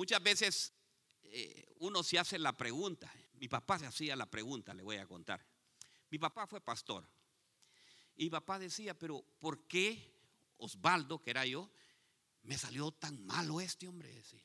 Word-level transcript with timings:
Muchas 0.00 0.22
veces 0.22 0.72
eh, 1.24 1.74
uno 1.76 2.02
se 2.02 2.18
hace 2.18 2.38
la 2.38 2.56
pregunta. 2.56 3.12
Mi 3.34 3.48
papá 3.48 3.78
se 3.78 3.84
hacía 3.84 4.16
la 4.16 4.24
pregunta, 4.24 4.72
le 4.72 4.82
voy 4.82 4.96
a 4.96 5.06
contar. 5.06 5.46
Mi 6.08 6.18
papá 6.18 6.46
fue 6.46 6.58
pastor. 6.58 7.06
Y 8.16 8.24
mi 8.24 8.30
papá 8.30 8.58
decía, 8.58 8.98
pero 8.98 9.22
¿por 9.38 9.66
qué 9.66 10.10
Osvaldo, 10.56 11.20
que 11.20 11.28
era 11.28 11.44
yo, 11.44 11.70
me 12.44 12.56
salió 12.56 12.92
tan 12.92 13.22
malo 13.26 13.60
este 13.60 13.88
hombre? 13.88 14.10
Decía. 14.10 14.42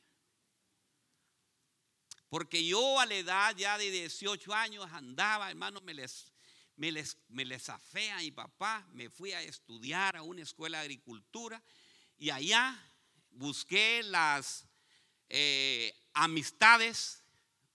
Porque 2.28 2.66
yo 2.66 3.00
a 3.00 3.06
la 3.06 3.16
edad 3.16 3.56
ya 3.56 3.78
de 3.78 3.90
18 3.90 4.54
años 4.54 4.86
andaba, 4.92 5.50
hermano, 5.50 5.80
me 5.80 5.94
les, 5.94 6.34
me 6.76 6.92
les, 6.92 7.18
me 7.30 7.46
les 7.46 7.70
a 7.70 7.80
mi 8.20 8.32
papá, 8.32 8.86
me 8.92 9.10
fui 9.10 9.32
a 9.32 9.42
estudiar 9.42 10.18
a 10.18 10.22
una 10.22 10.42
escuela 10.42 10.80
de 10.80 10.84
agricultura 10.84 11.64
y 12.18 12.30
allá 12.30 12.78
busqué 13.32 14.04
las 14.04 14.68
eh, 15.30 15.94
amistades 16.14 17.24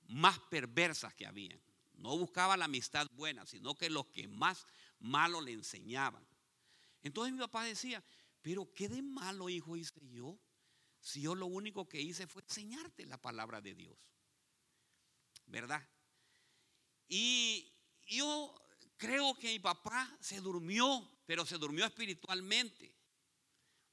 más 0.06 0.38
perversas 0.50 1.14
que 1.14 1.26
habían. 1.26 1.60
No 1.94 2.16
buscaba 2.16 2.56
la 2.56 2.64
amistad 2.64 3.06
buena, 3.12 3.46
sino 3.46 3.74
que 3.74 3.90
los 3.90 4.06
que 4.06 4.26
más 4.28 4.66
malo 4.98 5.40
le 5.40 5.52
enseñaban. 5.52 6.26
Entonces 7.02 7.32
mi 7.32 7.40
papá 7.40 7.64
decía, 7.64 8.02
pero 8.42 8.72
¿qué 8.74 8.88
de 8.88 9.02
malo, 9.02 9.48
hijo, 9.48 9.76
hice 9.76 10.00
yo? 10.10 10.38
Si 11.00 11.22
yo 11.22 11.34
lo 11.34 11.46
único 11.46 11.88
que 11.88 12.00
hice 12.00 12.26
fue 12.26 12.42
enseñarte 12.42 13.06
la 13.06 13.18
palabra 13.18 13.60
de 13.60 13.74
Dios. 13.74 13.98
¿Verdad? 15.46 15.86
Y 17.08 17.72
yo 18.06 18.54
creo 18.96 19.34
que 19.34 19.48
mi 19.48 19.58
papá 19.58 20.16
se 20.20 20.40
durmió, 20.40 21.10
pero 21.26 21.44
se 21.44 21.58
durmió 21.58 21.84
espiritualmente. 21.86 22.94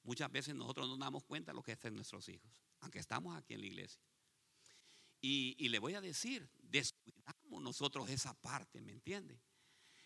Muchas 0.04 0.32
veces 0.32 0.56
nosotros 0.56 0.88
no 0.88 0.94
nos 0.94 1.00
damos 1.00 1.24
cuenta 1.24 1.52
de 1.52 1.56
lo 1.56 1.64
que 1.64 1.74
hacen 1.74 1.96
nuestros 1.96 2.30
hijos, 2.30 2.50
aunque 2.88 3.00
estamos 3.00 3.36
aquí 3.36 3.54
en 3.54 3.60
la 3.60 3.68
iglesia. 3.68 4.02
Y, 5.20 5.68
le 5.68 5.78
voy 5.78 5.96
a 5.96 6.00
decir, 6.00 6.50
descuidamos 6.58 7.62
nosotros 7.62 8.10
esa 8.10 8.34
parte, 8.34 8.80
¿me 8.80 8.94
entiende? 8.94 9.42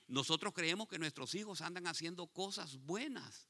Nosotros 0.07 0.51
creemos 0.51 0.87
que 0.87 0.97
nuestros 0.97 1.35
hijos 1.35 1.61
andan 1.61 1.85
haciendo 1.85 2.25
cosas 2.25 2.77
buenas 2.77 3.47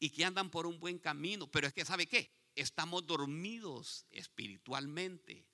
y 0.00 0.10
que 0.10 0.24
andan 0.24 0.50
por 0.50 0.66
un 0.66 0.80
buen 0.80 0.98
camino, 0.98 1.48
pero 1.48 1.68
es 1.68 1.72
que 1.72 1.84
¿sabe 1.84 2.08
qué? 2.08 2.32
Estamos 2.56 3.06
dormidos 3.06 4.06
espiritualmente. 4.10 5.46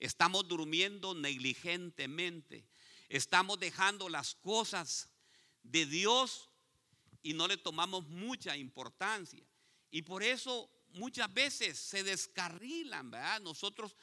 Estamos 0.00 0.48
durmiendo 0.48 1.14
negligentemente. 1.14 2.66
Estamos 3.08 3.60
dejando 3.60 4.08
las 4.08 4.34
cosas 4.34 5.08
de 5.62 5.86
Dios 5.86 6.50
y 7.22 7.32
no 7.32 7.46
le 7.46 7.58
tomamos 7.58 8.08
mucha 8.08 8.56
importancia. 8.56 9.46
Y 9.92 10.02
por 10.02 10.24
eso 10.24 10.68
muchas 10.96 11.32
veces 11.32 11.78
se 11.78 12.02
descarrilan, 12.02 13.10
¿verdad? 13.10 13.40
Nosotros, 13.40 13.94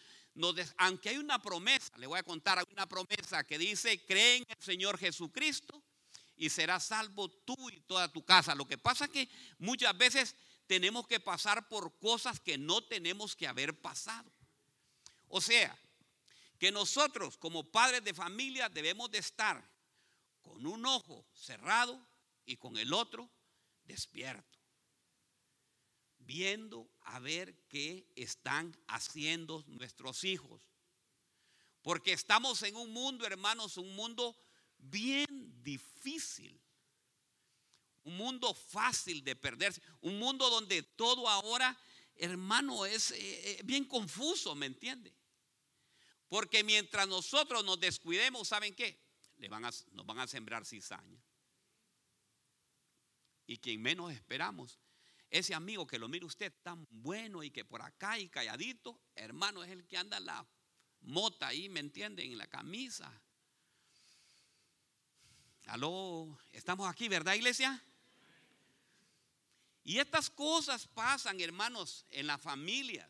aunque 0.78 1.10
hay 1.10 1.18
una 1.18 1.42
promesa, 1.42 1.98
le 1.98 2.08
voy 2.08 2.20
a 2.20 2.24
contar, 2.24 2.60
hay 2.60 2.66
una 2.72 2.88
promesa 2.88 3.44
que 3.44 3.58
dice, 3.58 4.04
cree 4.06 4.38
en 4.38 4.46
el 4.48 4.64
Señor 4.64 4.98
Jesucristo 4.98 5.84
y 6.36 6.50
serás 6.50 6.86
salvo 6.86 7.30
tú 7.30 7.70
y 7.70 7.82
toda 7.82 8.12
tu 8.12 8.24
casa. 8.24 8.56
Lo 8.56 8.66
que 8.66 8.78
pasa 8.78 9.06
es 9.06 9.12
que 9.12 9.30
muchas 9.60 9.98
veces 9.98 10.36
tenemos 10.68 11.08
que 11.08 11.20
pasar 11.20 11.68
por 11.68 11.98
cosas 12.00 12.40
que 12.40 12.58
no 12.58 12.82
tenemos 12.84 13.36
que 13.36 13.48
haber 13.48 13.80
pasado. 13.80 14.32
O 15.28 15.42
sea, 15.42 15.78
que 16.60 16.72
nosotros 16.72 17.38
como 17.38 17.70
padres 17.72 18.04
de 18.04 18.14
familia 18.14 18.70
debemos 18.70 19.12
de 19.12 19.18
estar 19.18 19.68
con 20.42 20.66
un 20.66 20.86
ojo 20.86 21.26
cerrado 21.34 22.00
y 22.46 22.58
con 22.58 22.78
el 22.78 22.94
otro 22.94 23.30
despierto, 23.86 24.60
viendo 26.26 26.90
a 27.02 27.20
ver 27.20 27.56
qué 27.68 28.08
están 28.16 28.76
haciendo 28.88 29.64
nuestros 29.68 30.24
hijos. 30.24 30.62
Porque 31.82 32.14
estamos 32.14 32.62
en 32.64 32.76
un 32.76 32.92
mundo, 32.92 33.26
hermanos, 33.26 33.78
un 33.78 33.96
mundo 33.96 34.36
bien 34.78 35.62
difícil. 35.62 36.60
Un 38.04 38.18
mundo 38.18 38.54
fácil 38.54 39.24
de 39.24 39.36
perderse. 39.36 39.82
Un 40.02 40.18
mundo 40.20 40.50
donde 40.50 40.84
todo 40.84 41.28
ahora, 41.28 41.78
hermano, 42.16 42.86
es 42.86 43.12
eh, 43.12 43.52
eh, 43.52 43.62
bien 43.64 43.86
confuso, 43.86 44.56
¿me 44.56 44.66
entiende? 44.66 45.14
Porque 46.28 46.64
mientras 46.64 47.08
nosotros 47.08 47.64
nos 47.64 47.80
descuidemos, 47.80 48.48
¿saben 48.48 48.74
qué? 48.74 49.00
Le 49.38 49.50
van 49.50 49.66
a, 49.66 49.72
nos 49.92 50.06
van 50.06 50.20
a 50.20 50.28
sembrar 50.28 50.66
cizaña. 50.66 51.22
Y 53.46 53.58
quien 53.58 53.82
menos 53.82 54.12
esperamos, 54.12 54.80
ese 55.34 55.56
amigo 55.56 55.88
que 55.88 55.98
lo 55.98 56.08
mire 56.08 56.26
usted 56.26 56.54
tan 56.62 56.86
bueno 56.92 57.42
y 57.42 57.50
que 57.50 57.66
por 57.66 57.82
acá 57.82 58.20
y 58.20 58.30
calladito, 58.30 59.02
hermano, 59.16 59.64
es 59.64 59.72
el 59.72 59.88
que 59.88 59.98
anda 59.98 60.20
la 60.20 60.46
mota 61.02 61.48
ahí, 61.48 61.70
¿me 61.70 61.80
entienden? 61.80 62.32
En 62.32 62.38
la 62.38 62.46
camisa. 62.46 63.12
Aló, 65.66 66.38
estamos 66.52 66.88
aquí, 66.88 67.08
¿verdad, 67.08 67.34
iglesia? 67.34 67.84
Y 69.84 69.98
estas 69.98 70.30
cosas 70.30 70.88
pasan, 70.88 71.42
hermanos, 71.42 72.06
en 72.12 72.28
las 72.28 72.40
familias. 72.40 73.10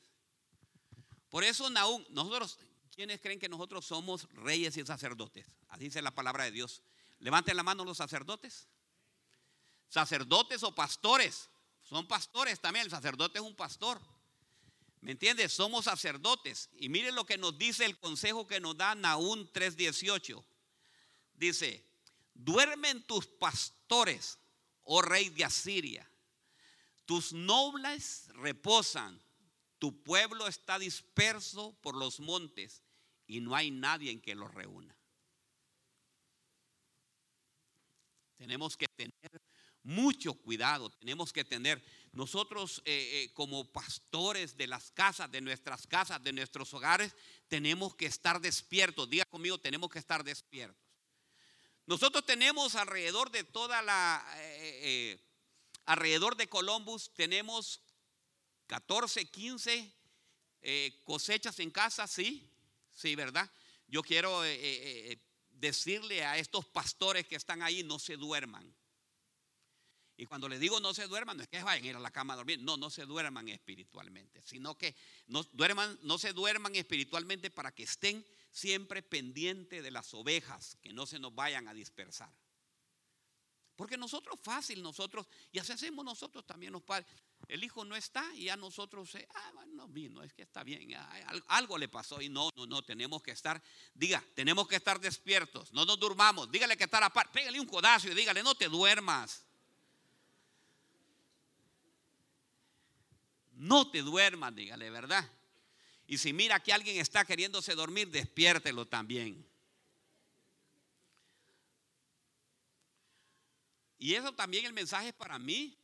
Por 1.28 1.44
eso, 1.44 1.70
Naúm, 1.70 2.06
nosotros, 2.10 2.58
¿quiénes 2.96 3.20
creen 3.20 3.38
que 3.38 3.50
nosotros 3.50 3.86
somos 3.86 4.30
reyes 4.32 4.78
y 4.78 4.86
sacerdotes? 4.86 5.46
Así 5.68 5.86
dice 5.86 6.02
la 6.02 6.12
palabra 6.12 6.46
de 6.46 6.52
Dios. 6.52 6.84
Levanten 7.20 7.58
la 7.58 7.64
mano 7.64 7.84
los 7.84 7.98
sacerdotes. 7.98 8.70
Sacerdotes 9.90 10.64
o 10.64 10.74
pastores. 10.74 11.50
Son 11.84 12.08
pastores 12.08 12.60
también. 12.60 12.86
El 12.86 12.92
sacerdote 12.92 13.40
es 13.40 13.44
un 13.44 13.56
pastor. 13.56 14.02
¿Me 15.02 15.12
entiendes? 15.12 15.52
Somos 15.52 15.86
sacerdotes. 15.86 16.70
Y 16.78 16.90
miren 16.90 17.16
lo 17.16 17.26
que 17.26 17.38
nos 17.38 17.58
dice 17.58 17.86
el 17.86 18.00
consejo 18.00 18.48
que 18.48 18.60
nos 18.60 18.78
da 18.78 18.96
Naúm 18.96 19.48
3:18. 19.52 20.44
Dice, 21.34 21.84
duermen 22.34 23.04
tus 23.04 23.28
pastores, 23.28 24.40
oh 24.84 25.02
rey 25.02 25.30
de 25.30 25.44
Asiria. 25.44 26.10
Tus 27.06 27.34
nobles 27.34 28.30
reposan, 28.36 29.22
tu 29.78 30.02
pueblo 30.04 30.48
está 30.48 30.80
disperso 30.80 31.76
por 31.82 31.96
los 31.96 32.22
montes 32.22 32.82
y 33.28 33.42
no 33.42 33.56
hay 33.56 33.72
nadie 33.72 34.10
en 34.10 34.22
que 34.22 34.36
los 34.36 34.54
reúna. 34.54 34.96
Tenemos 38.38 38.78
que 38.78 38.86
tener 38.96 39.42
mucho 39.84 40.34
cuidado, 40.34 40.90
tenemos 40.90 41.34
que 41.34 41.44
tener 41.44 41.84
nosotros 42.14 42.82
eh, 42.86 43.24
eh, 43.24 43.34
como 43.34 43.66
pastores 43.72 44.56
de 44.56 44.68
las 44.68 44.92
casas, 44.92 45.32
de 45.32 45.42
nuestras 45.42 45.88
casas, 45.88 46.24
de 46.24 46.32
nuestros 46.32 46.74
hogares, 46.74 47.14
tenemos 47.48 47.96
que 47.96 48.06
estar 48.06 48.40
despiertos. 48.40 49.10
Diga 49.10 49.26
conmigo, 49.26 49.58
tenemos 49.58 49.90
que 49.90 50.00
estar 50.00 50.24
despiertos. 50.24 50.82
Nosotros 51.86 52.26
tenemos 52.26 52.76
alrededor 52.76 53.32
de 53.32 53.44
toda 53.44 53.82
la, 53.82 54.26
eh, 54.38 55.20
alrededor 55.86 56.38
de 56.38 56.48
Columbus, 56.48 57.12
tenemos 57.14 57.82
14, 58.68 59.26
15 59.26 59.92
eh, 60.62 61.02
cosechas 61.04 61.60
en 61.60 61.72
casa, 61.72 62.08
sí, 62.08 62.50
sí, 62.96 63.16
¿verdad? 63.16 63.52
Yo 63.88 64.02
quiero 64.02 64.42
decirle 65.50 66.24
a 66.24 66.38
estos 66.38 66.66
pastores 66.66 67.28
que 67.28 67.36
están 67.36 67.62
ahí, 67.62 67.84
no 67.84 68.00
se 68.00 68.16
duerman. 68.16 68.74
Y 70.16 70.26
cuando 70.28 70.48
les 70.48 70.60
digo 70.60 70.80
no 70.80 70.94
se 70.94 71.08
duerman, 71.08 71.38
no 71.38 71.44
es 71.44 71.50
que 71.50 71.62
vayan 71.64 71.84
a 71.84 71.88
ir 71.88 71.96
a 71.96 72.00
la 72.00 72.12
cama 72.12 72.34
a 72.34 72.38
dormir, 72.38 72.60
no, 72.60 72.78
no 72.78 72.90
se 72.90 73.06
duerman 73.06 73.50
espiritualmente, 73.50 74.42
sino 74.44 74.78
que 74.78 74.96
no, 75.28 75.44
duerman, 75.54 75.98
no 76.04 76.18
se 76.18 76.34
duerman 76.34 76.76
espiritualmente 76.76 77.50
para 77.50 77.74
que 77.74 77.84
estén 77.84 78.26
siempre 78.52 79.02
pendiente 79.02 79.82
de 79.82 79.92
las 79.92 80.14
ovejas, 80.14 80.78
que 80.82 80.94
no 80.94 81.06
se 81.06 81.18
nos 81.18 81.34
vayan 81.34 81.68
a 81.68 81.74
dispersar. 81.74 82.32
Porque 83.76 83.98
nosotros 83.98 84.40
fácil, 84.42 84.84
nosotros, 84.84 85.28
y 85.52 85.58
así 85.58 85.72
hacemos 85.72 86.06
nosotros 86.06 86.46
también 86.46 86.72
los 86.72 86.84
padres. 86.84 87.08
El 87.48 87.64
hijo 87.64 87.84
no 87.84 87.96
está 87.96 88.24
y 88.36 88.50
a 88.50 88.56
nosotros, 88.56 89.16
eh, 89.16 89.28
ah, 89.34 89.66
no 89.74 89.88
vino, 89.88 90.22
es 90.22 90.32
que 90.32 90.44
está 90.44 90.64
bien, 90.64 90.96
algo 91.48 91.78
le 91.80 91.90
pasó 91.90 92.22
y 92.22 92.30
no, 92.30 92.50
no, 92.56 92.68
no, 92.68 92.84
tenemos 92.84 93.24
que 93.24 93.32
estar, 93.32 93.62
diga, 93.96 94.24
tenemos 94.36 94.68
que 94.68 94.76
estar 94.76 95.00
despiertos, 95.00 95.74
no 95.74 95.86
nos 95.86 96.00
durmamos, 96.00 96.52
dígale 96.52 96.78
que 96.78 96.84
está 96.84 97.04
a 97.04 97.12
par, 97.12 97.32
pégale 97.32 97.60
un 97.60 97.66
codazo 97.66 98.10
y 98.10 98.14
dígale, 98.14 98.44
no 98.44 98.54
te 98.54 98.70
duermas. 98.70 99.44
No 103.64 103.90
te 103.90 104.02
duermas, 104.02 104.54
dígale, 104.54 104.90
¿verdad? 104.90 105.26
Y 106.06 106.18
si 106.18 106.34
mira 106.34 106.60
que 106.60 106.74
alguien 106.74 107.00
está 107.00 107.24
queriéndose 107.24 107.76
dormir, 107.76 108.10
despiértelo 108.10 108.86
también. 108.86 109.50
Y 113.98 114.16
eso 114.16 114.34
también 114.34 114.66
el 114.66 114.74
mensaje 114.74 115.08
es 115.08 115.14
para 115.14 115.40
mí. 115.40 115.78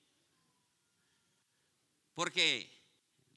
Porque 2.16 2.70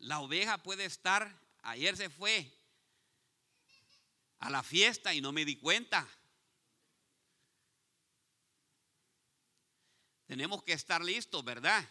la 0.00 0.18
oveja 0.18 0.60
puede 0.60 0.86
estar, 0.86 1.38
ayer 1.62 1.96
se 1.96 2.10
fue 2.10 2.52
a 4.40 4.50
la 4.50 4.64
fiesta 4.64 5.14
y 5.14 5.20
no 5.20 5.30
me 5.30 5.44
di 5.44 5.54
cuenta. 5.54 6.08
Tenemos 10.26 10.64
que 10.64 10.72
estar 10.72 11.00
listos, 11.00 11.44
¿verdad? 11.44 11.88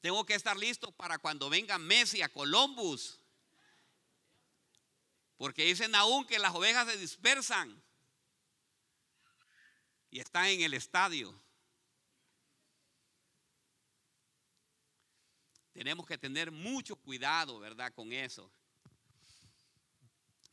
Tengo 0.00 0.24
que 0.24 0.34
estar 0.34 0.56
listo 0.56 0.92
para 0.92 1.18
cuando 1.18 1.50
venga 1.50 1.78
Messi 1.78 2.22
a 2.22 2.28
Columbus. 2.28 3.18
Porque 5.36 5.64
dicen 5.64 5.94
aún 5.94 6.26
que 6.26 6.38
las 6.38 6.54
ovejas 6.54 6.88
se 6.88 6.96
dispersan 6.96 7.82
y 10.10 10.20
están 10.20 10.46
en 10.46 10.62
el 10.62 10.74
estadio. 10.74 11.40
Tenemos 15.72 16.06
que 16.06 16.18
tener 16.18 16.50
mucho 16.50 16.96
cuidado, 16.96 17.60
¿verdad? 17.60 17.92
Con 17.94 18.12
eso. 18.12 18.50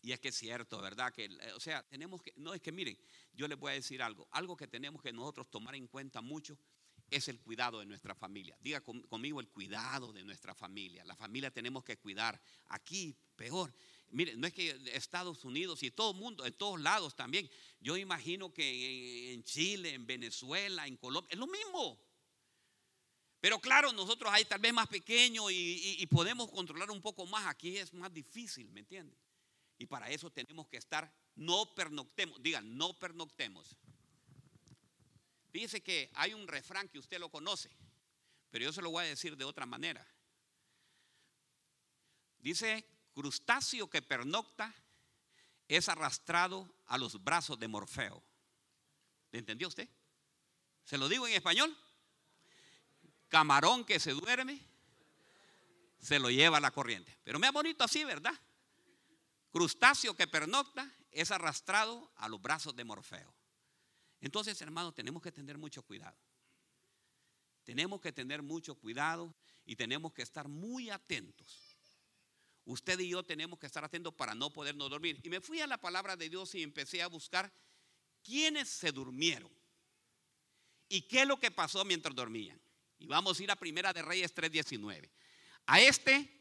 Y 0.03 0.11
es 0.11 0.19
que 0.19 0.27
es 0.27 0.35
cierto, 0.35 0.79
¿verdad? 0.79 1.11
Que, 1.11 1.27
o 1.55 1.59
sea, 1.59 1.81
tenemos 1.87 2.21
que, 2.21 2.31
no 2.35 2.53
es 2.53 2.61
que 2.61 2.71
miren, 2.71 2.95
yo 3.33 3.47
les 3.47 3.57
voy 3.57 3.71
a 3.71 3.73
decir 3.75 4.03
algo, 4.03 4.27
algo 4.29 4.55
que 4.55 4.67
tenemos 4.67 5.01
que 5.01 5.11
nosotros 5.11 5.49
tomar 5.49 5.73
en 5.73 5.87
cuenta 5.87 6.21
mucho 6.21 6.59
es 7.09 7.27
el 7.27 7.39
cuidado 7.39 7.79
de 7.79 7.85
nuestra 7.85 8.15
familia. 8.15 8.57
Diga 8.61 8.81
conmigo 8.81 9.39
el 9.39 9.49
cuidado 9.49 10.11
de 10.11 10.23
nuestra 10.23 10.53
familia. 10.53 11.05
La 11.05 11.15
familia 11.15 11.51
tenemos 11.51 11.83
que 11.83 11.97
cuidar. 11.97 12.41
Aquí, 12.67 13.15
peor. 13.35 13.73
Miren, 14.09 14.39
no 14.39 14.47
es 14.47 14.53
que 14.53 14.69
Estados 14.93 15.43
Unidos 15.43 15.83
y 15.83 15.91
todo 15.91 16.11
el 16.11 16.17
mundo, 16.17 16.45
en 16.45 16.53
todos 16.53 16.79
lados 16.79 17.15
también. 17.15 17.49
Yo 17.79 17.97
imagino 17.97 18.53
que 18.53 19.33
en 19.33 19.43
Chile, 19.43 19.93
en 19.93 20.05
Venezuela, 20.05 20.87
en 20.87 20.97
Colombia, 20.97 21.29
es 21.31 21.39
lo 21.39 21.47
mismo. 21.47 21.99
Pero 23.41 23.59
claro, 23.59 23.91
nosotros 23.91 24.31
ahí 24.33 24.45
tal 24.45 24.59
vez 24.59 24.73
más 24.73 24.87
pequeños 24.87 25.51
y, 25.51 25.97
y 25.99 26.05
podemos 26.07 26.49
controlar 26.49 26.89
un 26.89 27.01
poco 27.01 27.25
más. 27.25 27.45
Aquí 27.47 27.77
es 27.77 27.93
más 27.93 28.11
difícil, 28.13 28.69
¿me 28.71 28.79
entiendes? 28.79 29.19
Y 29.77 29.85
para 29.85 30.09
eso 30.09 30.31
tenemos 30.31 30.67
que 30.67 30.77
estar, 30.77 31.13
no 31.35 31.73
pernoctemos, 31.75 32.41
digan, 32.41 32.77
no 32.77 32.97
pernoctemos. 32.97 33.75
Fíjese 35.55 35.81
que 35.81 36.11
hay 36.15 36.33
un 36.33 36.49
refrán 36.49 36.89
que 36.89 36.99
usted 36.99 37.17
lo 37.17 37.29
conoce, 37.29 37.71
pero 38.51 38.65
yo 38.65 38.73
se 38.73 38.81
lo 38.81 38.91
voy 38.91 39.05
a 39.05 39.07
decir 39.07 39.37
de 39.37 39.45
otra 39.45 39.65
manera. 39.65 40.05
Dice, 42.39 42.85
crustáceo 43.13 43.89
que 43.89 44.01
pernocta 44.01 44.75
es 45.69 45.87
arrastrado 45.87 46.69
a 46.87 46.97
los 46.97 47.23
brazos 47.23 47.57
de 47.57 47.69
Morfeo. 47.69 48.21
¿Le 49.31 49.39
entendió 49.39 49.69
usted? 49.69 49.87
¿Se 50.83 50.97
lo 50.97 51.07
digo 51.07 51.25
en 51.25 51.35
español? 51.35 51.73
Camarón 53.29 53.85
que 53.85 53.97
se 54.01 54.11
duerme, 54.11 54.59
se 56.01 56.19
lo 56.19 56.29
lleva 56.29 56.57
a 56.57 56.59
la 56.59 56.71
corriente. 56.71 57.17
Pero 57.23 57.39
me 57.39 57.47
ha 57.47 57.51
bonito 57.51 57.85
así, 57.85 58.03
¿verdad? 58.03 58.37
crustáceo 59.53 60.17
que 60.17 60.27
pernocta 60.27 60.91
es 61.11 61.31
arrastrado 61.31 62.11
a 62.17 62.27
los 62.27 62.41
brazos 62.41 62.75
de 62.75 62.83
Morfeo. 62.83 63.34
Entonces, 64.25 64.59
hermanos, 64.59 64.95
tenemos 64.95 65.21
que 65.21 65.31
tener 65.31 65.55
mucho 65.55 65.83
cuidado. 65.83 66.17
Tenemos 67.63 68.01
que 68.01 68.11
tener 68.11 68.41
mucho 68.41 68.73
cuidado 68.73 69.31
y 69.67 69.75
tenemos 69.75 70.13
que 70.13 70.23
estar 70.23 70.47
muy 70.47 70.89
atentos. 70.89 71.77
Usted 72.65 72.99
y 73.01 73.09
yo 73.09 73.21
tenemos 73.21 73.59
que 73.59 73.67
estar 73.67 73.85
atentos 73.85 74.15
para 74.15 74.33
no 74.33 74.51
podernos 74.51 74.89
dormir. 74.89 75.21
Y 75.21 75.29
me 75.29 75.41
fui 75.41 75.61
a 75.61 75.67
la 75.67 75.77
palabra 75.77 76.15
de 76.15 76.27
Dios 76.27 76.55
y 76.55 76.63
empecé 76.63 77.03
a 77.03 77.07
buscar 77.07 77.53
quiénes 78.23 78.67
se 78.67 78.91
durmieron 78.91 79.51
y 80.89 81.03
qué 81.03 81.21
es 81.21 81.27
lo 81.27 81.39
que 81.39 81.51
pasó 81.51 81.85
mientras 81.85 82.15
dormían. 82.15 82.59
Y 82.97 83.05
vamos 83.05 83.39
a 83.39 83.43
ir 83.43 83.51
a 83.51 83.55
Primera 83.55 83.93
de 83.93 84.01
Reyes 84.01 84.33
3:19. 84.33 85.07
A 85.67 85.81
este, 85.81 86.31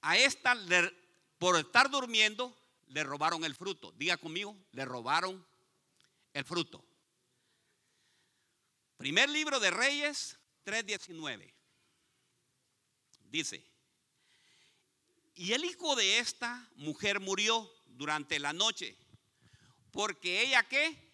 a 0.00 0.18
esta 0.18 0.56
por 1.38 1.60
estar 1.60 1.88
durmiendo, 1.88 2.58
le 2.88 3.04
robaron 3.04 3.44
el 3.44 3.54
fruto. 3.54 3.92
Diga 3.92 4.16
conmigo, 4.16 4.56
le 4.72 4.84
robaron 4.84 5.46
el 6.32 6.44
fruto. 6.44 6.84
Primer 9.04 9.28
libro 9.28 9.60
de 9.60 9.70
Reyes 9.70 10.38
3:19. 10.64 11.52
Dice, 13.24 13.62
y 15.34 15.52
el 15.52 15.62
hijo 15.66 15.94
de 15.94 16.20
esta 16.20 16.66
mujer 16.76 17.20
murió 17.20 17.70
durante 17.84 18.38
la 18.38 18.54
noche, 18.54 18.96
porque 19.90 20.40
ella 20.40 20.66
qué? 20.66 21.12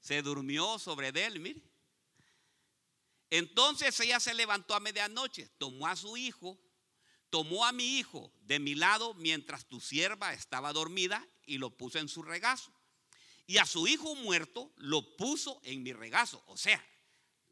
Se 0.00 0.20
durmió 0.20 0.80
sobre 0.80 1.10
él, 1.10 1.38
mire. 1.38 1.62
Entonces 3.30 4.00
ella 4.00 4.18
se 4.18 4.34
levantó 4.34 4.74
a 4.74 4.80
medianoche, 4.80 5.48
tomó 5.58 5.86
a 5.86 5.94
su 5.94 6.16
hijo 6.16 6.60
tomó 7.30 7.64
a 7.64 7.72
mi 7.72 7.98
hijo 7.98 8.32
de 8.42 8.58
mi 8.58 8.74
lado 8.74 9.14
mientras 9.14 9.66
tu 9.66 9.80
sierva 9.80 10.32
estaba 10.32 10.72
dormida 10.72 11.24
y 11.46 11.58
lo 11.58 11.70
puso 11.76 12.00
en 12.00 12.08
su 12.08 12.22
regazo. 12.22 12.72
Y 13.46 13.58
a 13.58 13.66
su 13.66 13.86
hijo 13.86 14.14
muerto 14.16 14.72
lo 14.76 15.16
puso 15.16 15.60
en 15.64 15.82
mi 15.82 15.92
regazo. 15.92 16.42
O 16.46 16.56
sea, 16.56 16.84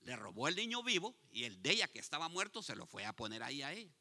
le 0.01 0.17
robó 0.17 0.49
el 0.49 0.57
niño 0.57 0.83
vivo 0.83 1.15
y 1.31 1.45
el 1.45 1.63
de 1.63 1.73
ella 1.73 1.89
que 1.89 1.99
estaba 1.99 2.29
muerto 2.29 2.63
se 2.63 2.77
lo 2.77 2.87
fue 2.87 3.05
a 3.05 3.15
poner 3.15 3.43
ahí 3.43 3.63
a 3.63 3.73
ella. 3.73 3.93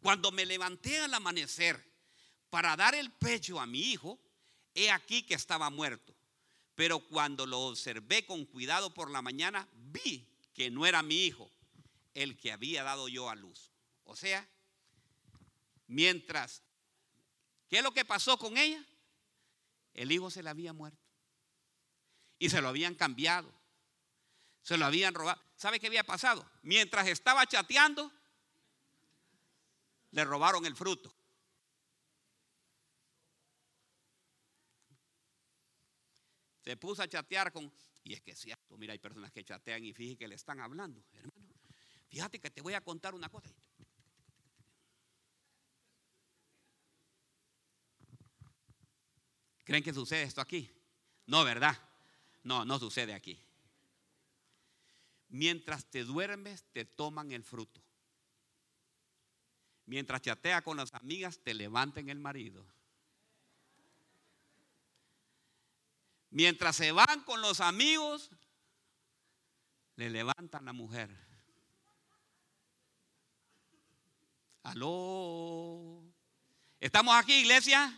Cuando 0.00 0.32
me 0.32 0.46
levanté 0.46 0.98
al 1.00 1.14
amanecer 1.14 1.84
para 2.50 2.76
dar 2.76 2.94
el 2.94 3.12
pecho 3.12 3.60
a 3.60 3.66
mi 3.66 3.80
hijo, 3.80 4.18
he 4.74 4.90
aquí 4.90 5.22
que 5.22 5.34
estaba 5.34 5.70
muerto. 5.70 6.14
Pero 6.74 7.00
cuando 7.00 7.46
lo 7.46 7.60
observé 7.60 8.24
con 8.24 8.44
cuidado 8.44 8.94
por 8.94 9.10
la 9.10 9.22
mañana, 9.22 9.68
vi 9.74 10.28
que 10.54 10.70
no 10.70 10.86
era 10.86 11.02
mi 11.02 11.24
hijo 11.24 11.50
el 12.14 12.36
que 12.36 12.52
había 12.52 12.82
dado 12.82 13.08
yo 13.08 13.28
a 13.28 13.34
luz. 13.34 13.72
O 14.04 14.14
sea, 14.14 14.48
Mientras, 15.88 16.62
¿qué 17.66 17.78
es 17.78 17.82
lo 17.82 17.92
que 17.92 18.04
pasó 18.04 18.38
con 18.38 18.58
ella? 18.58 18.84
El 19.94 20.12
hijo 20.12 20.30
se 20.30 20.42
le 20.42 20.50
había 20.50 20.74
muerto. 20.74 21.07
Y 22.38 22.50
se 22.50 22.60
lo 22.60 22.68
habían 22.68 22.94
cambiado. 22.94 23.52
Se 24.62 24.76
lo 24.76 24.86
habían 24.86 25.14
robado. 25.14 25.40
¿Sabe 25.56 25.80
qué 25.80 25.88
había 25.88 26.04
pasado? 26.04 26.48
Mientras 26.62 27.06
estaba 27.08 27.46
chateando, 27.46 28.12
le 30.10 30.24
robaron 30.24 30.64
el 30.66 30.76
fruto. 30.76 31.14
Se 36.62 36.76
puso 36.76 37.02
a 37.02 37.08
chatear 37.08 37.50
con... 37.50 37.72
Y 38.04 38.14
es 38.14 38.20
que 38.20 38.32
es 38.32 38.38
cierto, 38.38 38.76
mira, 38.76 38.92
hay 38.92 38.98
personas 38.98 39.32
que 39.32 39.44
chatean 39.44 39.84
y 39.84 39.92
fíjate 39.92 40.18
que 40.18 40.28
le 40.28 40.34
están 40.34 40.60
hablando, 40.60 41.02
hermano. 41.12 41.54
Fíjate 42.08 42.38
que 42.38 42.50
te 42.50 42.62
voy 42.62 42.74
a 42.74 42.80
contar 42.80 43.14
una 43.14 43.28
cosa. 43.28 43.50
¿Creen 49.64 49.82
que 49.82 49.92
sucede 49.92 50.22
esto 50.22 50.40
aquí? 50.40 50.70
No, 51.26 51.44
¿verdad? 51.44 51.87
No, 52.48 52.64
no 52.64 52.78
sucede 52.78 53.12
aquí. 53.12 53.38
Mientras 55.28 55.84
te 55.84 56.02
duermes, 56.02 56.64
te 56.72 56.86
toman 56.86 57.30
el 57.30 57.44
fruto. 57.44 57.82
Mientras 59.84 60.22
chatea 60.22 60.62
con 60.62 60.78
las 60.78 60.94
amigas, 60.94 61.38
te 61.44 61.52
levantan 61.52 62.08
el 62.08 62.18
marido. 62.18 62.64
Mientras 66.30 66.74
se 66.76 66.90
van 66.90 67.22
con 67.26 67.42
los 67.42 67.60
amigos, 67.60 68.30
le 69.96 70.08
levantan 70.08 70.64
la 70.64 70.72
mujer. 70.72 71.14
Aló. 74.62 76.02
¿Estamos 76.80 77.14
aquí, 77.14 77.34
iglesia? 77.40 77.94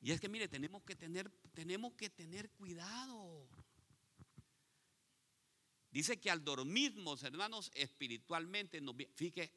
Y 0.00 0.12
es 0.12 0.20
que 0.20 0.28
mire, 0.28 0.46
tenemos 0.46 0.84
que 0.84 0.94
tener, 0.94 1.28
tenemos 1.58 1.92
que 1.94 2.08
tener 2.08 2.52
cuidado. 2.52 3.48
Dice 5.90 6.20
que 6.20 6.30
al 6.30 6.44
dormirnos, 6.44 7.24
hermanos, 7.24 7.72
espiritualmente, 7.74 8.80
nos, 8.80 8.94
fíjate, 9.16 9.52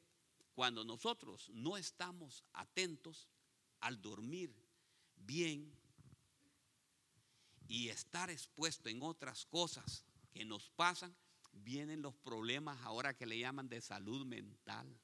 cuando 0.55 0.83
nosotros 0.83 1.51
no 1.53 1.77
estamos 1.77 2.43
atentos 2.53 3.29
al 3.81 4.01
dormir 4.01 4.51
bien 5.15 5.71
y 7.67 7.89
estar 7.89 8.31
expuesto 8.31 8.89
en 8.89 9.03
otras 9.03 9.45
cosas 9.45 10.03
que 10.33 10.43
nos 10.43 10.71
pasan, 10.71 11.15
vienen 11.51 12.01
los 12.01 12.15
problemas 12.15 12.81
ahora 12.81 13.15
que 13.15 13.27
le 13.27 13.37
llaman 13.37 13.69
de 13.69 13.79
salud 13.79 14.25
mental. 14.25 14.99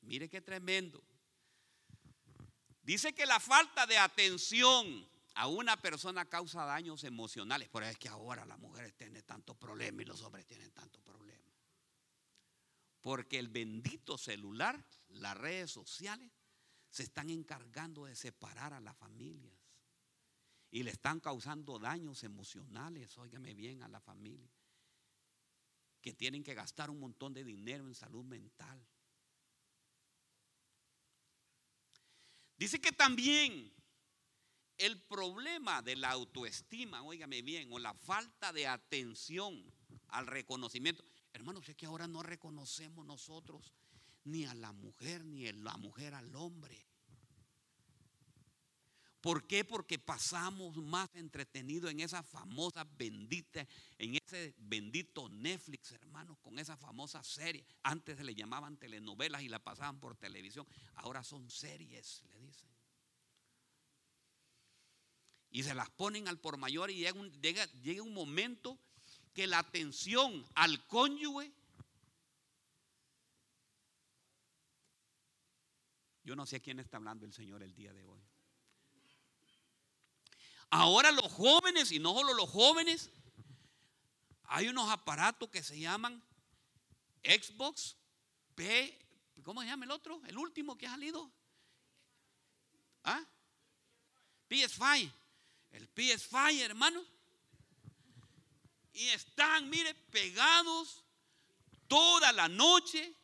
Mire 0.00 0.30
qué 0.30 0.40
tremendo. 0.40 1.04
Dice 2.88 3.12
que 3.12 3.26
la 3.26 3.38
falta 3.38 3.86
de 3.86 3.98
atención 3.98 5.06
a 5.34 5.46
una 5.46 5.76
persona 5.76 6.24
causa 6.24 6.64
daños 6.64 7.04
emocionales. 7.04 7.68
Pero 7.70 7.84
es 7.84 7.98
que 7.98 8.08
ahora 8.08 8.46
las 8.46 8.58
mujeres 8.58 8.96
tienen 8.96 9.22
tantos 9.24 9.58
problemas 9.58 10.00
y 10.00 10.04
los 10.06 10.22
hombres 10.22 10.46
tienen 10.46 10.70
tantos 10.70 11.02
problemas. 11.02 11.52
Porque 13.02 13.38
el 13.38 13.48
bendito 13.48 14.16
celular, 14.16 14.82
las 15.08 15.36
redes 15.36 15.70
sociales, 15.70 16.32
se 16.88 17.02
están 17.02 17.28
encargando 17.28 18.06
de 18.06 18.16
separar 18.16 18.72
a 18.72 18.80
las 18.80 18.96
familias. 18.96 19.52
Y 20.70 20.82
le 20.82 20.90
están 20.90 21.20
causando 21.20 21.78
daños 21.78 22.24
emocionales, 22.24 23.18
óigame 23.18 23.52
bien, 23.52 23.82
a 23.82 23.88
la 23.88 24.00
familia. 24.00 24.50
Que 26.00 26.14
tienen 26.14 26.42
que 26.42 26.54
gastar 26.54 26.88
un 26.88 27.00
montón 27.00 27.34
de 27.34 27.44
dinero 27.44 27.86
en 27.86 27.94
salud 27.94 28.24
mental. 28.24 28.82
Dice 32.58 32.80
que 32.80 32.92
también 32.92 33.72
el 34.76 35.00
problema 35.02 35.80
de 35.82 35.96
la 35.96 36.10
autoestima, 36.10 37.02
óigame 37.02 37.42
bien, 37.42 37.72
o 37.72 37.78
la 37.78 37.94
falta 37.94 38.52
de 38.52 38.66
atención 38.66 39.64
al 40.08 40.26
reconocimiento. 40.26 41.04
Hermanos, 41.32 41.68
es 41.68 41.76
que 41.76 41.86
ahora 41.86 42.06
no 42.06 42.22
reconocemos 42.22 43.06
nosotros 43.06 43.74
ni 44.24 44.44
a 44.44 44.54
la 44.54 44.72
mujer, 44.72 45.24
ni 45.24 45.46
a 45.46 45.52
la 45.52 45.76
mujer 45.76 46.14
al 46.14 46.34
hombre. 46.34 46.86
¿Por 49.20 49.46
qué? 49.46 49.64
Porque 49.64 49.98
pasamos 49.98 50.76
más 50.76 51.08
entretenido 51.14 51.88
en 51.88 52.00
esa 52.00 52.22
famosa 52.22 52.84
bendita, 52.84 53.66
en 53.98 54.14
ese 54.14 54.54
bendito 54.58 55.28
Netflix, 55.28 55.92
hermanos, 55.92 56.38
con 56.38 56.58
esa 56.58 56.76
famosa 56.76 57.22
serie. 57.22 57.64
Antes 57.82 58.18
se 58.18 58.24
le 58.24 58.34
llamaban 58.34 58.76
telenovelas 58.76 59.42
y 59.42 59.48
la 59.48 59.58
pasaban 59.58 59.98
por 59.98 60.16
televisión. 60.16 60.66
Ahora 60.94 61.24
son 61.24 61.50
series, 61.50 62.22
le 62.28 62.38
dicen. 62.38 62.68
Y 65.50 65.62
se 65.62 65.74
las 65.74 65.90
ponen 65.90 66.28
al 66.28 66.38
por 66.38 66.56
mayor 66.56 66.90
y 66.90 66.96
llega 66.96 67.18
un, 67.18 67.32
llega 67.40 68.02
un 68.02 68.14
momento 68.14 68.78
que 69.34 69.46
la 69.46 69.58
atención 69.58 70.44
al 70.54 70.86
cónyuge 70.86 71.52
Yo 76.28 76.36
no 76.36 76.44
sé 76.44 76.56
a 76.56 76.60
quién 76.60 76.78
está 76.78 76.98
hablando 76.98 77.24
el 77.24 77.32
Señor 77.32 77.62
el 77.62 77.74
día 77.74 77.94
de 77.94 78.04
hoy. 78.04 78.20
Ahora 80.70 81.10
los 81.12 81.32
jóvenes, 81.32 81.92
y 81.92 81.98
no 81.98 82.14
solo 82.14 82.34
los 82.34 82.50
jóvenes, 82.50 83.10
hay 84.44 84.68
unos 84.68 84.90
aparatos 84.90 85.48
que 85.50 85.62
se 85.62 85.78
llaman 85.78 86.22
Xbox, 87.22 87.96
P, 88.54 88.98
¿cómo 89.42 89.62
se 89.62 89.68
llama 89.68 89.84
el 89.84 89.90
otro? 89.90 90.20
El 90.26 90.36
último 90.36 90.76
que 90.76 90.86
ha 90.86 90.90
salido. 90.90 91.30
¿Ah? 93.04 93.24
PS5. 94.48 95.12
El 95.70 95.94
PS5, 95.94 96.60
hermano. 96.60 97.04
Y 98.92 99.08
están, 99.08 99.70
mire, 99.70 99.94
pegados 99.94 101.04
toda 101.86 102.32
la 102.32 102.48
noche, 102.48 103.14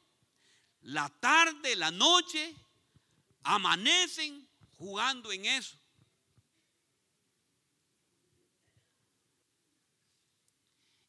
la 0.83 1.09
tarde, 1.09 1.75
la 1.77 1.91
noche, 1.91 2.55
amanecen 3.43 4.49
jugando 4.77 5.33
en 5.33 5.47
eso. 5.47 5.77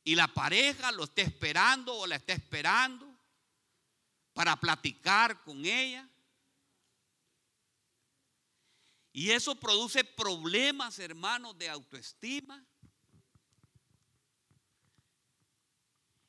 Y 0.07 0.13
la 0.13 0.27
pareja 0.27 0.91
lo 0.91 1.05
está 1.05 1.23
esperando 1.23 1.93
o 1.95 2.05
la 2.05 2.17
está 2.17 2.33
esperando 2.33 3.11
para 4.33 4.55
platicar 4.55 5.43
con 5.43 5.65
ella. 5.65 6.07
Y 9.11 9.31
eso 9.31 9.55
produce 9.55 10.03
problemas, 10.03 10.99
hermanos, 10.99 11.57
de 11.57 11.69
autoestima. 11.69 12.63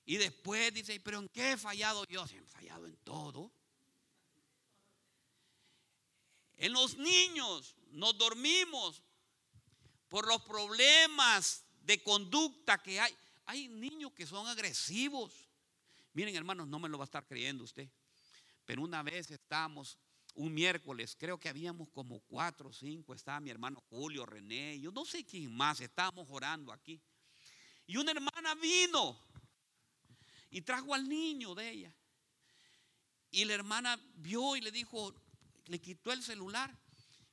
Y 0.07 0.17
después 0.17 0.73
dice, 0.73 0.99
pero 1.01 1.19
¿en 1.19 1.29
qué 1.29 1.53
he 1.53 1.57
fallado 1.59 2.07
yo? 2.07 2.27
Si 2.27 2.37
he 2.37 2.47
fallado 2.47 2.87
en 2.87 2.97
todo. 2.99 3.53
En 6.57 6.73
los 6.73 6.97
niños 6.97 7.77
nos 7.91 8.17
dormimos 8.17 9.03
por 10.09 10.27
los 10.27 10.41
problemas 10.45 11.67
de 11.83 12.03
conducta 12.03 12.79
que 12.79 13.01
hay. 13.01 13.15
Hay 13.47 13.69
niños 13.69 14.13
que 14.13 14.27
son 14.27 14.47
agresivos. 14.47 15.33
Miren, 16.13 16.35
hermanos, 16.35 16.67
no 16.67 16.79
me 16.79 16.89
lo 16.89 16.99
va 16.99 17.05
a 17.05 17.07
estar 17.07 17.27
creyendo 17.27 17.65
usted. 17.65 17.89
Pero 18.65 18.83
una 18.83 19.03
vez 19.03 19.31
estábamos, 19.31 19.99
un 20.35 20.53
miércoles, 20.53 21.17
creo 21.19 21.39
que 21.39 21.49
habíamos 21.49 21.89
como 21.91 22.21
cuatro 22.21 22.71
o 22.71 22.73
cinco, 22.73 23.15
estaba 23.15 23.41
mi 23.41 23.51
hermano 23.51 23.81
Julio, 23.89 24.27
René, 24.27 24.79
yo 24.81 24.91
no 24.91 25.05
sé 25.05 25.25
quién 25.25 25.55
más, 25.55 25.81
estábamos 25.81 26.27
orando 26.31 26.73
aquí. 26.73 27.01
Y 27.87 27.97
una 27.97 28.11
hermana 28.11 28.55
vino 28.57 29.17
y 30.51 30.63
trajo 30.63 30.93
al 30.93 31.09
niño 31.09 31.55
de 31.55 31.71
ella. 31.71 31.95
Y 33.31 33.45
la 33.45 33.55
hermana 33.55 33.99
vio 34.17 34.57
y 34.57 34.61
le 34.61 34.73
dijo, 34.73 35.15
le 35.67 35.81
quitó 35.81 36.13
el 36.13 36.23
celular 36.23 36.77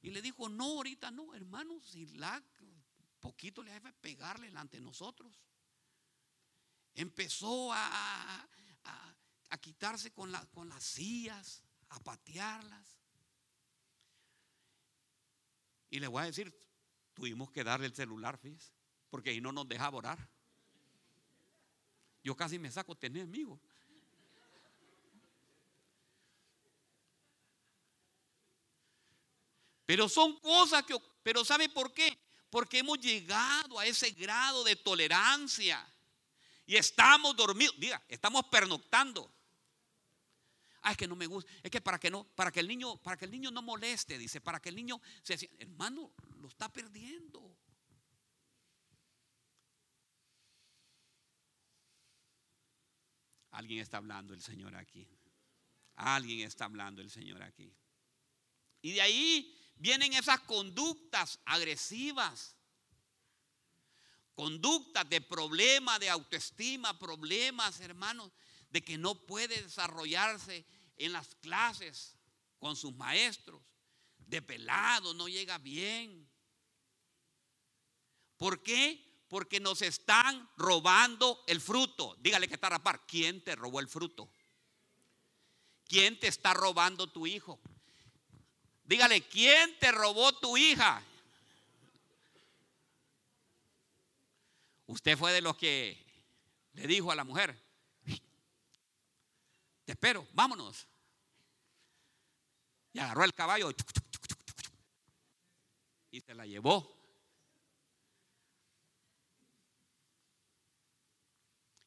y 0.01 0.12
le 0.12 0.22
dijo, 0.22 0.48
no, 0.50 0.65
ahorita 0.65 1.10
no, 1.10 1.34
hermano, 1.34 1.79
si 1.82 2.05
la 2.17 2.43
poquito 3.20 3.63
le 3.63 3.72
debe 3.72 3.93
pegarle 3.93 4.48
delante 4.48 4.77
de 4.77 4.84
nosotros. 4.84 5.34
Empezó 6.96 7.74
a, 7.74 8.48
a, 9.50 9.58
quitarse 9.58 10.12
con, 10.12 10.32
con 10.52 10.70
las 10.70 10.84
sillas, 10.84 11.64
a 11.90 12.00
patearlas. 12.00 12.98
Y 15.90 16.00
le 16.00 16.08
voy 16.08 16.24
a 16.24 16.26
decir, 16.26 16.54
tuvimos 17.14 17.52
que 17.52 17.64
darle 17.64 17.86
el 17.86 17.96
celular, 17.96 18.38
fíjese, 18.38 18.74
porque 19.10 19.30
ahí 19.30 19.42
no 19.42 19.52
nos 19.52 19.68
dejaba 19.68 19.98
orar. 19.98 20.30
Yo 22.24 22.36
casi 22.36 22.58
me 22.58 22.72
saco 22.72 22.96
tener 22.96 23.24
amigos. 23.24 23.60
Pero 29.86 30.08
son 30.10 30.40
cosas 30.40 30.84
que, 30.84 30.98
pero 31.22 31.44
¿sabe 31.44 31.70
por 31.70 31.94
qué? 31.94 32.18
Porque 32.50 32.80
hemos 32.80 33.00
llegado 33.00 33.78
a 33.78 33.86
ese 33.86 34.12
grado 34.12 34.64
de 34.64 34.76
tolerancia 34.76 35.93
y 36.65 36.75
estamos 36.75 37.36
dormidos, 37.36 37.75
diga, 37.79 38.01
estamos 38.08 38.46
pernoctando. 38.46 39.34
Ah, 40.82 40.91
es 40.91 40.98
que 40.98 41.08
no 41.08 41.15
me 41.15 41.27
gusta, 41.27 41.50
es 41.63 41.72
que 41.72 41.79
para 41.79 41.98
que 41.98 42.10
no, 42.10 42.25
para 42.36 42.51
que 42.51 42.60
el 42.60 42.67
niño, 42.67 42.98
para 42.98 43.15
que 43.15 43.25
el 43.25 43.32
niño 43.32 43.51
no 43.51 43.62
moleste, 43.62 44.17
dice, 44.17 44.41
para 44.41 44.62
que 44.62 44.70
el 44.70 44.75
niño 44.75 45.01
se 45.22 45.50
hermano, 45.60 46.12
lo 46.39 46.48
está 46.48 46.72
perdiendo. 46.72 47.58
Alguien 53.51 53.79
está 53.79 53.98
hablando 53.98 54.34
el 54.34 54.41
Señor 54.41 54.75
aquí. 54.75 55.08
Alguien 55.96 56.41
está 56.41 56.65
hablando 56.65 57.01
el 57.01 57.12
Señor 57.12 57.43
aquí. 57.43 57.72
Y 58.82 58.93
de 58.93 59.01
ahí 59.01 59.58
vienen 59.75 60.13
esas 60.13 60.39
conductas 60.41 61.39
agresivas, 61.46 62.58
conductas 64.36 65.08
de 65.10 65.22
problema 65.22 66.00
de 66.00 66.10
autoestima, 66.10 66.98
problemas, 66.98 67.80
hermanos, 67.80 68.32
de 68.70 68.84
que 68.84 68.98
no 68.98 69.16
puede 69.16 69.62
desarrollarse 69.62 70.66
en 70.98 71.13
las 71.13 71.36
clases 71.36 72.18
con 72.60 72.75
sus 72.75 72.94
maestros, 72.96 73.62
de 74.18 74.42
pelado, 74.42 75.13
no 75.13 75.28
llega 75.28 75.58
bien. 75.58 76.30
¿Por 78.38 78.63
qué? 78.63 79.24
Porque 79.28 79.60
nos 79.60 79.82
están 79.82 80.50
robando 80.58 81.44
el 81.48 81.62
fruto. 81.62 82.16
Dígale 82.20 82.48
que 82.48 82.56
está 82.56 82.70
rapar. 82.70 83.06
¿Quién 83.06 83.44
te 83.44 83.56
robó 83.56 83.80
el 83.80 83.88
fruto? 83.88 84.30
¿Quién 85.86 86.20
te 86.20 86.28
está 86.28 86.54
robando 86.54 87.08
tu 87.12 87.28
hijo? 87.28 87.60
Dígale, 88.84 89.22
¿quién 89.28 89.78
te 89.80 89.92
robó 89.92 90.34
tu 90.40 90.58
hija? 90.58 91.04
Usted 94.86 95.18
fue 95.18 95.32
de 95.32 95.42
los 95.42 95.58
que 95.58 96.04
le 96.74 96.88
dijo 96.88 97.12
a 97.12 97.16
la 97.16 97.24
mujer, 97.24 97.58
te 99.86 99.92
espero, 99.92 100.28
vámonos. 100.34 100.88
Y 102.94 103.00
agarró 103.00 103.24
el 103.24 103.34
caballo 103.34 103.72
y 106.12 106.22
se 106.22 106.36
la 106.36 106.46
llevó. 106.46 106.96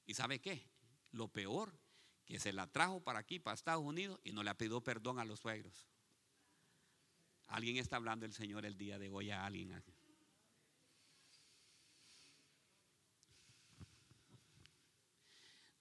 ¿Y 0.07 0.15
sabe 0.15 0.41
qué? 0.41 0.69
Lo 1.13 1.29
peor, 1.29 1.73
que 2.25 2.39
se 2.41 2.53
la 2.53 2.67
trajo 2.67 3.01
para 3.01 3.21
aquí, 3.21 3.39
para 3.39 3.55
Estados 3.55 3.85
Unidos, 3.85 4.21
y 4.25 4.33
no 4.33 4.43
le 4.43 4.55
pidió 4.55 4.81
perdón 4.83 5.19
a 5.19 5.25
los 5.25 5.41
suegros. 5.41 5.87
Alguien 7.49 7.77
está 7.77 7.97
hablando 7.97 8.27
el 8.27 8.33
Señor 8.33 8.67
el 8.67 8.77
día 8.77 8.99
de 8.99 9.09
hoy 9.09 9.31
a 9.31 9.47
alguien. 9.47 9.83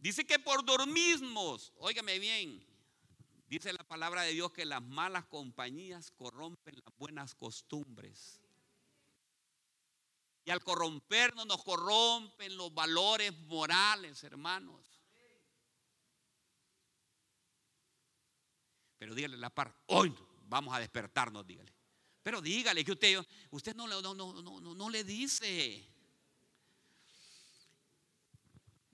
Dice 0.06 0.24
que 0.24 0.38
por 0.38 0.64
dormismos, 0.64 1.74
óigame 1.78 2.20
bien, 2.20 2.64
dice 3.48 3.74
la 3.74 3.84
palabra 3.84 4.22
de 4.22 4.34
Dios 4.34 4.52
que 4.52 4.64
las 4.64 4.84
malas 4.84 5.26
compañías 5.26 6.12
corrompen 6.12 6.76
las 6.76 6.96
buenas 6.96 7.34
costumbres. 7.34 8.40
Y 10.44 10.52
al 10.52 10.64
corrompernos 10.64 11.48
nos 11.48 11.64
corrompen 11.64 12.56
los 12.56 12.72
valores 12.72 13.36
morales, 13.48 14.24
hermanos. 14.24 15.02
Pero 19.00 19.16
dígale 19.16 19.38
la 19.38 19.50
par, 19.50 19.76
hoy 19.88 20.16
vamos 20.44 20.76
a 20.76 20.80
despertarnos, 20.80 21.48
dígale. 21.48 21.74
Pero 22.22 22.44
dígale 22.44 22.86
que 22.86 22.92
usted, 22.92 23.26
usted 23.50 23.76
no, 23.76 23.88
no, 23.88 24.14
no, 24.14 24.76
no 24.76 24.90
le 24.92 25.04
dice. 25.04 25.95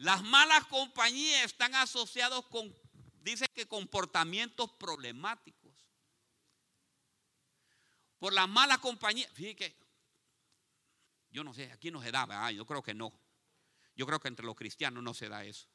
Las 0.02 0.24
malas 0.24 0.66
compañías 0.66 1.46
están 1.46 1.76
asociadas 1.76 2.44
con, 2.48 2.76
dice 3.22 3.46
que 3.54 3.68
comportamientos 3.68 4.72
problemáticos. 4.72 5.72
Por 8.18 8.34
las 8.34 8.50
malas 8.50 8.80
compañías, 8.80 9.32
fíjate 9.32 9.78
yo 11.30 11.44
no 11.44 11.54
sé, 11.54 11.72
aquí 11.72 11.92
no 11.92 12.02
se 12.02 12.12
da, 12.12 12.52
yo 12.52 12.66
creo 12.66 12.82
que 12.82 12.96
no. 12.96 13.14
Yo 13.96 14.08
creo 14.08 14.20
que 14.20 14.28
entre 14.28 14.46
los 14.46 14.56
cristianos 14.56 15.04
no 15.04 15.14
se 15.14 15.30
da 15.30 15.46
eso. 15.46 15.68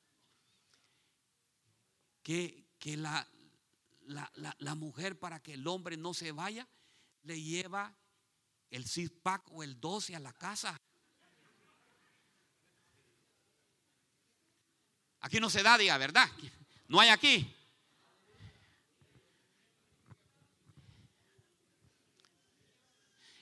Que, 2.23 2.67
que 2.81 2.97
la, 2.97 3.27
la, 4.01 4.31
la, 4.59 4.75
mujer 4.75 5.19
para 5.19 5.41
que 5.41 5.55
el 5.55 5.67
hombre 5.69 5.97
no 5.97 6.13
se 6.13 6.33
vaya, 6.33 6.69
le 7.23 7.41
lleva 7.41 7.97
el 8.71 8.87
six 8.87 9.11
pack 9.23 9.51
o 9.53 9.63
el 9.63 9.81
12 9.81 10.17
a 10.17 10.21
la 10.21 10.33
casa. 10.33 10.77
Aquí 15.27 15.41
no 15.41 15.51
se 15.51 15.61
da, 15.61 15.77
diga, 15.77 15.99
¿verdad? 15.99 16.31
No 16.87 17.01
hay 17.01 17.09
aquí. 17.09 17.53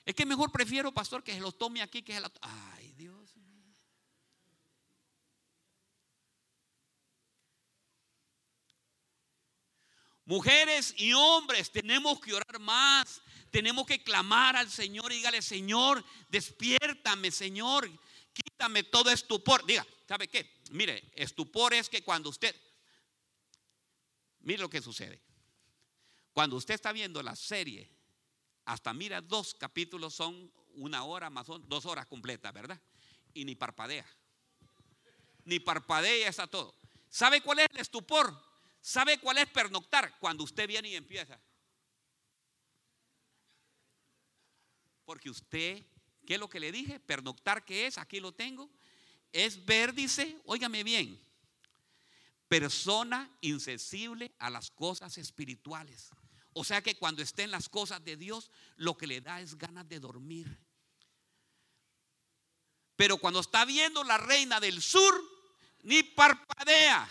Es 0.03 0.15
que 0.15 0.25
mejor 0.25 0.51
prefiero, 0.51 0.91
pastor, 0.91 1.23
que 1.23 1.31
se 1.31 1.39
los 1.39 1.55
tome 1.59 1.83
aquí 1.83 2.01
que 2.01 2.13
se 2.13 2.21
la... 2.21 2.31
Ay, 2.41 2.91
Dios. 2.93 3.35
Mujeres 10.25 10.91
y 10.97 11.13
hombres, 11.13 11.71
tenemos 11.71 12.19
que 12.19 12.33
orar 12.33 12.57
más. 12.57 13.21
Tenemos 13.51 13.85
que 13.85 14.01
clamar 14.01 14.55
al 14.55 14.71
Señor 14.71 15.11
y 15.11 15.17
dígale, 15.17 15.43
Señor, 15.43 16.03
despiértame, 16.29 17.29
Señor. 17.29 17.87
Quítame 18.35 18.83
todo 18.83 19.09
estupor. 19.09 19.65
Diga, 19.65 19.87
¿sabe 20.07 20.27
qué? 20.27 20.59
Mire, 20.71 21.09
estupor 21.15 21.73
es 21.73 21.87
que 21.87 22.03
cuando 22.03 22.29
usted... 22.29 22.53
Mire 24.41 24.59
lo 24.59 24.69
que 24.69 24.81
sucede. 24.81 25.21
Cuando 26.33 26.57
usted 26.57 26.73
está 26.73 26.91
viendo 26.91 27.23
la 27.23 27.35
serie 27.35 27.89
hasta 28.65 28.93
mira, 28.93 29.21
dos 29.21 29.53
capítulos 29.53 30.13
son 30.13 30.51
una 30.73 31.03
hora 31.05 31.29
más, 31.29 31.47
dos 31.47 31.85
horas 31.85 32.07
completas, 32.07 32.53
¿verdad? 32.53 32.81
Y 33.33 33.45
ni 33.45 33.55
parpadea. 33.55 34.05
Ni 35.45 35.59
parpadea, 35.59 36.27
está 36.27 36.47
todo. 36.47 36.75
¿Sabe 37.09 37.41
cuál 37.41 37.59
es 37.59 37.67
el 37.71 37.79
estupor? 37.79 38.37
¿Sabe 38.81 39.19
cuál 39.19 39.37
es 39.37 39.47
pernoctar? 39.47 40.19
Cuando 40.19 40.43
usted 40.43 40.67
viene 40.67 40.89
y 40.89 40.95
empieza. 40.95 41.39
Porque 45.05 45.29
usted, 45.29 45.85
¿qué 46.25 46.35
es 46.35 46.39
lo 46.39 46.49
que 46.49 46.59
le 46.59 46.71
dije? 46.71 46.99
Pernoctar, 46.99 47.63
¿qué 47.63 47.87
es? 47.87 47.97
Aquí 47.97 48.19
lo 48.19 48.33
tengo. 48.33 48.69
Es 49.31 49.65
ver, 49.65 49.93
dice, 49.93 50.37
óigame 50.45 50.83
bien, 50.83 51.19
persona 52.47 53.29
insensible 53.41 54.33
a 54.39 54.49
las 54.49 54.71
cosas 54.71 55.17
espirituales. 55.17 56.09
O 56.53 56.63
sea 56.63 56.81
que 56.81 56.95
cuando 56.95 57.21
esté 57.21 57.43
en 57.43 57.51
las 57.51 57.67
cosas 57.67 58.03
de 58.03 58.15
Dios, 58.15 58.49
lo 58.77 58.95
que 58.95 59.07
le 59.07 59.19
da 59.21 59.41
es 59.41 59.57
ganas 59.57 59.87
de 59.89 59.99
dormir. 59.99 60.57
Pero 62.95 63.17
cuando 63.17 63.41
está 63.41 63.65
viendo 63.65 64.03
la 64.03 64.17
reina 64.17 64.59
del 64.59 64.81
sur, 64.81 65.13
ni 65.83 66.01
parpadea. 66.01 67.09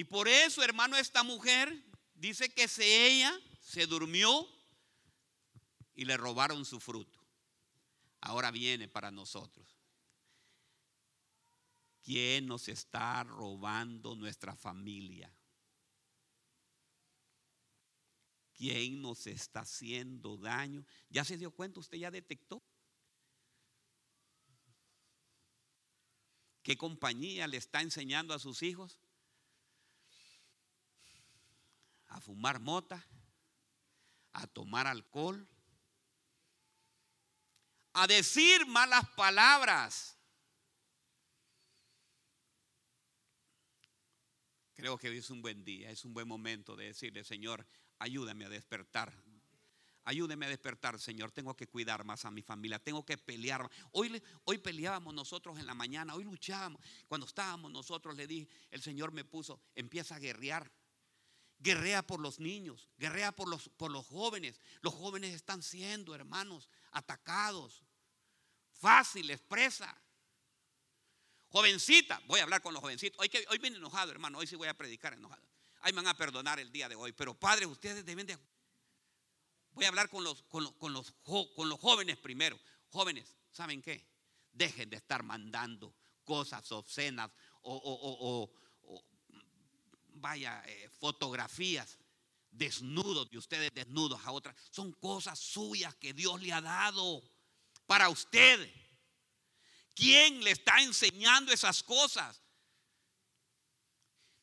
Y 0.00 0.04
por 0.04 0.28
eso, 0.28 0.62
hermano, 0.62 0.96
esta 0.96 1.22
mujer 1.22 1.84
dice 2.14 2.48
que 2.48 2.68
se 2.68 3.06
ella 3.06 3.38
se 3.60 3.86
durmió 3.86 4.48
y 5.94 6.06
le 6.06 6.16
robaron 6.16 6.64
su 6.64 6.80
fruto. 6.80 7.22
Ahora 8.22 8.50
viene 8.50 8.88
para 8.88 9.10
nosotros. 9.10 9.76
¿Quién 12.02 12.46
nos 12.46 12.68
está 12.68 13.24
robando 13.24 14.16
nuestra 14.16 14.56
familia? 14.56 15.30
¿Quién 18.54 19.02
nos 19.02 19.26
está 19.26 19.60
haciendo 19.60 20.38
daño? 20.38 20.82
¿Ya 21.10 21.26
se 21.26 21.36
dio 21.36 21.50
cuenta? 21.50 21.78
¿Usted 21.78 21.98
ya 21.98 22.10
detectó? 22.10 22.62
¿Qué 26.62 26.78
compañía 26.78 27.46
le 27.46 27.58
está 27.58 27.82
enseñando 27.82 28.32
a 28.32 28.38
sus 28.38 28.62
hijos? 28.62 28.98
A 32.10 32.20
fumar 32.20 32.60
mota 32.60 33.04
a 34.32 34.46
tomar 34.46 34.86
alcohol, 34.86 35.46
a 37.92 38.06
decir 38.06 38.66
malas 38.66 39.08
palabras. 39.10 40.16
Creo 44.74 44.96
que 44.96 45.08
hoy 45.08 45.18
es 45.18 45.28
un 45.30 45.42
buen 45.42 45.64
día, 45.64 45.90
es 45.90 46.04
un 46.04 46.14
buen 46.14 46.26
momento 46.26 46.76
de 46.76 46.86
decirle, 46.86 47.24
Señor, 47.24 47.66
ayúdame 47.98 48.46
a 48.46 48.48
despertar. 48.48 49.12
Ayúdeme 50.04 50.46
a 50.46 50.48
despertar, 50.48 50.98
Señor. 50.98 51.30
Tengo 51.30 51.54
que 51.54 51.66
cuidar 51.66 52.04
más 52.04 52.24
a 52.24 52.30
mi 52.30 52.40
familia. 52.40 52.78
Tengo 52.78 53.04
que 53.04 53.18
pelear. 53.18 53.70
Hoy, 53.92 54.20
hoy 54.44 54.56
peleábamos 54.56 55.12
nosotros 55.12 55.58
en 55.58 55.66
la 55.66 55.74
mañana. 55.74 56.14
Hoy 56.14 56.24
luchábamos. 56.24 56.80
Cuando 57.06 57.26
estábamos 57.26 57.70
nosotros, 57.70 58.16
le 58.16 58.26
dije, 58.26 58.48
el 58.70 58.80
Señor 58.80 59.12
me 59.12 59.24
puso, 59.24 59.60
empieza 59.74 60.14
a 60.16 60.18
guerrear. 60.18 60.72
Guerrea 61.62 62.02
por 62.02 62.20
los 62.20 62.40
niños, 62.40 62.88
guerrea 62.96 63.32
por 63.32 63.46
los, 63.46 63.68
por 63.76 63.90
los 63.90 64.06
jóvenes. 64.06 64.60
Los 64.80 64.94
jóvenes 64.94 65.34
están 65.34 65.62
siendo, 65.62 66.14
hermanos, 66.14 66.70
atacados. 66.90 67.84
Fácil, 68.72 69.30
expresa. 69.30 69.94
Jovencita, 71.48 72.22
voy 72.26 72.40
a 72.40 72.44
hablar 72.44 72.62
con 72.62 72.72
los 72.72 72.80
jovencitos. 72.82 73.20
Hoy, 73.20 73.30
hoy 73.50 73.58
vine 73.58 73.76
enojado, 73.76 74.10
hermano. 74.10 74.38
Hoy 74.38 74.46
sí 74.46 74.56
voy 74.56 74.68
a 74.68 74.74
predicar 74.74 75.12
enojado. 75.12 75.42
Ahí 75.82 75.92
me 75.92 75.96
van 75.96 76.08
a 76.08 76.16
perdonar 76.16 76.58
el 76.60 76.72
día 76.72 76.88
de 76.88 76.94
hoy. 76.94 77.12
Pero 77.12 77.34
padre, 77.38 77.66
ustedes 77.66 78.04
deben 78.04 78.26
de... 78.26 78.38
Voy 79.72 79.84
a 79.84 79.88
hablar 79.88 80.08
con 80.08 80.24
los, 80.24 80.42
con 80.44 80.64
los, 80.64 80.72
con 80.74 80.92
los, 80.92 81.12
con 81.22 81.68
los 81.68 81.78
jóvenes 81.78 82.16
primero. 82.18 82.58
Jóvenes, 82.88 83.36
¿saben 83.50 83.82
qué? 83.82 84.08
Dejen 84.52 84.90
de 84.90 84.96
estar 84.96 85.22
mandando 85.22 85.94
cosas 86.24 86.70
obscenas 86.72 87.30
o, 87.62 87.74
o, 87.74 88.42
o, 88.42 88.52
vaya, 90.20 90.62
eh, 90.66 90.88
fotografías 90.98 91.98
desnudos 92.50 93.30
de 93.30 93.38
ustedes 93.38 93.72
desnudos 93.72 94.20
a 94.24 94.32
otras. 94.32 94.56
Son 94.70 94.92
cosas 94.92 95.38
suyas 95.38 95.94
que 95.96 96.12
Dios 96.12 96.40
le 96.40 96.52
ha 96.52 96.60
dado 96.60 97.22
para 97.86 98.08
usted. 98.08 98.72
¿Quién 99.94 100.42
le 100.42 100.52
está 100.52 100.80
enseñando 100.80 101.52
esas 101.52 101.82
cosas? 101.82 102.40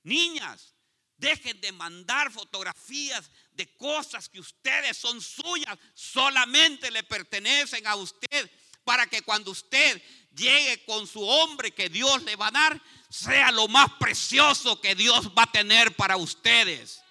Niñas, 0.04 0.74
dejen 1.18 1.60
de 1.60 1.72
mandar 1.72 2.32
fotografías 2.32 3.30
de 3.52 3.68
cosas 3.76 4.30
que 4.30 4.40
ustedes 4.40 4.96
son 4.96 5.22
suyas, 5.22 5.78
solamente 5.94 6.92
le 6.92 7.04
pertenecen 7.04 7.86
a 7.88 7.96
usted, 7.96 8.52
para 8.84 9.08
que 9.08 9.22
cuando 9.22 9.52
usted 9.52 10.02
llegue 10.32 10.86
con 10.86 11.08
su 11.08 11.22
hombre 11.22 11.72
que 11.72 11.90
Dios 11.90 12.24
le 12.24 12.36
va 12.38 12.48
a 12.48 12.52
dar, 12.52 12.82
sea 13.10 13.52
lo 13.52 13.68
más 13.68 13.92
precioso 14.00 14.82
que 14.82 14.96
Dios 14.96 15.32
va 15.38 15.44
a 15.44 15.52
tener 15.52 15.96
para 15.96 16.18
ustedes. 16.18 17.02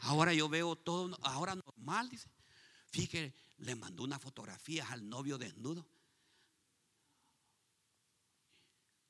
Ahora 0.00 0.32
yo 0.32 0.48
veo 0.48 0.76
todo, 0.76 1.16
ahora 1.22 1.54
normal, 1.54 2.08
dice. 2.08 2.28
Fíjate, 2.90 3.34
le 3.58 3.76
mandó 3.76 4.02
una 4.02 4.18
fotografía 4.18 4.86
al 4.88 5.08
novio 5.08 5.38
desnudo. 5.38 5.86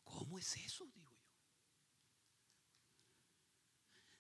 ¿Cómo 0.02 0.38
es 0.38 0.56
eso? 0.56 0.84
Digo 0.86 1.10
yo. 1.10 1.16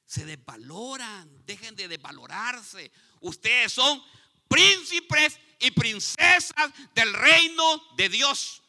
Se 0.06 0.24
desvaloran, 0.24 1.44
dejen 1.44 1.74
de 1.76 1.88
desvalorarse. 1.88 2.90
Ustedes 3.20 3.72
son 3.72 4.02
príncipes 4.48 5.38
y 5.58 5.70
princesas 5.70 6.72
del 6.94 7.12
reino 7.12 7.82
de 7.96 8.08
Dios. 8.08 8.62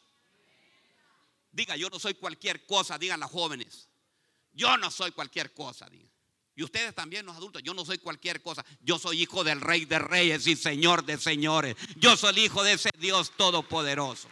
Diga, 1.50 1.76
yo 1.76 1.88
no 1.90 1.98
soy 1.98 2.14
cualquier 2.14 2.64
cosa, 2.66 2.98
digan 2.98 3.20
las 3.20 3.30
jóvenes. 3.30 3.88
Yo 4.52 4.76
no 4.76 4.90
soy 4.90 5.12
cualquier 5.12 5.52
cosa, 5.52 5.88
digan. 5.88 6.10
Y 6.54 6.62
ustedes 6.62 6.94
también, 6.94 7.24
los 7.24 7.36
adultos, 7.36 7.62
yo 7.62 7.72
no 7.72 7.84
soy 7.84 7.98
cualquier 7.98 8.42
cosa. 8.42 8.64
Yo 8.80 8.98
soy 8.98 9.22
hijo 9.22 9.42
del 9.42 9.60
rey 9.60 9.86
de 9.86 9.98
reyes 9.98 10.46
y 10.46 10.54
señor 10.54 11.04
de 11.04 11.16
señores. 11.16 11.76
Yo 11.96 12.16
soy 12.16 12.30
el 12.30 12.38
hijo 12.38 12.62
de 12.62 12.74
ese 12.74 12.90
Dios 12.98 13.32
todopoderoso. 13.36 14.28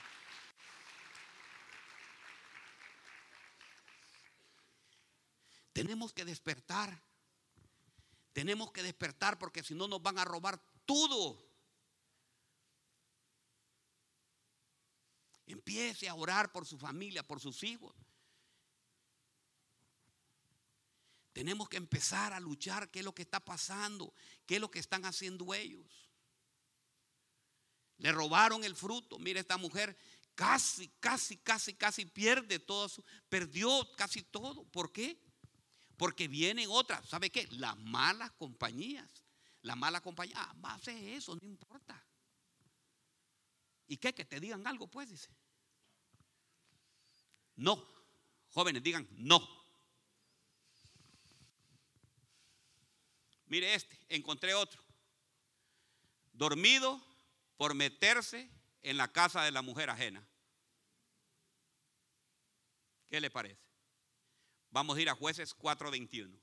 Tenemos 5.73 6.13
que 6.13 6.27
despertar. 6.27 7.01
Tenemos 8.33 8.71
que 8.73 8.83
despertar 8.83 9.39
porque 9.39 9.63
si 9.63 9.75
no 9.75 9.89
nos 9.89 10.03
van 10.03 10.19
a 10.19 10.25
robar 10.25 10.61
todo. 10.85 11.49
Empiece 15.47 16.09
a 16.09 16.15
orar 16.15 16.53
por 16.53 16.65
su 16.65 16.79
familia, 16.79 17.27
por 17.27 17.41
sus 17.41 17.63
hijos. 17.65 17.95
Tenemos 21.33 21.69
que 21.69 21.77
empezar 21.77 22.33
a 22.33 22.41
luchar 22.41 22.91
qué 22.91 23.01
es 23.01 23.05
lo 23.05 23.15
que 23.15 23.23
está 23.23 23.41
pasando, 23.41 24.13
qué 24.47 24.57
es 24.57 24.61
lo 24.61 24.71
que 24.71 24.79
están 24.79 25.05
haciendo 25.05 25.55
ellos. 25.55 26.11
Le 27.99 28.13
robaron 28.13 28.65
el 28.65 28.77
fruto. 28.77 29.19
Mire, 29.19 29.41
esta 29.41 29.57
mujer 29.57 29.97
casi, 30.35 30.89
casi, 31.01 31.37
casi, 31.37 31.75
casi 31.75 32.07
pierde 32.07 32.59
todo 32.59 32.89
perdió 33.29 33.91
casi 33.97 34.23
todo. 34.23 34.65
¿Por 34.65 34.93
qué? 34.93 35.21
Porque 36.01 36.29
vienen 36.29 36.67
otras, 36.71 37.07
¿sabe 37.07 37.29
qué? 37.29 37.47
Las 37.51 37.77
malas 37.77 38.31
compañías. 38.33 39.23
La 39.61 39.77
mala 39.77 40.01
compañía, 40.01 40.35
ah, 40.39 40.55
a 40.63 40.75
hacer 40.77 40.97
eso, 40.97 41.37
no 41.37 41.47
importa. 41.47 42.03
¿Y 43.87 43.99
qué? 43.99 44.15
Que 44.15 44.25
te 44.25 44.41
digan 44.41 44.67
algo, 44.67 44.87
pues, 44.87 45.11
dice. 45.11 45.29
No. 47.57 47.87
Jóvenes, 48.49 48.83
digan 48.83 49.07
no. 49.11 49.47
Mire 53.45 53.75
este, 53.75 53.99
encontré 54.09 54.55
otro. 54.55 54.83
Dormido 56.33 56.99
por 57.59 57.75
meterse 57.75 58.51
en 58.81 58.97
la 58.97 59.13
casa 59.13 59.43
de 59.43 59.51
la 59.51 59.61
mujer 59.61 59.91
ajena. 59.91 60.27
¿Qué 63.11 63.21
le 63.21 63.31
parece? 63.31 63.70
Vamos 64.71 64.97
a 64.97 65.01
ir 65.01 65.09
a 65.09 65.15
jueces 65.15 65.57
4.21. 65.57 66.39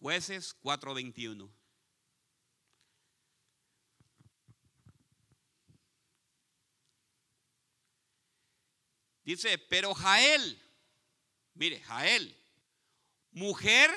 Jueces 0.00 0.56
4.21. 0.62 1.50
Dice, 9.24 9.58
pero 9.58 9.92
Jael, 9.92 10.62
Mire, 11.56 11.80
Jael, 11.80 12.36
mujer 13.32 13.90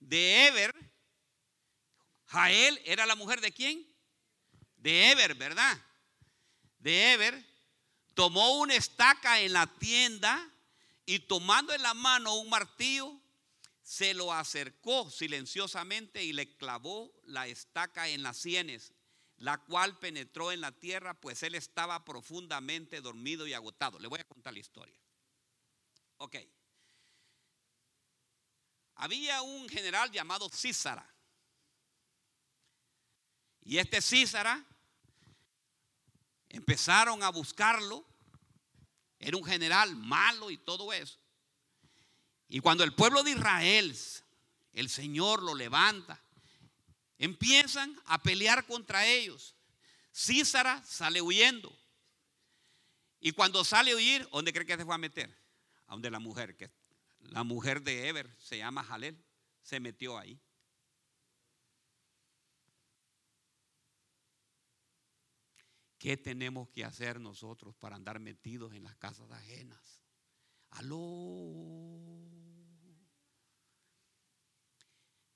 de 0.00 0.48
Eber. 0.48 0.74
Jael 2.26 2.80
era 2.84 3.06
la 3.06 3.14
mujer 3.14 3.40
de 3.40 3.52
quién? 3.52 3.86
De 4.76 5.12
Eber, 5.12 5.36
¿verdad? 5.36 5.78
De 6.78 7.12
Eber. 7.12 7.49
Tomó 8.20 8.58
una 8.58 8.74
estaca 8.74 9.40
en 9.40 9.54
la 9.54 9.66
tienda 9.66 10.52
y 11.06 11.20
tomando 11.20 11.72
en 11.72 11.82
la 11.82 11.94
mano 11.94 12.34
un 12.36 12.50
martillo, 12.50 13.18
se 13.80 14.12
lo 14.12 14.30
acercó 14.30 15.08
silenciosamente 15.08 16.22
y 16.22 16.34
le 16.34 16.54
clavó 16.58 17.10
la 17.24 17.46
estaca 17.46 18.08
en 18.08 18.22
las 18.22 18.36
sienes, 18.36 18.92
la 19.38 19.56
cual 19.56 19.98
penetró 19.98 20.52
en 20.52 20.60
la 20.60 20.70
tierra, 20.70 21.14
pues 21.14 21.42
él 21.44 21.54
estaba 21.54 22.04
profundamente 22.04 23.00
dormido 23.00 23.46
y 23.46 23.54
agotado. 23.54 23.98
Le 23.98 24.06
voy 24.06 24.20
a 24.20 24.28
contar 24.28 24.52
la 24.52 24.58
historia. 24.58 25.00
Ok. 26.18 26.36
Había 28.96 29.40
un 29.40 29.66
general 29.66 30.10
llamado 30.10 30.50
Císara. 30.50 31.10
Y 33.62 33.78
este 33.78 34.02
Císara 34.02 34.62
empezaron 36.50 37.22
a 37.22 37.30
buscarlo. 37.30 38.09
Era 39.20 39.36
un 39.36 39.44
general 39.44 39.94
malo 39.94 40.50
y 40.50 40.56
todo 40.56 40.92
eso. 40.92 41.20
Y 42.48 42.58
cuando 42.58 42.82
el 42.82 42.92
pueblo 42.92 43.22
de 43.22 43.30
Israel, 43.32 43.96
el 44.72 44.88
Señor 44.88 45.42
lo 45.42 45.54
levanta, 45.54 46.20
empiezan 47.18 47.96
a 48.06 48.20
pelear 48.20 48.66
contra 48.66 49.06
ellos. 49.06 49.54
Císara 50.12 50.82
sale 50.84 51.22
huyendo. 51.22 51.72
Y 53.20 53.32
cuando 53.32 53.62
sale 53.62 53.92
a 53.92 53.96
huir, 53.96 54.28
¿dónde 54.32 54.52
cree 54.52 54.66
que 54.66 54.76
se 54.76 54.84
fue 54.84 54.94
a 54.94 54.98
meter? 54.98 55.30
A 55.86 55.92
donde 55.92 56.10
la 56.10 56.18
mujer 56.18 56.56
que 56.56 56.70
la 57.28 57.44
mujer 57.44 57.82
de 57.82 58.08
Eber, 58.08 58.34
se 58.38 58.58
llama 58.58 58.82
Jalel, 58.82 59.16
se 59.62 59.78
metió 59.78 60.18
ahí. 60.18 60.40
¿Qué 66.00 66.16
tenemos 66.16 66.70
que 66.70 66.82
hacer 66.82 67.20
nosotros 67.20 67.76
para 67.76 67.94
andar 67.94 68.20
metidos 68.20 68.72
en 68.72 68.84
las 68.84 68.96
casas 68.96 69.30
ajenas? 69.30 70.02
Aló. 70.70 70.98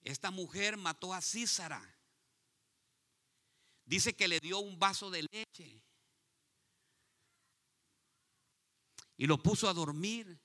Esta 0.01 0.31
mujer 0.31 0.79
mató 0.79 1.13
a 1.13 1.21
Císara. 1.21 1.83
Dice 3.85 4.17
que 4.17 4.27
le 4.27 4.41
dio 4.41 4.59
un 4.59 4.79
vaso 4.79 5.11
de 5.11 5.29
leche. 5.31 5.85
Y 9.19 9.27
lo 9.27 9.43
puso 9.43 9.69
a 9.69 9.75
dormir 9.75 10.41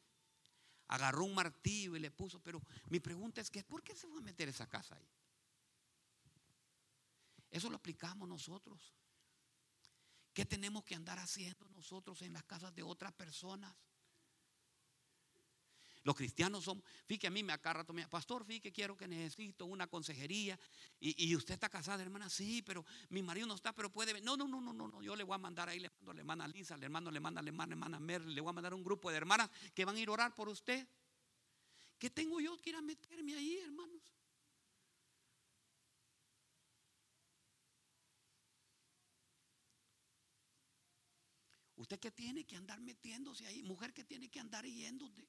agarró 0.90 1.24
un 1.24 1.36
martillo 1.36 1.96
y 1.96 2.00
le 2.00 2.12
puso, 2.12 2.42
pero 2.42 2.62
mi 2.90 3.00
pregunta 3.00 3.40
es 3.40 3.50
que 3.50 3.64
¿por 3.64 3.84
qué 3.84 3.96
se 3.96 4.08
va 4.08 4.18
a 4.18 4.22
meter 4.22 4.50
esa 4.50 4.68
casa 4.68 4.96
ahí? 4.96 5.08
Eso 7.52 7.70
lo 7.70 7.78
aplicamos 7.78 8.28
nosotros. 8.28 8.99
¿Qué 10.40 10.46
tenemos 10.46 10.86
que 10.86 10.96
andar 10.96 11.20
haciendo 11.20 11.68
nosotros 11.72 12.22
en 12.22 12.32
las 12.32 12.46
casas 12.46 12.74
de 12.74 12.82
otras 12.82 13.12
personas? 13.12 13.76
Los 16.04 16.16
cristianos 16.16 16.64
son, 16.64 16.82
fíjate 17.06 17.28
a 17.28 17.30
mí 17.30 17.44
me 17.44 17.52
acarra 17.52 17.86
pastor, 18.10 18.46
fíjate 18.46 18.72
quiero 18.72 18.96
que 18.96 19.06
necesito 19.06 19.66
una 19.66 19.88
consejería 19.88 20.58
y, 20.98 21.36
usted 21.36 21.56
está 21.56 21.68
casada, 21.68 22.02
hermana, 22.02 22.30
sí, 22.30 22.62
pero 22.62 22.86
mi 23.10 23.22
marido 23.22 23.48
no 23.48 23.56
está, 23.56 23.76
pero 23.76 23.92
puede, 23.92 24.22
no, 24.22 24.38
no, 24.38 24.48
no, 24.48 24.62
no, 24.62 24.72
no, 24.72 25.04
yo 25.04 25.14
le 25.18 25.26
voy 25.26 25.36
a 25.36 25.40
mandar 25.40 25.68
ahí, 25.68 25.82
le 25.82 25.90
mando 25.90 26.12
a 26.12 26.14
la 26.14 26.22
hermana 26.22 26.48
Lisa, 26.48 26.78
le 26.78 26.86
hermano 26.86 27.12
le 27.12 27.20
manda 27.20 27.42
a 27.42 27.44
la 27.44 27.50
hermana, 27.50 27.74
hermana 27.74 28.00
Merle, 28.00 28.34
le 28.34 28.40
voy 28.40 28.52
a 28.52 28.54
mandar 28.54 28.74
un 28.74 28.82
grupo 28.82 29.12
de 29.12 29.18
hermanas 29.18 29.52
que 29.74 29.84
van 29.84 29.98
a 29.98 30.00
ir 30.00 30.08
a 30.08 30.14
orar 30.14 30.36
por 30.36 30.48
usted. 30.48 30.88
¿Qué 31.98 32.10
tengo 32.10 32.40
yo 32.40 32.56
que 32.60 32.70
ir 32.70 32.78
a 32.78 32.82
meterme 32.82 33.36
ahí, 33.36 33.58
hermanos? 33.58 34.02
Usted 41.80 41.98
que 41.98 42.12
tiene 42.12 42.44
que 42.44 42.58
andar 42.58 42.82
metiéndose 42.82 43.48
ahí, 43.48 43.64
mujer 43.64 43.94
que 43.94 44.04
tiene 44.04 44.30
que 44.30 44.42
andar 44.42 44.66
yéndote. 44.66 45.26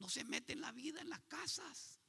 No 0.00 0.08
se 0.08 0.24
mete 0.24 0.54
en 0.54 0.60
la 0.60 0.72
vida, 0.72 1.00
en 1.00 1.08
las 1.08 1.20
casas. 1.28 2.00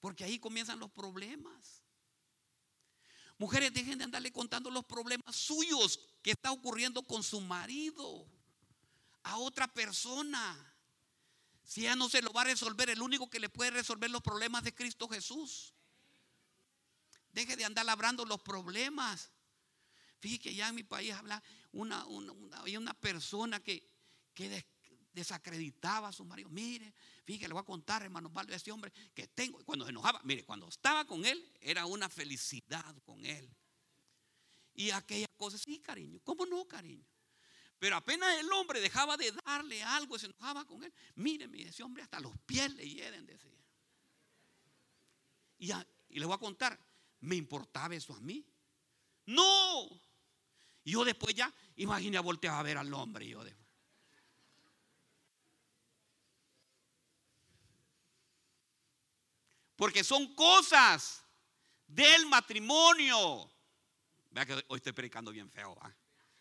Porque 0.00 0.24
ahí 0.24 0.40
comienzan 0.40 0.80
los 0.80 0.90
problemas. 0.90 1.84
Mujeres, 3.38 3.72
dejen 3.72 3.98
de 3.98 4.04
andarle 4.04 4.32
contando 4.32 4.68
los 4.68 4.84
problemas 4.84 5.36
suyos 5.36 6.00
que 6.22 6.32
está 6.32 6.50
ocurriendo 6.50 7.04
con 7.04 7.22
su 7.22 7.40
marido 7.40 8.26
a 9.22 9.38
otra 9.38 9.68
persona. 9.68 10.74
Si 11.62 11.82
ya 11.82 11.94
no 11.94 12.08
se 12.08 12.20
lo 12.20 12.32
va 12.32 12.40
a 12.40 12.46
resolver, 12.46 12.90
el 12.90 13.00
único 13.00 13.30
que 13.30 13.38
le 13.38 13.48
puede 13.48 13.70
resolver 13.70 14.10
los 14.10 14.22
problemas 14.22 14.64
de 14.64 14.74
Cristo 14.74 15.08
Jesús. 15.08 15.72
Deje 17.32 17.54
de 17.54 17.64
andar 17.64 17.86
labrando 17.86 18.24
los 18.24 18.42
problemas. 18.42 19.30
Fíjese 20.20 20.42
que 20.42 20.54
ya 20.54 20.68
en 20.68 20.74
mi 20.74 20.82
país 20.82 21.12
habla 21.12 21.42
una, 21.72 22.04
una, 22.06 22.32
una 22.64 22.94
persona 22.94 23.60
que, 23.60 23.86
que 24.34 24.64
desacreditaba 25.12 26.08
a 26.08 26.12
su 26.12 26.24
marido. 26.24 26.48
Mire, 26.48 26.92
fíjate, 27.24 27.48
le 27.48 27.54
voy 27.54 27.62
a 27.62 27.64
contar, 27.64 28.02
hermano 28.02 28.32
Pablo, 28.32 28.52
a 28.52 28.56
este 28.56 28.72
hombre 28.72 28.92
que 29.14 29.28
tengo. 29.28 29.58
Cuando 29.64 29.84
se 29.84 29.90
enojaba, 29.90 30.20
mire, 30.24 30.44
cuando 30.44 30.68
estaba 30.68 31.04
con 31.04 31.24
él, 31.24 31.52
era 31.60 31.86
una 31.86 32.08
felicidad 32.08 32.96
con 33.04 33.24
él. 33.24 33.48
Y 34.74 34.90
aquella 34.90 35.26
cosa, 35.36 35.58
sí, 35.58 35.80
cariño, 35.80 36.20
¿cómo 36.22 36.46
no, 36.46 36.66
cariño? 36.66 37.04
Pero 37.78 37.96
apenas 37.96 38.38
el 38.38 38.50
hombre 38.52 38.80
dejaba 38.80 39.16
de 39.16 39.32
darle 39.44 39.82
algo 39.82 40.16
y 40.16 40.18
se 40.18 40.26
enojaba 40.26 40.64
con 40.64 40.82
él. 40.82 40.92
Mire, 41.14 41.48
ese 41.68 41.82
hombre 41.82 42.02
hasta 42.02 42.20
los 42.20 42.36
pies 42.46 42.74
le 42.74 42.88
hieren, 42.88 43.24
decía. 43.26 43.50
Y, 45.58 45.70
y 46.08 46.18
le 46.18 46.26
voy 46.26 46.34
a 46.34 46.38
contar, 46.38 46.78
¿me 47.20 47.36
importaba 47.36 47.94
eso 47.94 48.14
a 48.14 48.20
mí? 48.20 48.44
No. 49.26 50.00
Y 50.88 50.92
yo 50.92 51.04
después 51.04 51.34
ya, 51.34 51.52
imagina, 51.76 52.22
volteaba 52.22 52.60
a 52.60 52.62
ver 52.62 52.78
al 52.78 52.94
hombre. 52.94 53.28
Yo 53.28 53.44
después. 53.44 53.68
Porque 59.76 60.02
son 60.02 60.34
cosas 60.34 61.22
del 61.86 62.24
matrimonio. 62.24 63.52
Vea 64.30 64.46
que 64.46 64.54
hoy 64.54 64.76
estoy 64.76 64.94
predicando 64.94 65.30
bien 65.30 65.50
feo. 65.50 65.78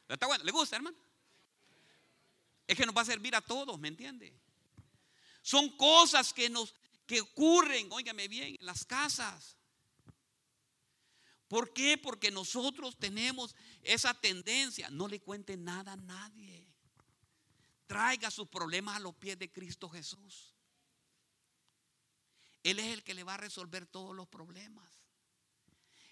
¿Está 0.08 0.28
bueno? 0.28 0.46
¿Le 0.46 0.52
gusta, 0.54 0.78
hermano? 0.78 0.96
Es 2.66 2.78
que 2.78 2.86
nos 2.86 2.96
va 2.96 3.02
a 3.02 3.06
servir 3.06 3.36
a 3.36 3.42
todos, 3.42 3.78
¿me 3.78 3.90
entiende? 3.90 4.34
Son 5.42 5.76
cosas 5.76 6.32
que 6.32 6.50
nos 6.50 6.74
que 7.06 7.20
ocurren, 7.20 7.92
óigame 7.92 8.30
bien, 8.30 8.56
en 8.58 8.66
las 8.66 8.86
casas. 8.86 9.58
¿Por 11.48 11.72
qué? 11.74 11.98
Porque 11.98 12.30
nosotros 12.30 12.98
tenemos 12.98 13.56
esa 13.84 14.14
tendencia. 14.14 14.90
No 14.90 15.08
le 15.08 15.20
cuente 15.20 15.58
nada 15.58 15.94
a 15.94 15.98
nadie. 15.98 16.68
Traiga 17.88 18.30
sus 18.30 18.48
problemas 18.48 18.98
a 18.98 19.00
los 19.00 19.16
pies 19.16 19.40
de 19.40 19.52
Cristo 19.52 19.90
Jesús. 19.90 20.54
Él 22.64 22.80
es 22.80 22.88
el 22.88 23.04
que 23.04 23.14
le 23.14 23.24
va 23.24 23.36
a 23.36 23.38
resolver 23.38 23.86
todos 23.86 24.16
los 24.16 24.28
problemas. 24.28 24.90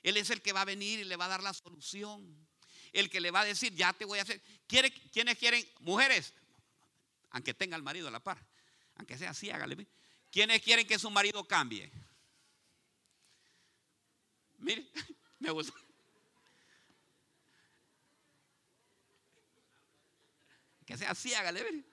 Él 0.04 0.18
es 0.18 0.30
el 0.30 0.42
que 0.42 0.54
va 0.54 0.62
a 0.62 0.66
venir 0.66 1.00
y 1.00 1.04
le 1.04 1.16
va 1.16 1.26
a 1.26 1.30
dar 1.30 1.44
la 1.44 1.54
solución. 1.54 2.48
el 2.94 3.10
que 3.10 3.20
le 3.20 3.30
va 3.30 3.42
a 3.42 3.46
decir, 3.46 3.76
ya 3.76 3.92
te 3.92 4.06
voy 4.06 4.20
a 4.20 4.22
hacer. 4.22 4.42
¿Quiere, 4.68 4.90
¿Quiénes 4.90 5.38
quieren? 5.38 5.68
Mujeres, 5.80 6.34
aunque 7.32 7.54
tenga 7.54 7.76
el 7.76 7.84
marido 7.84 8.08
a 8.08 8.12
la 8.12 8.22
par, 8.22 8.42
aunque 8.96 9.18
sea 9.18 9.32
así, 9.32 9.50
hágale. 9.50 9.86
¿Quiénes 10.32 10.62
quieren 10.62 10.88
que 10.88 10.98
su 10.98 11.10
marido 11.10 11.46
cambie? 11.46 11.92
Mire, 14.60 14.90
me 15.40 15.50
gusta. 15.50 15.74
Que 20.86 20.98
sea 20.98 21.12
así, 21.12 21.34
hágale. 21.34 21.64
Mire. 21.64 21.84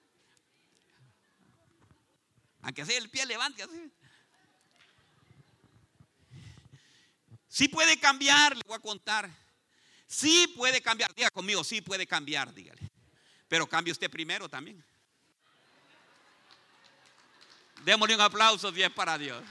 Aunque 2.63 2.85
sea 2.87 2.99
el 2.99 3.11
pie 3.11 3.27
levante 3.27 3.63
así. 3.63 3.93
Sí 7.49 7.69
puede 7.69 7.99
cambiar, 7.99 8.57
le 8.57 8.63
voy 8.67 8.77
a 8.77 8.81
contar. 8.81 9.29
Sí 10.07 10.47
puede 10.57 10.81
cambiar. 10.81 11.15
Diga 11.15 11.31
conmigo, 11.31 11.65
sí 11.65 11.81
puede 11.81 12.07
cambiar, 12.07 12.53
dígale. 12.55 12.81
Pero 13.49 13.67
cambie 13.67 13.93
usted 13.93 14.11
primero 14.11 14.49
también. 14.49 14.83
Démosle 17.85 18.15
un 18.15 18.21
aplauso 18.21 18.71
bien 18.71 18.93
para 18.95 19.19
Dios. 19.19 19.43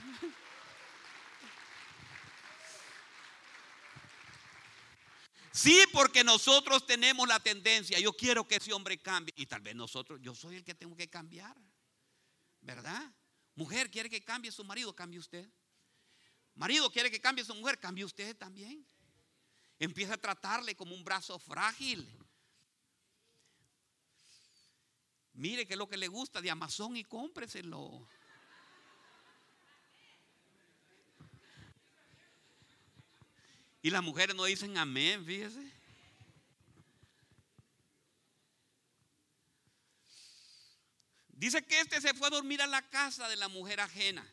Sí, 5.54 5.78
porque 5.92 6.24
nosotros 6.24 6.86
tenemos 6.86 7.28
la 7.28 7.40
tendencia, 7.40 8.00
yo 8.00 8.14
quiero 8.14 8.48
que 8.48 8.56
ese 8.56 8.72
hombre 8.74 8.98
cambie. 8.98 9.34
Y 9.38 9.46
tal 9.46 9.62
vez 9.62 9.76
nosotros, 9.76 10.20
yo 10.22 10.34
soy 10.34 10.56
el 10.56 10.64
que 10.64 10.74
tengo 10.74 10.96
que 10.96 11.10
cambiar. 11.10 11.58
¿Verdad? 12.62 13.02
Mujer 13.56 13.92
quiere 13.92 14.10
que 14.10 14.24
cambie 14.24 14.52
su 14.52 14.64
marido, 14.64 14.96
cambie 14.96 15.20
usted. 15.20 15.50
Marido 16.56 16.92
quiere 16.92 17.12
que 17.12 17.20
cambie 17.20 17.44
su 17.44 17.56
mujer, 17.56 17.80
cambie 17.80 18.06
usted 18.06 18.36
también. 18.38 18.86
Empieza 19.80 20.14
a 20.14 20.18
tratarle 20.18 20.76
como 20.76 20.96
un 20.96 21.04
brazo 21.04 21.38
frágil. 21.40 22.08
Mire 25.34 25.66
qué 25.66 25.74
es 25.74 25.78
lo 25.78 25.90
que 25.90 25.98
le 25.98 26.08
gusta 26.08 26.42
de 26.42 26.52
Amazon 26.52 26.96
y 26.96 27.04
cómpreselo. 27.04 28.08
Y 33.82 33.89
las 33.89 34.04
mujeres 34.04 34.36
no 34.36 34.46
dicen 34.46 34.78
amén, 34.78 35.26
fíjese. 35.26 35.72
Dice 41.30 41.65
que 41.65 41.80
este 41.80 42.00
se 42.00 42.13
fue 42.13 42.28
a 42.28 42.30
dormir 42.30 42.62
a 42.62 42.67
la 42.67 42.88
casa 42.88 43.28
de 43.28 43.36
la 43.36 43.48
mujer 43.48 43.80
ajena. 43.80 44.24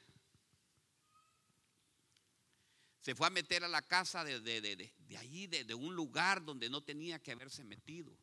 Se 3.01 3.15
fue 3.15 3.27
a 3.27 3.31
meter 3.31 3.65
a 3.65 3.69
la 3.69 3.81
casa 3.81 4.23
de, 4.23 4.41
de, 4.41 4.61
de, 4.61 4.77
de 4.99 5.17
allí, 5.17 5.47
de, 5.47 5.73
un 5.73 5.95
lugar 5.95 6.45
donde 6.45 6.69
no 6.69 6.83
tenía 6.83 7.19
que 7.19 7.33
haberse 7.33 7.65
metido. 7.65 8.15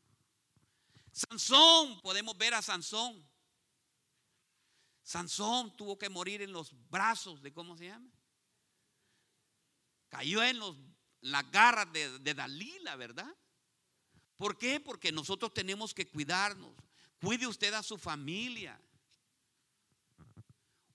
Sansón, 1.12 2.00
podemos 2.02 2.38
ver 2.38 2.54
a 2.54 2.62
Sansón. 2.62 3.28
Sansón 5.02 5.76
tuvo 5.76 5.98
que 5.98 6.08
morir 6.08 6.44
en 6.44 6.52
los 6.52 6.72
brazos 6.92 7.42
de, 7.42 7.52
¿cómo 7.52 7.76
se 7.76 7.88
llama? 7.88 8.12
Cayó 10.10 10.44
en 10.44 10.60
los 10.60 10.78
la 11.26 11.42
garra 11.42 11.86
de, 11.86 12.34
Dalila, 12.34 12.96
¿verdad? 12.96 13.36
¿Por 14.38 14.58
qué? 14.58 14.80
Porque 14.80 15.12
nosotros 15.12 15.54
tenemos 15.54 15.94
que 15.94 16.08
cuidarnos. 16.08 16.72
Cuide 17.20 17.48
usted 17.48 17.74
a 17.74 17.82
su 17.82 17.98
familia. 17.98 18.80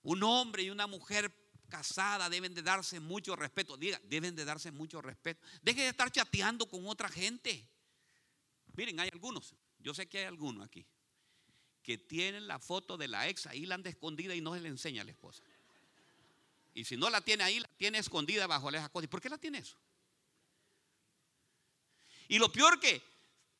Un 0.03 0.23
hombre 0.23 0.63
y 0.63 0.69
una 0.69 0.87
mujer 0.87 1.33
casada 1.67 2.29
deben 2.29 2.53
de 2.53 2.61
darse 2.61 3.01
mucho 3.01 3.35
respeto. 3.35 3.75
Diga, 3.75 3.99
deben 4.05 4.33
de 4.33 4.45
darse 4.45 4.71
mucho 4.71 5.01
respeto. 5.01 5.45
Deje 5.61 5.81
de 5.81 5.89
estar 5.89 6.09
chateando 6.09 6.65
con 6.65 6.87
otra 6.87 7.09
gente. 7.09 7.67
Miren, 8.73 9.01
hay 9.01 9.09
algunos, 9.11 9.53
yo 9.79 9.93
sé 9.93 10.07
que 10.07 10.19
hay 10.19 10.25
algunos 10.25 10.65
aquí, 10.65 10.85
que 11.83 11.97
tienen 11.97 12.47
la 12.47 12.57
foto 12.57 12.95
de 12.95 13.09
la 13.09 13.27
ex 13.27 13.47
ahí 13.47 13.65
la 13.65 13.75
han 13.75 13.85
escondida 13.85 14.33
y 14.33 14.39
no 14.39 14.53
se 14.53 14.61
le 14.61 14.69
enseña 14.69 15.01
a 15.01 15.05
la 15.05 15.11
esposa. 15.11 15.43
Y 16.73 16.85
si 16.85 16.95
no 16.95 17.09
la 17.09 17.19
tiene 17.19 17.43
ahí, 17.43 17.59
la 17.59 17.67
tiene 17.75 17.97
escondida 17.97 18.47
bajo 18.47 18.71
la. 18.71 18.89
¿Y 19.01 19.07
por 19.07 19.19
qué 19.19 19.27
la 19.27 19.37
tiene 19.37 19.57
eso? 19.57 19.77
Y 22.31 22.39
lo 22.39 22.49
peor 22.49 22.79
que 22.79 23.03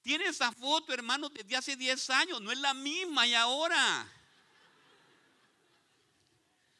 tiene 0.01 0.27
esa 0.27 0.49
foto, 0.53 0.93
hermano, 0.93 1.27
desde 1.27 1.57
hace 1.57 1.75
10 1.75 2.09
años, 2.11 2.41
no 2.41 2.53
es 2.53 2.57
la 2.57 2.73
misma 2.73 3.27
y 3.27 3.33
ahora. 3.33 4.09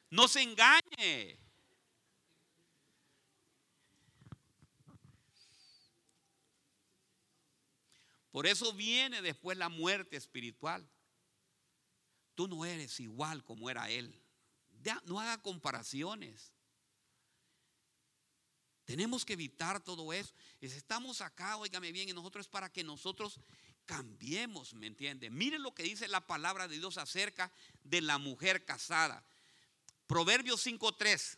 No 0.10 0.26
se 0.30 0.42
engañe. 0.42 1.38
Por 8.32 8.48
eso 8.48 8.72
viene 8.72 9.22
después 9.22 9.58
la 9.58 9.68
muerte 9.68 10.16
espiritual. 10.16 10.90
Tú 12.36 12.48
no 12.48 12.64
eres 12.64 13.02
igual 13.02 13.44
como 13.44 13.70
era 13.70 13.90
él. 13.90 14.18
No 15.04 15.20
haga 15.20 15.42
comparaciones. 15.42 16.54
Tenemos 18.92 19.24
que 19.24 19.32
evitar 19.32 19.82
todo 19.82 20.12
eso. 20.12 20.34
Estamos 20.60 21.22
acá, 21.22 21.56
óigame 21.56 21.94
bien, 21.94 22.10
y 22.10 22.12
nosotros 22.12 22.46
es 22.46 22.50
para 22.50 22.70
que 22.70 22.84
nosotros 22.84 23.40
cambiemos, 23.86 24.74
¿me 24.74 24.86
entiende? 24.86 25.30
Miren 25.30 25.64
lo 25.64 25.74
que 25.74 25.84
dice 25.84 26.10
la 26.10 26.28
palabra 26.28 26.68
de 26.68 26.78
Dios 26.78 26.98
acerca 26.98 27.54
de 27.86 28.02
la 28.02 28.18
mujer 28.18 28.66
casada. 28.66 29.24
Proverbios 30.08 30.68
5.3. 30.68 31.38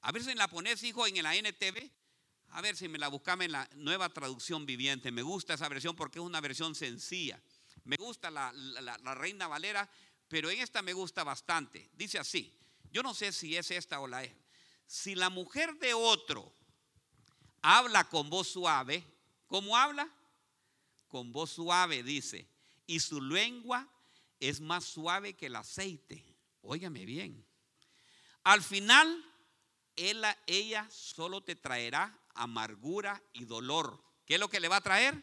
A 0.00 0.10
ver 0.10 0.24
si 0.24 0.34
la 0.34 0.48
pones, 0.48 0.82
hijo, 0.82 1.06
en 1.06 1.22
la 1.22 1.36
NTV. 1.36 1.92
A 2.48 2.60
ver 2.60 2.76
si 2.76 2.88
me 2.88 2.98
la 2.98 3.06
buscame 3.06 3.44
en 3.44 3.52
la 3.52 3.70
nueva 3.76 4.08
traducción 4.08 4.66
viviente. 4.66 5.12
Me 5.12 5.22
gusta 5.22 5.54
esa 5.54 5.68
versión 5.68 5.94
porque 5.94 6.18
es 6.18 6.24
una 6.24 6.40
versión 6.40 6.74
sencilla. 6.74 7.40
Me 7.84 7.94
gusta 7.98 8.32
la, 8.32 8.52
la 8.52 9.14
Reina 9.14 9.46
Valera, 9.46 9.88
pero 10.26 10.50
en 10.50 10.58
esta 10.58 10.82
me 10.82 10.92
gusta 10.92 11.22
bastante. 11.22 11.88
Dice 11.92 12.18
así. 12.18 12.52
Yo 12.90 13.04
no 13.04 13.14
sé 13.14 13.30
si 13.30 13.56
es 13.56 13.70
esta 13.70 14.00
o 14.00 14.08
la 14.08 14.24
es. 14.24 14.34
Si 14.88 15.14
la 15.14 15.30
mujer 15.30 15.78
de 15.78 15.94
otro 15.94 16.58
habla 17.62 18.08
con 18.08 18.30
voz 18.30 18.48
suave. 18.48 19.04
¿Cómo 19.46 19.76
habla? 19.76 20.08
Con 21.08 21.32
voz 21.32 21.50
suave, 21.50 22.02
dice. 22.02 22.48
Y 22.86 23.00
su 23.00 23.20
lengua 23.20 23.88
es 24.38 24.60
más 24.60 24.84
suave 24.84 25.34
que 25.34 25.46
el 25.46 25.56
aceite. 25.56 26.24
Óigame 26.62 27.04
bien. 27.04 27.44
Al 28.42 28.62
final, 28.62 29.24
ella, 29.96 30.38
ella 30.46 30.88
solo 30.90 31.42
te 31.42 31.56
traerá 31.56 32.18
amargura 32.34 33.22
y 33.32 33.44
dolor. 33.44 34.02
¿Qué 34.24 34.34
es 34.34 34.40
lo 34.40 34.48
que 34.48 34.60
le 34.60 34.68
va 34.68 34.76
a 34.76 34.82
traer? 34.82 35.22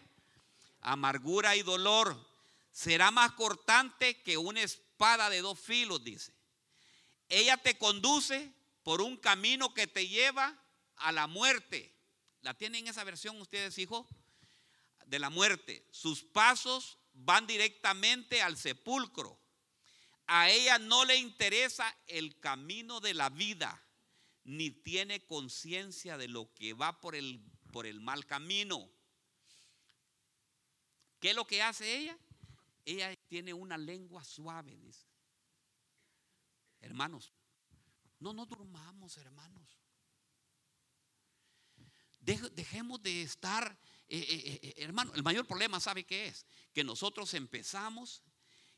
Amargura 0.81 1.55
y 1.55 1.63
dolor. 1.63 2.15
Será 2.71 3.09
más 3.11 3.31
cortante 3.31 4.21
que 4.21 4.37
una 4.37 4.61
espada 4.61 5.29
de 5.29 5.41
dos 5.41 5.59
filos, 5.59 6.03
dice. 6.03 6.33
Ella 7.29 7.57
te 7.57 7.77
conduce 7.77 8.53
por 8.83 9.01
un 9.01 9.17
camino 9.17 9.73
que 9.73 9.87
te 9.87 10.07
lleva 10.07 10.55
a 10.95 11.11
la 11.11 11.27
muerte 11.27 11.96
¿La 12.47 12.53
tienen 12.53 12.87
esa 12.87 13.03
versión 13.03 13.41
ustedes, 13.41 13.77
hijo? 13.77 14.07
De 15.05 15.19
la 15.19 15.29
muerte. 15.29 15.85
Sus 15.91 16.23
pasos 16.23 16.97
van 17.11 17.45
directamente 17.45 18.41
al 18.41 18.55
sepulcro. 18.55 19.37
A 20.27 20.49
ella 20.49 20.79
no 20.79 21.03
le 21.03 21.17
interesa 21.17 21.93
el 22.07 22.39
camino 22.39 23.01
de 23.01 23.13
la 23.13 23.29
vida, 23.29 23.83
ni 24.45 24.71
tiene 24.71 25.25
conciencia 25.25 26.17
de 26.17 26.29
lo 26.29 26.53
que 26.53 26.71
va 26.71 27.01
por 27.01 27.15
el, 27.15 27.41
por 27.73 27.85
el 27.85 27.99
mal 27.99 28.25
camino. 28.25 28.89
¿Qué 31.19 31.31
es 31.31 31.35
lo 31.35 31.45
que 31.45 31.61
hace 31.61 31.97
ella? 31.97 32.17
Ella 32.85 33.13
tiene 33.27 33.53
una 33.53 33.77
lengua 33.77 34.23
suave, 34.23 34.73
dice. 34.77 35.05
Hermanos, 36.79 37.33
no 38.19 38.31
nos 38.31 38.47
durmamos, 38.47 39.17
hermanos 39.17 39.76
dejemos 42.35 43.01
de 43.01 43.21
estar, 43.21 43.77
eh, 44.07 44.17
eh, 44.19 44.59
eh, 44.61 44.73
hermano, 44.77 45.13
el 45.15 45.23
mayor 45.23 45.45
problema, 45.47 45.79
¿sabe 45.79 46.03
qué 46.03 46.27
es? 46.27 46.45
Que 46.73 46.83
nosotros 46.83 47.33
empezamos 47.33 48.21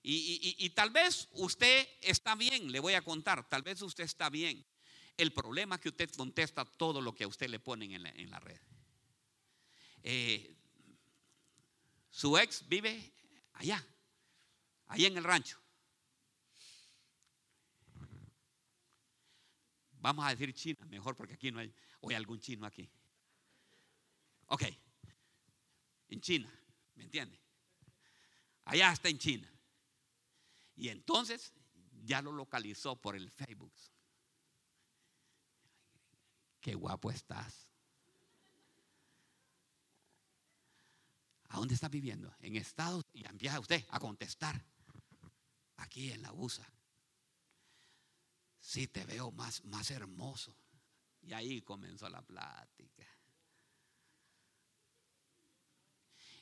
y, 0.02 0.70
tal 0.70 0.92
vez 0.92 1.28
usted 1.34 1.88
está 2.02 2.36
bien, 2.36 2.72
le 2.72 2.80
voy 2.80 2.94
a 2.94 3.02
contar, 3.02 3.48
tal 3.50 3.64
vez 3.64 3.82
usted 3.82 4.06
está 4.06 4.30
bien. 4.30 4.66
El 5.18 5.34
problema 5.34 5.76
es 5.76 5.82
que 5.82 5.90
usted 5.90 6.10
contesta 6.12 6.64
todo 6.64 7.02
lo 7.02 7.14
que 7.14 7.26
a 7.26 7.28
usted 7.28 7.50
le 7.50 7.60
ponen 7.60 7.92
en 7.92 8.04
la, 8.04 8.10
en 8.12 8.30
la 8.30 8.40
red. 8.40 8.60
su 12.10 12.38
ex 12.38 12.66
vive 12.68 13.14
allá, 13.54 13.86
allá 14.88 15.08
en 15.08 15.18
el 15.18 15.24
rancho. 15.24 15.60
Vamos 20.00 20.26
a 20.26 20.30
decir 20.30 20.54
China, 20.54 20.86
mejor 20.86 21.18
porque 21.18 21.34
aquí 21.34 21.52
no 21.52 21.60
hay, 21.60 21.74
o 22.00 22.10
hay 22.10 22.16
algún 22.16 22.40
chino 22.40 22.66
aquí. 22.66 22.90
Ok, 24.50 24.64
en 26.10 26.22
China, 26.22 26.52
¿me 26.96 27.04
entiende? 27.04 27.40
Allá 28.66 28.92
está 28.92 29.10
en 29.10 29.18
China. 29.18 29.52
Y 30.76 30.90
entonces 30.90 31.54
ya 32.04 32.22
lo 32.22 32.32
localizó 32.32 32.96
por 32.96 33.16
el 33.16 33.30
Facebook. 33.30 33.74
Qué 36.60 36.74
guapo 36.74 37.12
estás. 37.12 37.70
¿A 41.50 41.58
dónde 41.58 41.76
está 41.76 41.88
viviendo? 41.88 42.34
En 42.40 42.56
Estados 42.56 43.06
y 43.14 43.26
empieza 43.26 43.60
usted 43.60 43.86
a 43.90 44.00
contestar. 44.00 44.64
Aquí 45.78 46.12
en 46.12 46.22
la 46.22 46.34
USA. 46.34 46.68
Sí, 48.60 48.88
te 48.88 49.06
veo 49.06 49.32
más, 49.32 49.64
más 49.66 49.90
hermoso. 49.92 50.56
Y 51.22 51.34
ahí 51.34 51.62
comenzó 51.62 52.10
la 52.10 52.22
plática. 52.22 53.19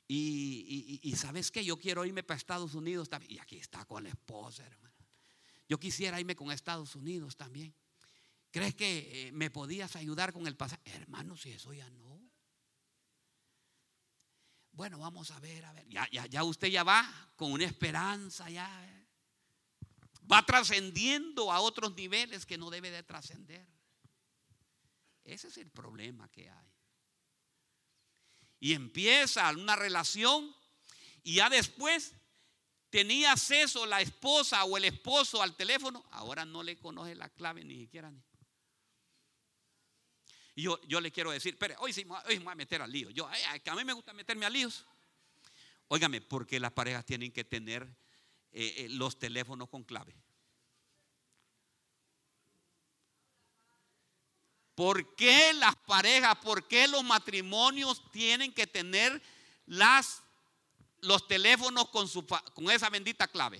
Y, 0.07 1.13
sabes 1.17 1.51
que 1.51 1.65
yo 1.65 1.77
quiero 1.77 2.05
irme 2.05 2.23
para 2.23 2.37
Estados 2.37 2.73
Unidos 2.75 3.09
también. 3.09 3.33
Y 3.33 3.39
aquí 3.39 3.57
está 3.57 3.85
con 3.85 4.03
la 4.03 4.09
esposa, 4.09 4.65
hermano. 4.65 4.95
Yo 5.67 5.79
quisiera 5.79 6.19
irme 6.19 6.35
con 6.35 6.51
Estados 6.51 6.95
Unidos 6.95 7.35
también. 7.35 7.75
¿Crees 8.51 8.73
que 8.73 9.27
eh, 9.27 9.31
me 9.33 9.51
podías 9.51 9.95
ayudar 9.97 10.31
con 10.31 10.47
el 10.47 10.55
pasaje? 10.55 10.81
Hermano, 10.85 11.35
si 11.35 11.51
eso 11.51 11.73
ya 11.73 11.89
no. 11.89 12.21
Bueno, 14.71 14.99
vamos 14.99 15.31
a 15.31 15.39
ver, 15.39 15.65
a 15.65 15.73
ver. 15.73 15.87
Ya, 15.89 16.07
ya, 16.11 16.25
ya 16.27 16.43
usted 16.43 16.69
ya 16.69 16.83
va 16.83 17.31
con 17.35 17.51
una 17.51 17.65
esperanza, 17.65 18.49
ya. 18.49 18.85
Eh. 18.87 19.07
Va 20.31 20.45
trascendiendo 20.45 21.51
a 21.51 21.59
otros 21.59 21.95
niveles 21.95 22.45
que 22.45 22.57
no 22.57 22.69
debe 22.69 22.91
de 22.91 23.03
trascender. 23.03 23.67
Ese 25.25 25.49
es 25.49 25.57
el 25.57 25.69
problema 25.69 26.29
que 26.29 26.49
hay. 26.49 26.76
Y 28.59 28.73
empieza 28.73 29.49
una 29.51 29.75
relación 29.75 30.55
y 31.23 31.35
ya 31.35 31.49
después 31.49 32.13
tenía 32.89 33.33
acceso 33.33 33.85
la 33.85 34.01
esposa 34.01 34.63
o 34.63 34.77
el 34.77 34.85
esposo 34.85 35.41
al 35.41 35.55
teléfono, 35.55 36.05
ahora 36.11 36.45
no 36.45 36.63
le 36.63 36.77
conoce 36.77 37.15
la 37.15 37.29
clave 37.29 37.63
ni 37.63 37.77
siquiera. 37.77 38.11
Y 40.55 40.63
yo, 40.63 40.81
yo 40.87 40.99
le 41.01 41.11
quiero 41.11 41.31
decir, 41.31 41.57
pero 41.59 41.75
hoy 41.79 41.93
sí 41.93 42.05
hoy 42.25 42.39
me 42.39 42.45
voy 42.45 42.53
a 42.53 42.55
meter 42.55 42.81
al 42.81 42.91
lío. 42.91 43.11
Yo, 43.11 43.27
a 43.27 43.75
mí 43.75 43.83
me 43.83 43.93
gusta 43.93 44.13
meterme 44.13 44.45
a 44.45 44.49
líos. 44.49 44.85
Óigame, 45.87 46.21
porque 46.21 46.59
las 46.59 46.71
parejas 46.71 47.05
tienen 47.05 47.31
que 47.31 47.43
tener 47.43 47.83
eh, 48.51 48.73
eh, 48.77 48.87
los 48.89 49.19
teléfonos 49.19 49.69
con 49.69 49.83
clave. 49.83 50.15
¿Por 54.77 55.15
qué 55.15 55.53
las 55.53 55.75
parejas, 55.75 56.35
por 56.35 56.67
qué 56.67 56.87
los 56.87 57.03
matrimonios 57.03 57.99
tienen 58.11 58.53
que 58.53 58.67
tener 58.67 59.19
las, 59.65 60.21
los 61.01 61.27
teléfonos 61.27 61.89
con, 61.89 62.07
su, 62.07 62.23
con 62.27 62.69
esa 62.69 62.87
bendita 62.91 63.27
clave? 63.27 63.59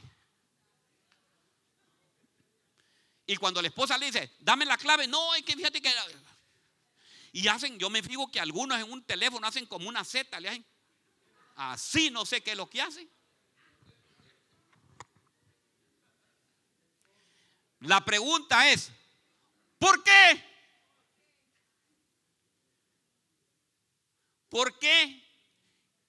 Y 3.25 3.35
cuando 3.37 3.63
la 3.63 3.67
esposa 3.67 3.97
le 3.97 4.05
dice, 4.05 4.31
dame 4.37 4.63
la 4.63 4.77
clave, 4.77 5.07
no, 5.07 5.31
hay 5.31 5.41
que 5.41 5.55
fíjate 5.55 5.81
que... 5.81 5.91
Y 7.31 7.47
hacen, 7.47 7.79
yo 7.79 7.89
me 7.89 8.03
fijo 8.03 8.29
que 8.29 8.39
algunos 8.39 8.77
en 8.77 8.91
un 8.91 9.03
teléfono 9.03 9.47
hacen 9.47 9.65
como 9.65 9.89
una 9.89 10.05
Z, 10.05 10.39
le 10.39 10.49
hacen 10.49 10.65
así, 11.55 12.11
no 12.11 12.27
sé 12.27 12.43
qué 12.43 12.51
es 12.51 12.57
lo 12.57 12.69
que 12.69 12.79
hacen. 12.79 13.09
La 17.79 18.05
pregunta 18.05 18.69
es, 18.69 18.91
¿por 19.79 20.03
qué? 20.03 20.56
¿Por 24.57 24.79
qué? 24.79 25.23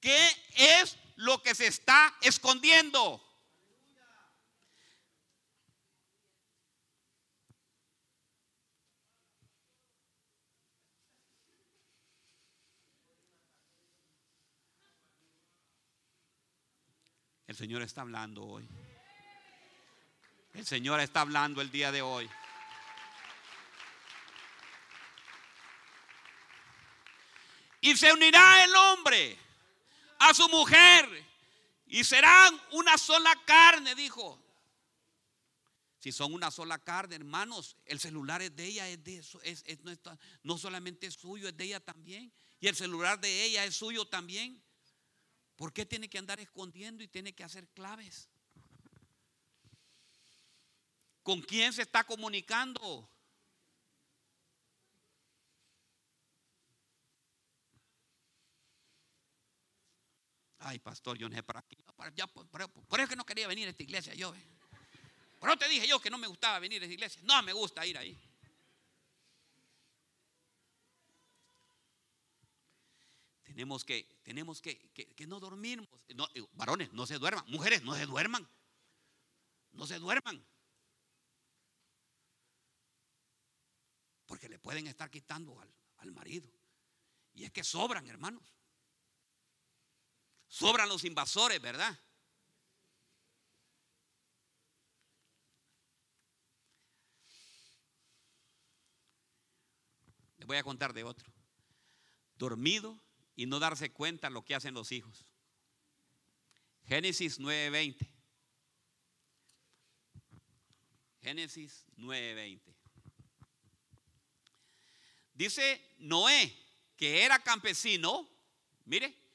¿Qué 0.00 0.26
es 0.56 0.96
lo 1.16 1.42
que 1.42 1.54
se 1.54 1.66
está 1.66 2.16
escondiendo? 2.22 3.22
El 17.46 17.54
Señor 17.54 17.82
está 17.82 18.00
hablando 18.00 18.46
hoy. 18.46 18.66
El 20.54 20.64
Señor 20.64 21.00
está 21.00 21.20
hablando 21.20 21.60
el 21.60 21.70
día 21.70 21.92
de 21.92 22.00
hoy. 22.00 22.30
Y 27.80 27.96
se 27.96 28.12
unirá 28.12 28.64
el 28.64 28.74
hombre 28.74 29.38
a 30.18 30.34
su 30.34 30.48
mujer 30.48 31.24
y 31.86 32.04
serán 32.04 32.60
una 32.72 32.98
sola 32.98 33.34
carne, 33.44 33.94
dijo. 33.94 34.42
Si 35.98 36.12
son 36.12 36.32
una 36.32 36.50
sola 36.50 36.78
carne, 36.78 37.16
hermanos, 37.16 37.76
el 37.84 37.98
celular 37.98 38.40
es 38.40 38.54
de 38.54 38.66
ella, 38.66 38.88
es 38.88 39.02
de 39.02 39.16
eso, 39.16 39.40
es, 39.42 39.64
no, 39.82 39.92
no 40.44 40.56
solamente 40.56 41.08
es 41.08 41.14
suyo, 41.14 41.48
es 41.48 41.56
de 41.56 41.64
ella 41.64 41.80
también. 41.80 42.32
Y 42.60 42.68
el 42.68 42.76
celular 42.76 43.20
de 43.20 43.44
ella 43.44 43.64
es 43.64 43.76
suyo 43.76 44.04
también. 44.04 44.62
¿Por 45.56 45.72
qué 45.72 45.84
tiene 45.84 46.08
que 46.08 46.18
andar 46.18 46.38
escondiendo 46.38 47.02
y 47.02 47.08
tiene 47.08 47.34
que 47.34 47.42
hacer 47.42 47.66
claves? 47.70 48.28
¿Con 51.24 51.42
quién 51.42 51.72
se 51.72 51.82
está 51.82 52.04
comunicando? 52.04 53.10
Ay, 60.60 60.78
pastor, 60.80 61.16
yo 61.16 61.28
no 61.28 61.36
sé 61.36 61.42
para 61.42 61.62
qué. 61.62 61.76
por, 62.88 63.00
eso 63.00 63.08
que 63.08 63.16
no 63.16 63.24
quería 63.24 63.46
venir 63.46 63.68
a 63.68 63.70
esta 63.70 63.82
iglesia 63.82 64.14
yo. 64.14 64.34
Eh. 64.34 64.44
Por 65.38 65.50
eso 65.50 65.58
te 65.58 65.68
dije 65.68 65.86
yo 65.86 66.00
que 66.00 66.10
no 66.10 66.18
me 66.18 66.26
gustaba 66.26 66.58
venir 66.58 66.82
a 66.82 66.84
esta 66.84 66.94
iglesia. 66.94 67.20
No 67.24 67.40
me 67.42 67.52
gusta 67.52 67.86
ir 67.86 67.96
ahí. 67.96 68.18
Tenemos 73.44 73.84
que, 73.84 74.04
tenemos 74.22 74.60
que, 74.60 74.78
que, 74.90 75.26
no 75.26 75.40
dormir. 75.40 75.88
No, 76.14 76.28
eh, 76.34 76.44
varones, 76.52 76.92
no 76.92 77.06
se 77.06 77.18
duerman. 77.18 77.44
Mujeres, 77.48 77.82
no 77.82 77.94
se 77.94 78.06
duerman. 78.06 78.48
No 79.72 79.86
se 79.86 79.98
duerman. 79.98 80.44
Porque 84.26 84.48
le 84.48 84.58
pueden 84.58 84.86
estar 84.86 85.10
quitando 85.10 85.60
al, 85.60 85.72
al 85.98 86.12
marido. 86.12 86.48
Y 87.34 87.44
es 87.44 87.52
que 87.52 87.64
sobran, 87.64 88.06
hermanos. 88.08 88.57
Sobran 90.48 90.88
los 90.88 91.04
invasores, 91.04 91.60
¿verdad? 91.60 91.98
Les 100.38 100.46
voy 100.46 100.56
a 100.56 100.62
contar 100.62 100.94
de 100.94 101.04
otro. 101.04 101.30
Dormido 102.36 102.98
y 103.36 103.46
no 103.46 103.58
darse 103.58 103.92
cuenta 103.92 104.30
lo 104.30 104.44
que 104.44 104.54
hacen 104.54 104.74
los 104.74 104.90
hijos. 104.90 105.24
Génesis 106.86 107.38
9:20. 107.38 108.08
Génesis 111.20 111.84
9:20. 111.96 112.74
Dice 115.34 115.94
Noé, 115.98 116.52
que 116.96 117.22
era 117.22 117.38
campesino, 117.38 118.28
mire, 118.86 119.27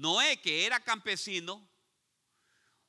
Noé, 0.00 0.40
que 0.40 0.64
era 0.64 0.80
campesino, 0.80 1.68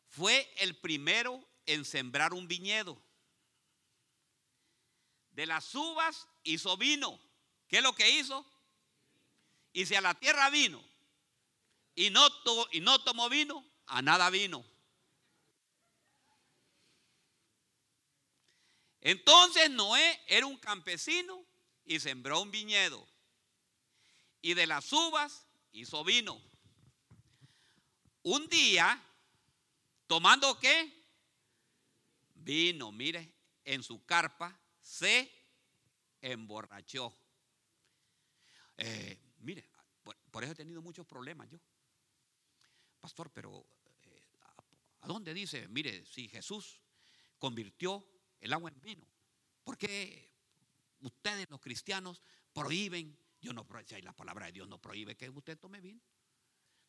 fue 0.08 0.50
el 0.60 0.78
primero 0.78 1.46
en 1.66 1.84
sembrar 1.84 2.34
un 2.34 2.48
viñedo. 2.48 2.98
De 5.32 5.46
las 5.46 5.76
uvas 5.76 6.30
hizo 6.44 6.78
vino. 6.78 7.20
¿Qué 7.68 7.78
es 7.80 7.84
lo 7.84 7.94
que 7.94 8.10
hizo? 8.10 8.46
Y 9.74 9.86
si 9.88 9.96
a 9.96 10.00
la 10.00 10.14
tierra 10.14 10.50
vino 10.50 10.82
y 11.96 12.12
no, 12.12 12.26
y 12.72 12.80
no 12.80 13.04
tomó 13.04 13.28
vino, 13.28 13.66
a 13.88 14.02
nada 14.02 14.30
vino. 14.30 14.64
Entonces 19.02 19.70
Noé 19.70 20.22
era 20.28 20.46
un 20.46 20.58
campesino 20.58 21.44
y 21.84 22.00
sembró 22.00 22.40
un 22.40 22.52
viñedo. 22.52 23.06
Y 24.42 24.54
de 24.54 24.66
las 24.66 24.94
uvas 24.94 25.46
hizo 25.74 26.06
vino. 26.06 26.51
Un 28.24 28.48
día, 28.48 29.02
tomando 30.06 30.60
qué? 30.60 30.94
Vino, 32.36 32.92
mire, 32.92 33.34
en 33.66 33.82
su 33.82 34.06
carpa 34.06 34.60
se 34.80 35.32
emborrachó. 36.22 37.16
Eh, 38.78 39.20
mire, 39.40 39.68
por, 40.32 40.44
eso 40.44 40.54
he 40.54 40.56
tenido 40.56 40.82
muchos 40.82 41.06
problemas 41.06 41.50
yo. 41.50 41.60
Pastor, 43.00 43.32
pero 43.32 43.66
eh, 44.04 44.24
¿a 45.02 45.08
dónde 45.08 45.34
dice? 45.34 45.68
Mire, 45.68 46.06
si 46.06 46.28
Jesús 46.28 46.80
convirtió 47.40 48.08
el 48.40 48.54
agua 48.54 48.70
en 48.70 48.82
vino, 48.82 49.08
¿por 49.64 49.78
qué 49.78 50.32
ustedes 51.00 51.50
los 51.50 51.60
cristianos 51.60 52.22
prohíben? 52.54 53.18
Yo 53.42 53.54
no, 53.54 53.68
si 53.86 54.02
la 54.04 54.14
palabra 54.14 54.46
de 54.46 54.52
Dios 54.52 54.68
no 54.68 54.80
prohíbe 54.80 55.18
que 55.18 55.28
usted 55.30 55.58
tome 55.58 55.82
vino. 55.82 56.02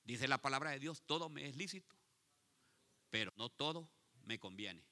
Dice 0.05 0.29
la 0.29 0.39
palabra 0.39 0.71
de 0.71 0.79
Dios, 0.79 1.03
todo 1.07 1.29
me 1.29 1.47
es 1.49 1.57
lícito, 1.57 1.95
pero 3.11 3.33
no 3.37 3.49
todo 3.49 3.91
me 4.25 4.39
conviene. 4.39 4.85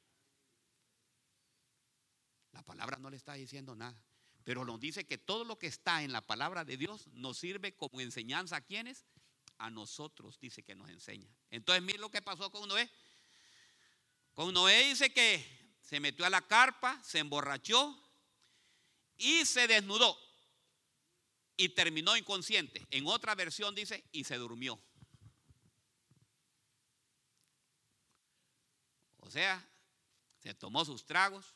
La 2.53 2.63
palabra 2.63 2.99
no 2.99 3.11
le 3.11 3.17
está 3.17 3.35
diciendo 3.35 3.75
nada, 3.75 4.03
pero 4.45 4.65
nos 4.65 4.81
dice 4.81 5.07
que 5.07 5.19
todo 5.19 5.45
lo 5.45 5.59
que 5.59 5.67
está 5.67 6.03
en 6.03 6.13
la 6.13 6.21
palabra 6.21 6.65
de 6.65 6.77
Dios 6.77 7.07
nos 7.09 7.39
sirve 7.39 7.77
como 7.77 8.01
enseñanza 8.01 8.57
a 8.57 8.61
quienes? 8.61 9.07
a 9.61 9.71
nosotros 9.71 10.39
dice 10.41 10.63
que 10.63 10.75
nos 10.75 10.89
enseña. 10.89 11.29
Entonces, 11.51 11.83
mire 11.83 11.99
lo 11.99 12.11
que 12.11 12.23
pasó 12.23 12.51
con 12.51 12.67
Noé. 12.67 12.91
Con 14.33 14.53
Noé 14.55 14.89
dice 14.89 15.13
que 15.13 15.77
se 15.83 16.01
metió 16.01 16.25
a 16.25 16.31
la 16.31 16.41
carpa, 16.41 17.01
se 17.05 17.19
emborrachó 17.19 17.97
y 19.19 19.45
se 19.45 19.67
desnudó 19.67 20.19
y 21.59 21.69
terminó 21.69 22.17
inconsciente. 22.17 22.87
En 22.91 23.07
otra 23.07 23.35
versión 23.35 23.75
dice, 23.75 24.03
y 24.13 24.25
se 24.25 24.37
durmió. 24.37 24.81
O 29.31 29.33
sea, 29.33 29.65
se 30.41 30.53
tomó 30.55 30.85
sus 30.85 31.07
tragos. 31.07 31.55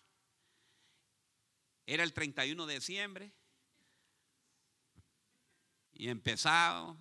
Era 1.85 2.05
el 2.05 2.12
31 2.12 2.66
de 2.66 2.75
diciembre. 2.77 3.33
Y 5.93 6.09
empezó, 6.09 6.97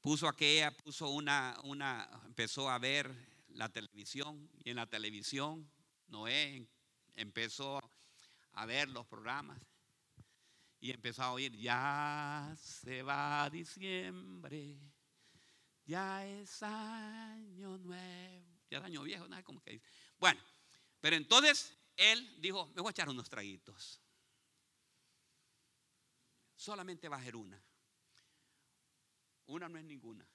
puso 0.00 0.26
aquella, 0.26 0.72
puso 0.72 1.10
una, 1.10 1.56
una, 1.62 2.10
empezó 2.24 2.68
a 2.68 2.80
ver 2.80 3.08
la 3.50 3.68
televisión. 3.68 4.50
Y 4.64 4.70
en 4.70 4.76
la 4.78 4.88
televisión, 4.88 5.70
Noé 6.08 6.66
empezó 7.14 7.78
a 8.50 8.66
ver 8.66 8.88
los 8.88 9.06
programas 9.06 9.62
y 10.80 10.90
empezó 10.90 11.22
a 11.22 11.32
oír, 11.34 11.56
ya 11.56 12.52
se 12.58 13.04
va 13.04 13.48
diciembre, 13.48 14.76
ya 15.84 16.26
es 16.26 16.64
año 16.64 17.78
nuevo, 17.78 18.55
ya 18.70 18.78
es 18.78 18.84
año 18.84 19.02
viejo, 19.02 19.28
nada 19.28 19.42
como 19.42 19.62
que 19.62 19.72
dice. 19.72 19.84
Bueno, 20.18 20.40
pero 21.00 21.16
entonces 21.16 21.76
él 21.96 22.40
dijo, 22.40 22.66
me 22.68 22.82
voy 22.82 22.88
a 22.88 22.90
echar 22.90 23.08
unos 23.08 23.28
traguitos. 23.28 24.00
Solamente 26.54 27.08
va 27.08 27.16
a 27.16 27.22
ser 27.22 27.36
una. 27.36 27.62
Una 29.46 29.68
no 29.68 29.78
es 29.78 29.84
ninguna. 29.84 30.26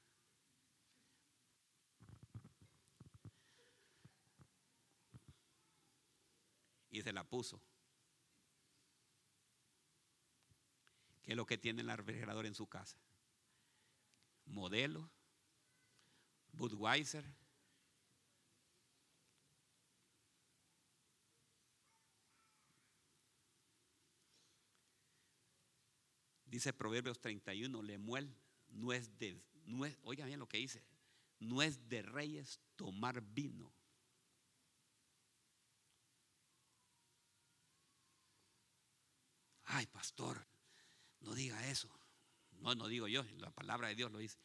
Y 6.89 7.01
se 7.01 7.13
la 7.13 7.23
puso. 7.23 7.61
¿Qué 11.21 11.31
es 11.31 11.37
lo 11.37 11.45
que 11.45 11.57
tiene 11.57 11.81
el 11.81 11.97
refrigerador 11.97 12.45
en 12.45 12.55
su 12.55 12.67
casa? 12.67 12.97
Modelo, 14.45 15.09
Budweiser. 16.51 17.40
Dice 26.51 26.73
Proverbios 26.73 27.21
31, 27.21 27.81
Lemuel, 27.81 28.35
no 28.67 28.91
es 28.91 29.17
de, 29.17 29.41
no 29.63 29.85
es, 29.85 29.97
oigan 30.03 30.27
bien 30.27 30.37
lo 30.37 30.49
que 30.49 30.57
dice, 30.57 30.83
no 31.39 31.61
es 31.61 31.87
de 31.87 32.01
reyes 32.01 32.59
tomar 32.75 33.21
vino. 33.21 33.73
Ay, 39.63 39.87
pastor, 39.87 40.45
no 41.21 41.33
diga 41.33 41.69
eso. 41.69 41.89
No, 42.59 42.75
no 42.75 42.89
digo 42.89 43.07
yo, 43.07 43.23
la 43.37 43.51
palabra 43.51 43.87
de 43.87 43.95
Dios 43.95 44.11
lo 44.11 44.17
dice. 44.17 44.37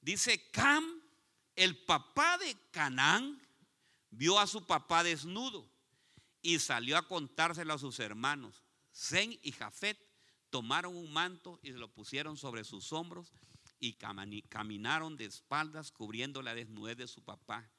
Dice 0.00 0.50
Cam, 0.50 0.82
el 1.54 1.76
papá 1.84 2.38
de 2.38 2.56
Canaán, 2.70 3.46
vio 4.08 4.38
a 4.38 4.46
su 4.46 4.66
papá 4.66 5.04
desnudo 5.04 5.70
y 6.40 6.58
salió 6.58 6.96
a 6.96 7.06
contárselo 7.06 7.74
a 7.74 7.78
sus 7.78 8.00
hermanos. 8.00 8.64
Zen 8.90 9.38
y 9.42 9.52
Jafet 9.52 10.07
tomaron 10.50 10.96
un 10.96 11.12
manto 11.12 11.58
y 11.62 11.72
se 11.72 11.78
lo 11.78 11.88
pusieron 11.88 12.36
sobre 12.36 12.64
sus 12.64 12.92
hombros 12.92 13.32
y 13.80 13.94
caminaron 14.48 15.16
de 15.16 15.26
espaldas 15.26 15.92
cubriendo 15.92 16.42
la 16.42 16.54
desnudez 16.54 16.96
de 16.96 17.06
su 17.06 17.22
papá. 17.22 17.70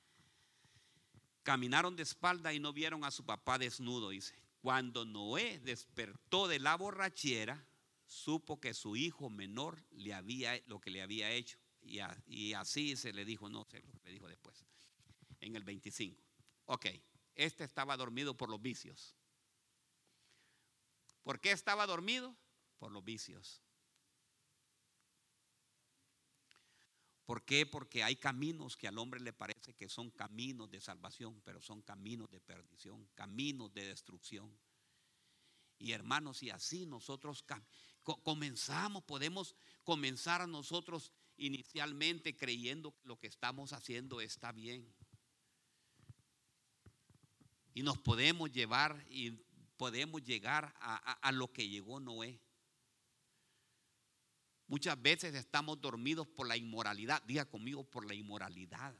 Caminaron 1.43 1.95
de 1.95 2.03
espaldas 2.03 2.53
y 2.53 2.59
no 2.59 2.74
vieron 2.74 3.03
a 3.03 3.11
su 3.11 3.26
papá 3.26 3.57
desnudo, 3.57 4.09
dice. 4.09 4.36
Cuando 4.61 5.05
Noé 5.05 5.59
despertó 5.59 6.47
de 6.47 6.59
la 6.59 6.76
borrachera, 6.76 7.65
supo 8.05 8.59
que 8.59 8.74
su 8.74 8.95
hijo 8.95 9.30
menor 9.30 9.84
le 9.91 10.13
había 10.13 10.61
lo 10.67 10.80
que 10.80 10.91
le 10.91 11.01
había 11.01 11.32
hecho. 11.32 11.57
Y, 11.82 12.53
así 12.53 12.95
se 12.97 13.13
le 13.13 13.26
dijo, 13.26 13.49
no 13.49 13.65
sé 13.65 13.82
lo 13.82 13.93
que 13.93 13.99
le 14.05 14.11
dijo 14.11 14.28
después, 14.28 14.63
en 15.39 15.55
el 15.55 15.63
25. 15.63 16.22
Ok, 16.65 16.88
este 17.36 17.63
estaba 17.63 17.97
dormido 17.97 18.36
por 18.36 18.49
los 18.49 18.61
vicios. 18.61 19.15
¿Por 21.24 21.39
qué 21.39 21.51
estaba 21.51 21.88
dormido? 21.88 22.36
Por 22.80 22.91
los 22.91 23.03
vicios. 23.03 23.61
¿Por 27.30 27.45
qué? 27.45 27.67
Porque 27.67 28.03
hay 28.03 28.15
caminos 28.15 28.75
que 28.75 28.88
al 28.88 28.97
hombre 28.97 29.19
le 29.19 29.34
parece 29.34 29.75
que 29.75 29.88
son 29.88 30.09
caminos 30.09 30.71
de 30.71 30.82
salvación, 30.82 31.39
pero 31.45 31.61
son 31.61 31.84
caminos 31.84 32.32
de 32.32 32.41
perdición, 32.41 33.07
caminos 33.13 33.71
de 33.71 33.86
destrucción. 33.86 34.51
Y 35.77 35.91
hermanos, 35.91 36.41
y 36.41 36.49
así 36.49 36.88
nosotros 36.88 37.45
comenzamos, 38.23 39.03
podemos 39.03 39.55
comenzar 39.84 40.41
a 40.41 40.47
nosotros 40.47 41.13
inicialmente 41.38 42.36
creyendo 42.36 42.91
que 42.91 43.07
lo 43.07 43.19
que 43.19 43.27
estamos 43.27 43.73
haciendo 43.73 44.21
está 44.21 44.51
bien. 44.51 44.91
Y 47.73 47.84
nos 47.84 47.97
podemos 47.99 48.51
llevar 48.51 49.05
y 49.07 49.32
podemos 49.77 50.23
llegar 50.23 50.73
a, 50.82 51.32
lo 51.32 51.53
que 51.53 51.69
llegó 51.69 51.99
Noé. 51.99 52.41
Muchas 54.70 55.01
veces 55.01 55.36
estamos 55.36 55.82
dormidos 55.82 56.28
por 56.28 56.47
la 56.47 56.55
inmoralidad. 56.55 57.22
Diga 57.24 57.43
conmigo, 57.43 57.84
por 57.84 58.07
la 58.07 58.13
inmoralidad. 58.13 58.95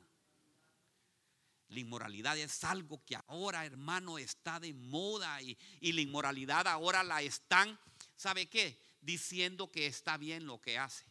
La 1.70 1.80
inmoralidad 1.80 2.38
es 2.38 2.64
algo 2.66 3.02
que 3.06 3.16
ahora, 3.16 3.66
hermano, 3.66 4.18
está 4.18 4.60
de 4.60 4.74
moda 4.74 5.42
y, 5.42 5.58
y 5.80 5.94
la 5.94 6.02
inmoralidad 6.02 6.68
ahora 6.68 7.04
la 7.04 7.22
están, 7.22 7.80
¿sabe 8.18 8.48
qué? 8.48 8.90
diciendo 9.02 9.72
que 9.72 9.88
está 9.88 10.18
bien 10.18 10.46
lo 10.46 10.60
que 10.62 10.78
hace. 10.78 11.06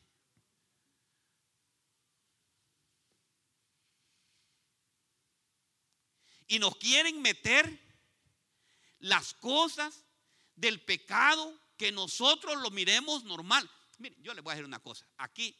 Y 6.47 6.59
nos 6.59 6.77
quieren 6.77 7.21
meter 7.21 7.79
las 9.01 9.35
cosas 9.35 10.05
del 10.57 10.83
pecado 10.83 11.55
que 11.77 11.93
nosotros 11.93 12.57
lo 12.63 12.71
miremos 12.71 13.25
normal. 13.25 13.71
Miren, 13.99 14.23
yo 14.23 14.33
les 14.35 14.43
voy 14.43 14.53
a 14.53 14.55
decir 14.55 14.65
una 14.65 14.81
cosa. 14.81 15.07
Aquí, 15.19 15.57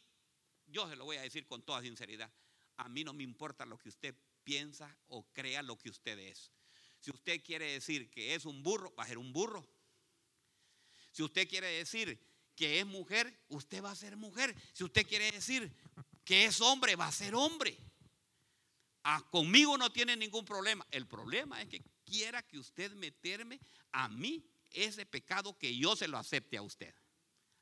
yo 0.67 0.89
se 0.89 0.95
lo 0.95 1.05
voy 1.05 1.17
a 1.17 1.21
decir 1.21 1.45
con 1.45 1.61
toda 1.61 1.81
sinceridad. 1.81 2.31
A 2.77 2.89
mí 2.89 3.03
no 3.03 3.13
me 3.13 3.23
importa 3.23 3.65
lo 3.65 3.77
que 3.77 3.89
usted 3.89 4.15
piensa 4.43 4.97
o 5.07 5.23
crea 5.33 5.61
lo 5.61 5.77
que 5.77 5.89
usted 5.89 6.17
es. 6.19 6.51
Si 6.99 7.11
usted 7.11 7.41
quiere 7.43 7.71
decir 7.73 8.09
que 8.09 8.35
es 8.35 8.45
un 8.45 8.63
burro, 8.63 8.93
va 8.95 9.03
a 9.03 9.07
ser 9.07 9.17
un 9.17 9.31
burro. 9.31 9.67
Si 11.11 11.23
usted 11.23 11.47
quiere 11.47 11.67
decir 11.67 12.19
que 12.55 12.79
es 12.79 12.85
mujer, 12.85 13.45
usted 13.49 13.83
va 13.83 13.91
a 13.91 13.95
ser 13.95 14.15
mujer. 14.15 14.55
Si 14.73 14.83
usted 14.83 15.07
quiere 15.07 15.31
decir 15.31 15.71
que 16.23 16.45
es 16.45 16.61
hombre, 16.61 16.95
va 16.95 17.07
a 17.07 17.11
ser 17.11 17.35
hombre. 17.35 17.77
Ah, 19.03 19.25
conmigo 19.31 19.77
no 19.77 19.91
tiene 19.91 20.15
ningún 20.15 20.45
problema. 20.45 20.85
El 20.91 21.07
problema 21.07 21.61
es 21.61 21.69
que 21.69 21.83
quiera 22.05 22.45
que 22.45 22.59
usted 22.59 22.91
meterme 22.91 23.59
a 23.91 24.07
mí 24.09 24.45
ese 24.71 25.05
pecado 25.05 25.57
que 25.57 25.75
yo 25.75 25.95
se 25.95 26.07
lo 26.07 26.17
acepte 26.17 26.57
a 26.57 26.61
usted. 26.61 26.93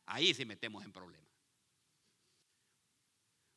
Ahí 0.08 0.34
sí 0.34 0.46
metemos 0.46 0.84
en 0.84 0.92
problema. 0.92 1.28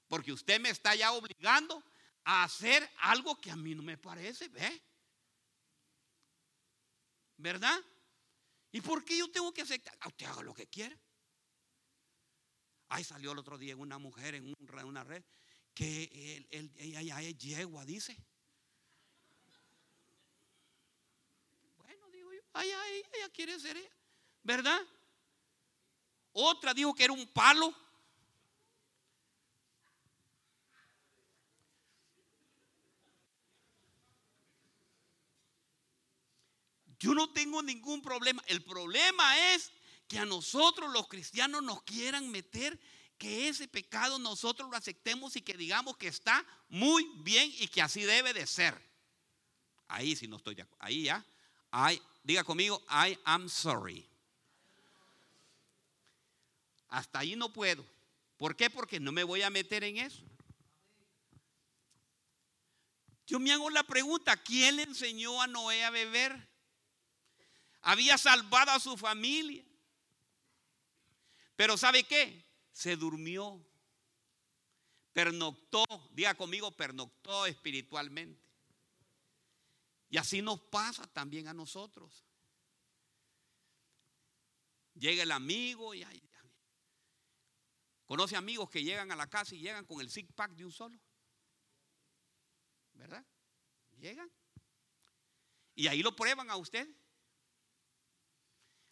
Porque 0.09 0.33
usted 0.33 0.61
me 0.61 0.71
está 0.71 0.95
ya 0.95 1.13
obligando 1.13 1.83
a 2.25 2.43
hacer 2.45 2.89
algo 2.99 3.41
que 3.41 3.51
a 3.51 3.57
mí 3.57 3.75
no 3.75 3.83
me 3.83 3.97
parece, 3.97 4.49
¿ve? 4.49 4.83
¿Verdad? 7.37 7.81
¿Y 8.73 8.81
por 8.81 9.05
qué 9.05 9.17
yo 9.17 9.31
tengo 9.31 9.53
que 9.55 9.63
aceptar? 9.63 9.97
Usted 10.07 10.27
haga 10.27 10.43
lo 10.43 10.53
que 10.53 10.67
quiera. 10.67 10.97
Ahí 12.89 13.05
salió 13.05 13.33
el 13.33 13.39
otro 13.39 13.57
día 13.57 13.77
una 13.77 13.99
mujer 13.99 14.35
en 14.35 14.55
una 14.85 15.05
red 15.05 15.23
que 15.73 16.47
ella 16.51 17.23
es 17.23 17.39
yegua, 17.39 17.85
dice. 17.85 18.17
Bueno, 21.79 22.11
digo 22.11 22.33
yo, 22.33 22.43
ay, 22.53 22.71
ay, 22.71 23.03
ella 23.13 23.29
quiere 23.31 23.59
ser 23.61 23.77
ella, 23.77 23.97
¿verdad? 24.43 24.81
Otra 26.43 26.73
dijo 26.73 26.95
que 26.95 27.05
era 27.05 27.13
un 27.13 27.27
palo. 27.27 27.75
Yo 36.99 37.15
no 37.15 37.31
tengo 37.33 37.63
ningún 37.63 38.03
problema. 38.03 38.43
El 38.47 38.63
problema 38.63 39.55
es 39.55 39.71
que 40.07 40.19
a 40.19 40.25
nosotros 40.25 40.93
los 40.93 41.09
cristianos 41.09 41.63
nos 41.63 41.83
quieran 41.83 42.31
meter 42.31 42.79
que 43.19 43.49
ese 43.49 43.69
pecado 43.69 44.19
nosotros 44.19 44.71
lo 44.71 44.77
aceptemos 44.77 45.37
y 45.37 45.43
que 45.43 45.55
digamos 45.55 45.97
que 45.97 46.09
está 46.09 46.45
muy 46.69 47.07
bien 47.19 47.53
y 47.59 47.69
que 47.69 47.83
así 47.83 48.03
debe 48.03 48.33
de 48.33 48.47
ser. 48.47 48.81
Ahí 49.89 50.17
sí 50.17 50.27
no 50.27 50.37
estoy 50.37 50.55
de 50.55 50.63
acuerdo. 50.63 50.85
Ahí 50.85 51.05
ya. 51.05 51.25
diga 52.23 52.45
conmigo, 52.45 52.83
I 52.89 53.19
am 53.25 53.49
sorry. 53.49 54.10
Hasta 56.91 57.21
ahí 57.21 57.37
no 57.37 57.53
puedo. 57.53 57.87
¿Por 58.37 58.57
qué? 58.57 58.69
Porque 58.69 59.01
no 59.01 59.13
me 59.13 59.25
voy 59.25 59.43
a 59.43 59.51
meter 59.51 59.85
en 59.85 59.99
eso. 59.99 60.23
Yo 63.27 63.39
me 63.39 63.53
hago 63.53 63.71
la 63.71 63.85
pregunta, 63.85 64.37
¿quién 64.37 64.77
le 64.77 64.83
enseñó 64.83 65.41
a 65.41 65.47
Noé 65.47 65.85
a 65.85 65.91
beber? 65.91 66.49
Había 67.81 68.19
salvado 68.19 68.73
a 68.73 68.81
su 68.81 68.97
familia. 68.97 69.65
Pero 71.55 71.77
¿sabe 71.77 72.03
qué? 72.03 72.45
Se 72.73 72.97
durmió. 72.97 73.65
Pernoctó, 75.13 75.85
diga 76.13 76.35
conmigo, 76.35 76.73
pernoctó 76.73 77.47
espiritualmente. 77.47 78.43
Y 80.09 80.17
así 80.17 80.43
nos 80.43 80.61
pasa 80.61 81.07
también 81.07 81.47
a 81.47 81.55
nosotros. 81.55 82.25
Llega 84.95 85.23
el 85.23 85.31
amigo 85.31 85.95
y 85.95 86.03
conoce 88.11 88.35
amigos 88.35 88.69
que 88.69 88.83
llegan 88.83 89.13
a 89.13 89.15
la 89.15 89.31
casa 89.31 89.55
y 89.55 89.61
llegan 89.61 89.85
con 89.85 90.01
el 90.01 90.11
six 90.11 90.33
pack 90.33 90.51
de 90.57 90.65
un 90.65 90.73
solo. 90.73 90.99
¿Verdad? 92.95 93.25
Llegan. 94.01 94.29
Y 95.77 95.87
ahí 95.87 96.03
lo 96.03 96.17
prueban 96.17 96.51
a 96.51 96.57
usted. 96.57 96.89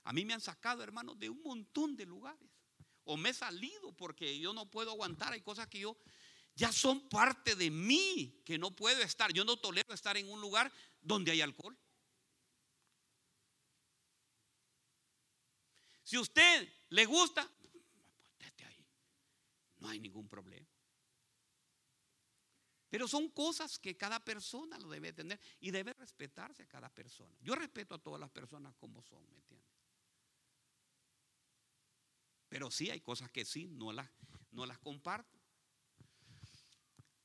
A 0.04 0.12
mí 0.12 0.24
me 0.24 0.34
han 0.34 0.40
sacado, 0.40 0.84
hermanos, 0.84 1.18
de 1.18 1.28
un 1.28 1.42
montón 1.42 1.96
de 1.96 2.06
lugares. 2.06 2.48
O 3.02 3.16
me 3.16 3.30
he 3.30 3.34
salido 3.34 3.90
porque 3.90 4.38
yo 4.38 4.52
no 4.52 4.70
puedo 4.70 4.92
aguantar. 4.92 5.32
Hay 5.32 5.40
cosas 5.40 5.66
que 5.66 5.80
yo 5.80 5.98
ya 6.54 6.70
son 6.70 7.08
parte 7.08 7.56
de 7.56 7.72
mí 7.72 8.40
que 8.46 8.56
no 8.56 8.70
puedo 8.70 9.02
estar. 9.02 9.32
Yo 9.32 9.44
no 9.44 9.56
tolero 9.56 9.94
estar 9.94 10.16
en 10.16 10.30
un 10.30 10.40
lugar 10.40 10.72
donde 11.00 11.32
hay 11.32 11.40
alcohol. 11.40 11.76
Si 16.04 16.16
usted 16.16 16.72
le 16.90 17.04
gusta. 17.04 17.50
No 19.78 19.88
hay 19.88 20.00
ningún 20.00 20.28
problema. 20.28 20.68
Pero 22.90 23.06
son 23.06 23.28
cosas 23.28 23.78
que 23.78 23.96
cada 23.96 24.18
persona 24.24 24.78
lo 24.78 24.88
debe 24.88 25.12
tener 25.12 25.38
y 25.60 25.70
debe 25.70 25.92
respetarse 25.92 26.62
a 26.62 26.68
cada 26.68 26.88
persona. 26.88 27.36
Yo 27.42 27.54
respeto 27.54 27.94
a 27.94 27.98
todas 27.98 28.18
las 28.18 28.30
personas 28.30 28.74
como 28.76 29.02
son, 29.02 29.28
¿me 29.28 29.36
entiendes? 29.36 29.68
Pero 32.48 32.70
sí 32.70 32.90
hay 32.90 33.00
cosas 33.00 33.30
que 33.30 33.44
sí, 33.44 33.68
no 33.68 33.92
las, 33.92 34.08
no 34.52 34.64
las 34.64 34.78
comparto. 34.78 35.38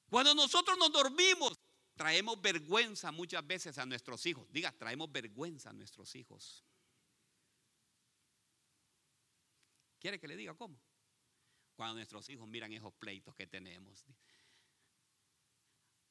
Cuando 0.09 0.35
nosotros 0.35 0.77
nos 0.77 0.91
dormimos, 0.91 1.57
traemos 1.95 2.41
vergüenza 2.41 3.11
muchas 3.13 3.45
veces 3.47 3.77
a 3.77 3.85
nuestros 3.85 4.25
hijos. 4.25 4.51
Diga, 4.51 4.71
traemos 4.73 5.11
vergüenza 5.11 5.69
a 5.69 5.73
nuestros 5.73 6.13
hijos. 6.15 6.65
¿Quiere 9.97 10.19
que 10.19 10.27
le 10.27 10.35
diga 10.35 10.53
cómo? 10.55 10.77
Cuando 11.83 11.95
nuestros 11.95 12.29
hijos 12.29 12.47
miran 12.47 12.71
esos 12.71 12.93
pleitos 12.93 13.35
que 13.35 13.45
tenemos. 13.45 14.05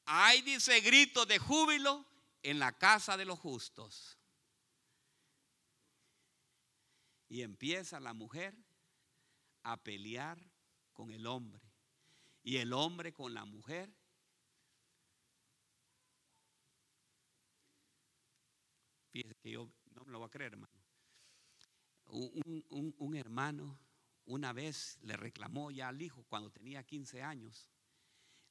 Hay, 0.05 0.43
dice, 0.43 0.79
gritos 0.81 1.27
de 1.27 1.39
júbilo 1.39 2.05
en 2.43 2.59
la 2.59 2.77
casa 2.77 3.17
de 3.17 3.25
los 3.25 3.39
justos. 3.39 4.19
Y 7.27 7.41
empieza 7.41 7.99
la 7.99 8.13
mujer 8.13 8.55
a 9.63 9.81
pelear 9.81 10.37
con 10.91 11.09
el 11.09 11.25
hombre. 11.25 11.63
Y 12.43 12.57
el 12.57 12.71
hombre 12.71 13.11
con 13.11 13.33
la 13.33 13.43
mujer. 13.43 13.91
Fíjese 19.09 19.33
que 19.41 19.49
yo 19.49 19.71
no 19.85 20.05
me 20.05 20.11
lo 20.11 20.19
voy 20.19 20.27
a 20.27 20.29
creer, 20.29 20.53
hermano. 20.53 20.83
Un, 22.05 22.93
un 22.95 23.15
hermano 23.15 23.82
una 24.25 24.53
vez 24.53 24.97
le 25.01 25.17
reclamó 25.17 25.71
ya 25.71 25.89
al 25.89 26.01
hijo 26.01 26.23
cuando 26.29 26.49
tenía 26.49 26.83
15 26.83 27.21
años 27.21 27.69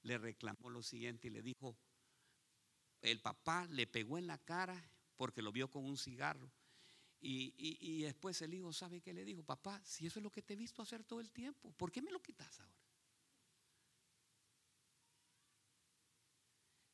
le 0.03 0.19
reclamó 0.19 0.69
lo 0.71 0.83
siguiente 0.83 1.29
y 1.29 1.31
le 1.31 1.43
dijo, 1.43 1.77
el 3.01 3.21
papá 3.21 3.67
le 3.67 3.87
pegó 3.87 4.19
en 4.19 4.27
la 4.27 4.39
cara 4.39 4.91
porque 5.17 5.43
lo 5.43 5.53
vio 5.53 5.71
con 5.71 5.85
un 5.85 5.97
cigarro. 5.97 6.51
Y, 7.25 8.03
después 8.03 8.43
el 8.43 8.53
hijo 8.53 8.73
sabe 8.73 9.01
que 9.01 9.15
le 9.15 9.25
dijo, 9.25 9.45
papá, 9.45 9.81
si 9.85 10.07
eso 10.07 10.19
es 10.19 10.25
lo 10.25 10.31
que 10.31 10.43
te 10.43 10.55
he 10.55 10.57
visto 10.57 10.83
hacer 10.83 11.05
todo 11.05 11.21
el 11.21 11.31
tiempo, 11.31 11.71
¿por 11.73 11.93
qué 11.93 12.03
me 12.03 12.11
lo 12.11 12.21
quitas 12.21 12.59
ahora? 12.59 12.73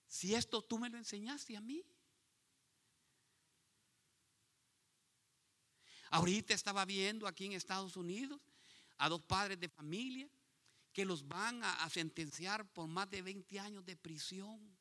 Si 0.06 0.34
esto 0.34 0.62
tú 0.62 0.78
me 0.78 0.90
lo 0.90 0.98
enseñaste 0.98 1.56
a 1.56 1.60
mí. 1.62 1.82
Ahorita 6.10 6.52
estaba 6.52 6.84
viendo 6.84 7.26
aquí 7.26 7.46
en 7.46 7.52
Estados 7.52 7.96
Unidos 7.96 8.40
a 8.99 9.09
dos 9.09 9.22
padres 9.22 9.59
de 9.59 9.68
familia 9.68 10.28
que 10.92 11.05
los 11.05 11.26
van 11.26 11.62
a, 11.62 11.88
sentenciar 11.90 12.68
por 12.72 12.88
más 12.88 13.09
de 13.11 13.22
20 13.22 13.59
años 13.61 13.84
de 13.84 13.96
prisión. 13.96 14.76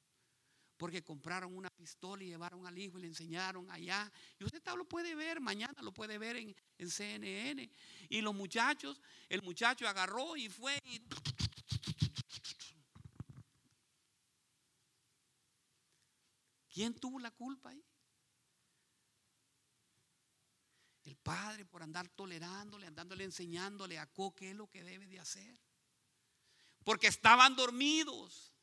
Porque 0.75 1.03
compraron 1.03 1.55
una 1.55 1.71
pistola 1.71 2.23
y 2.23 2.27
llevaron 2.27 2.67
al 2.67 2.77
hijo 2.77 2.99
y 2.99 3.01
le 3.01 3.07
enseñaron 3.07 3.69
allá. 3.71 4.11
Y 4.39 4.43
usted 4.43 4.61
lo 4.75 4.85
puede 4.85 5.15
ver, 5.15 5.41
mañana 5.41 5.81
lo 5.81 5.91
puede 5.91 6.19
ver 6.19 6.35
en, 6.35 6.55
en 6.77 6.89
CNN. 6.91 7.71
Y 8.09 8.21
los 8.21 8.35
muchachos, 8.35 9.01
el 9.27 9.41
muchacho 9.41 9.87
agarró 9.87 10.37
y 10.37 10.49
fue 10.49 10.79
¿Quién 16.77 16.93
tuvo 16.93 17.19
la 17.19 17.31
culpa 17.31 17.71
ahí? 17.71 17.83
El 21.07 21.15
padre 21.15 21.65
por 21.65 21.81
andar 21.81 22.07
tolerándole, 22.09 22.85
andándole 22.85 23.23
enseñándole 23.23 23.97
a 23.97 24.05
Co 24.05 24.35
qué 24.35 24.51
es 24.51 24.55
lo 24.55 24.69
que 24.69 24.83
debe 24.83 25.07
de 25.07 25.19
hacer 25.19 25.57
porque 26.87 27.07
estaban 27.07 27.53
dormidos, 27.57 28.53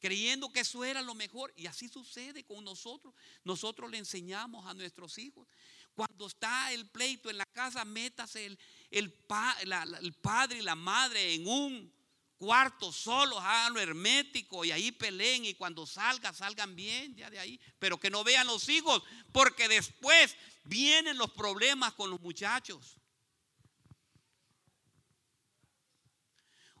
creyendo 0.00 0.50
que 0.50 0.60
eso 0.60 0.82
era 0.82 1.02
lo 1.02 1.14
mejor. 1.14 1.52
Y 1.54 1.66
así 1.66 1.86
sucede 1.86 2.46
con 2.46 2.64
nosotros. 2.64 3.12
Nosotros 3.44 3.90
le 3.90 3.98
enseñamos 3.98 4.64
a 4.64 4.72
nuestros 4.72 5.18
hijos. 5.18 5.46
Cuando 5.94 6.26
está 6.26 6.72
el 6.72 6.88
pleito 6.88 7.28
en 7.28 7.36
la 7.36 7.44
casa, 7.44 7.84
métase 7.84 8.46
el, 8.46 8.58
el, 8.90 9.12
padre 9.12 10.56
y 10.56 10.62
la 10.62 10.74
madre 10.74 11.34
en 11.34 11.46
un 11.46 11.93
cuarto 12.36 12.92
solo, 12.92 13.38
háganlo 13.38 13.80
hermético 13.80 14.64
y 14.64 14.70
ahí 14.70 14.92
peleen 14.92 15.44
y 15.44 15.54
cuando 15.54 15.86
salga, 15.86 16.32
salgan 16.32 16.74
bien 16.76 17.14
ya 17.14 17.30
de 17.30 17.38
ahí. 17.38 17.60
Pero 17.78 17.98
que 17.98 18.10
no 18.10 18.24
vean 18.24 18.46
los 18.46 18.68
hijos, 18.68 19.02
porque 19.32 19.68
después 19.68 20.36
vienen 20.64 21.18
los 21.18 21.30
problemas 21.32 21.94
con 21.94 22.10
los 22.10 22.20
muchachos. 22.20 22.96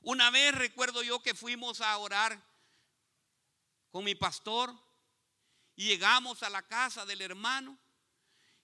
Una 0.02 0.30
vez 0.30 0.54
recuerdo 0.54 1.02
yo 1.02 1.22
que 1.22 1.34
fuimos 1.34 1.80
a 1.80 1.96
orar 1.96 2.42
con 3.90 4.04
mi 4.04 4.14
pastor 4.14 4.74
y 5.76 5.86
llegamos 5.86 6.42
a 6.42 6.50
la 6.50 6.62
casa 6.62 7.06
del 7.06 7.22
hermano 7.22 7.78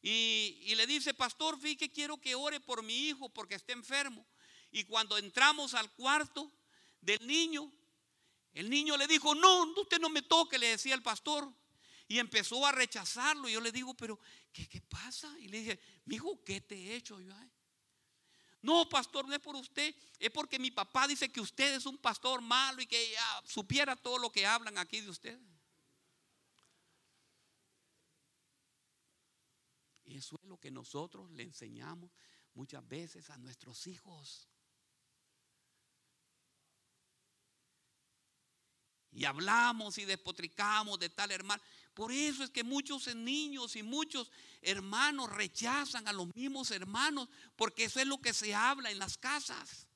y, 0.02 0.74
le 0.74 0.86
dice, 0.86 1.12
pastor, 1.14 1.58
fíjate 1.60 1.88
que 1.88 1.92
quiero 1.92 2.18
que 2.18 2.34
ore 2.34 2.60
por 2.60 2.82
mi 2.82 3.08
hijo 3.08 3.28
porque 3.28 3.54
está 3.54 3.72
enfermo. 3.72 4.26
Y 4.70 4.84
cuando 4.84 5.18
entramos 5.18 5.74
al 5.74 5.90
cuarto 5.92 6.50
del 7.00 7.26
niño, 7.26 7.72
el 8.52 8.68
niño 8.68 8.96
le 8.96 9.06
dijo, 9.06 9.34
no, 9.34 9.64
usted 9.80 9.98
no 9.98 10.08
me 10.08 10.22
toque, 10.22 10.58
le 10.58 10.68
decía 10.68 10.94
el 10.94 11.02
pastor. 11.02 11.52
Y 12.08 12.18
empezó 12.18 12.66
a 12.66 12.72
rechazarlo. 12.72 13.48
Y 13.48 13.52
yo 13.52 13.60
le 13.60 13.70
digo, 13.70 13.94
pero 13.94 14.18
¿qué, 14.52 14.82
pasa? 14.82 15.32
Y 15.38 15.48
le 15.48 15.58
dije, 15.60 15.80
mi 16.06 16.16
hijo, 16.16 16.42
¿qué 16.44 16.60
te 16.60 16.74
he 16.74 16.96
hecho 16.96 17.20
yo? 17.20 17.32
No, 18.62 18.88
pastor, 18.88 19.26
no 19.26 19.34
es 19.34 19.40
por 19.40 19.56
usted, 19.56 19.94
es 20.18 20.30
porque 20.30 20.58
mi 20.58 20.70
papá 20.70 21.08
dice 21.08 21.30
que 21.30 21.40
usted 21.40 21.76
es 21.76 21.86
un 21.86 21.96
pastor 21.96 22.42
malo 22.42 22.82
y 22.82 22.86
que 22.86 23.14
supiera 23.46 23.96
todo 23.96 24.18
lo 24.18 24.30
que 24.30 24.44
hablan 24.44 24.76
aquí 24.76 25.00
de 25.00 25.08
usted. 25.08 25.40
Y 30.04 30.16
eso 30.16 30.38
es 30.42 30.48
lo 30.48 30.58
que 30.58 30.70
nosotros 30.70 31.30
le 31.30 31.44
enseñamos 31.44 32.10
muchas 32.52 32.86
veces 32.86 33.30
a 33.30 33.38
nuestros 33.38 33.86
hijos. 33.86 34.48
Y 39.12 39.24
hablamos 39.24 39.98
y 39.98 40.04
despotricamos 40.04 40.98
de 40.98 41.10
tal 41.10 41.30
hermano. 41.32 41.62
Por 41.94 42.12
eso 42.12 42.44
es 42.44 42.50
que 42.50 42.62
muchos 42.62 43.14
niños 43.14 43.74
y 43.76 43.82
muchos 43.82 44.30
hermanos 44.62 45.30
rechazan 45.30 46.06
a 46.06 46.12
los 46.12 46.34
mismos 46.34 46.70
hermanos, 46.70 47.28
porque 47.56 47.84
eso 47.84 48.00
es 48.00 48.06
lo 48.06 48.20
que 48.20 48.32
se 48.32 48.54
habla 48.54 48.90
en 48.90 48.98
las 48.98 49.18
casas. 49.18 49.88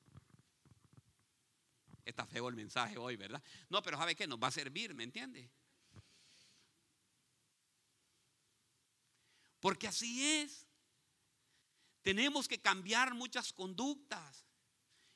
Está 2.04 2.26
feo 2.26 2.48
el 2.48 2.56
mensaje 2.56 2.98
hoy, 2.98 3.16
¿verdad? 3.16 3.42
No, 3.70 3.82
pero 3.82 3.96
¿sabe 3.96 4.14
qué? 4.14 4.26
Nos 4.26 4.38
va 4.38 4.48
a 4.48 4.52
servir, 4.52 4.94
¿me 4.94 5.04
entiende? 5.04 5.50
Porque 9.60 9.88
así 9.88 10.22
es. 10.22 10.66
Tenemos 12.02 12.46
que 12.46 12.60
cambiar 12.60 13.14
muchas 13.14 13.50
conductas. 13.54 14.44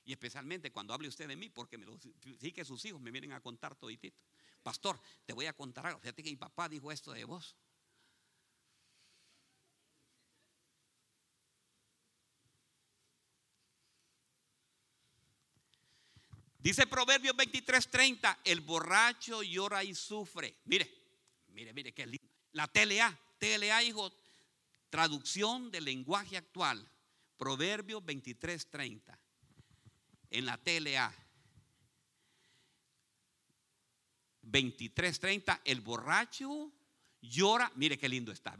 Y 0.08 0.12
especialmente 0.12 0.72
cuando 0.72 0.94
hable 0.94 1.06
usted 1.06 1.28
de 1.28 1.36
mí, 1.36 1.50
porque 1.50 1.76
me 1.76 1.84
lo, 1.84 1.98
sí 2.40 2.50
que 2.50 2.64
sus 2.64 2.82
hijos 2.86 2.98
me 2.98 3.10
vienen 3.10 3.32
a 3.32 3.42
contar 3.42 3.76
toditito. 3.76 4.18
Pastor, 4.62 4.98
te 5.26 5.34
voy 5.34 5.44
a 5.44 5.52
contar 5.52 5.86
algo. 5.86 6.00
Fíjate 6.00 6.22
que 6.22 6.30
mi 6.30 6.36
papá 6.36 6.66
dijo 6.66 6.90
esto 6.90 7.12
de 7.12 7.26
vos. 7.26 7.54
Dice 16.58 16.86
Proverbios 16.86 17.36
23:30, 17.36 18.38
el 18.44 18.62
borracho 18.62 19.42
llora 19.42 19.84
y 19.84 19.94
sufre. 19.94 20.56
Mire, 20.64 20.90
mire, 21.48 21.74
mire 21.74 21.92
qué 21.92 22.06
lindo. 22.06 22.26
La 22.52 22.66
TLA, 22.66 23.14
TLA, 23.36 23.82
hijo, 23.82 24.10
traducción 24.88 25.70
del 25.70 25.84
lenguaje 25.84 26.38
actual. 26.38 26.90
Proverbios 27.36 28.02
23:30. 28.02 29.27
En 30.30 30.46
la 30.46 30.58
TLA. 30.58 31.14
23:30, 34.42 35.60
el 35.64 35.80
borracho 35.80 36.72
llora, 37.20 37.70
mire 37.76 37.98
qué 37.98 38.08
lindo 38.08 38.32
está. 38.32 38.56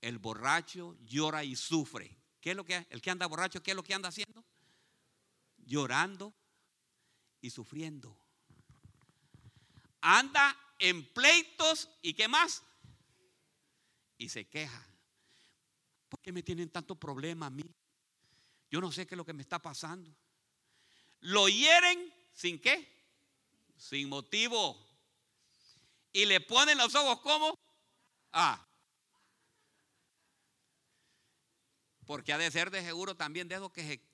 El 0.00 0.18
borracho 0.18 0.96
llora 1.04 1.44
y 1.44 1.56
sufre. 1.56 2.16
¿Qué 2.40 2.50
es 2.50 2.56
lo 2.56 2.64
que 2.64 2.86
el 2.90 3.00
que 3.00 3.10
anda 3.10 3.26
borracho, 3.26 3.62
qué 3.62 3.70
es 3.70 3.76
lo 3.76 3.82
que 3.82 3.94
anda 3.94 4.10
haciendo? 4.10 4.44
Llorando 5.56 6.34
y 7.40 7.50
sufriendo. 7.50 8.14
Anda 10.02 10.54
en 10.78 11.06
pleitos 11.12 11.88
y 12.02 12.12
qué 12.12 12.28
más? 12.28 12.62
Y 14.18 14.28
se 14.28 14.46
queja. 14.46 14.86
¿Por 16.08 16.20
qué 16.20 16.32
me 16.32 16.42
tienen 16.42 16.68
tanto 16.68 16.94
problema 16.94 17.46
a 17.46 17.50
mí? 17.50 17.64
Yo 18.70 18.80
no 18.80 18.92
sé 18.92 19.06
qué 19.06 19.14
es 19.14 19.16
lo 19.16 19.24
que 19.24 19.32
me 19.32 19.42
está 19.42 19.58
pasando. 19.60 20.14
Lo 21.24 21.48
hieren 21.48 22.12
sin 22.34 22.60
qué? 22.60 22.86
Sin 23.78 24.10
motivo. 24.10 24.78
Y 26.12 26.26
le 26.26 26.40
ponen 26.40 26.76
los 26.76 26.94
ojos 26.94 27.20
como 27.20 27.58
Ah. 28.30 28.66
Porque 32.04 32.32
ha 32.32 32.38
de 32.38 32.50
ser 32.50 32.70
de 32.70 32.82
seguro 32.82 33.16
también 33.16 33.48
de 33.48 33.54
eso 33.54 33.72
que, 33.72 34.04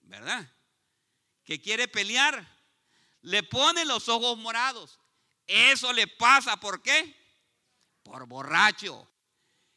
¿verdad? 0.00 0.50
Que 1.44 1.60
quiere 1.60 1.86
pelear. 1.86 2.44
Le 3.20 3.42
pone 3.42 3.84
los 3.84 4.08
ojos 4.08 4.36
morados. 4.38 4.98
Eso 5.46 5.92
le 5.92 6.08
pasa, 6.08 6.58
¿por 6.58 6.82
qué? 6.82 7.14
Por 8.02 8.26
borracho. 8.26 9.08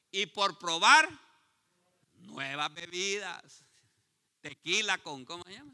Y 0.09 0.25
por 0.27 0.57
probar 0.57 1.07
nuevas 2.13 2.73
bebidas. 2.73 3.63
Tequila 4.41 4.97
con, 4.97 5.23
¿cómo 5.25 5.43
se 5.43 5.53
llama? 5.53 5.73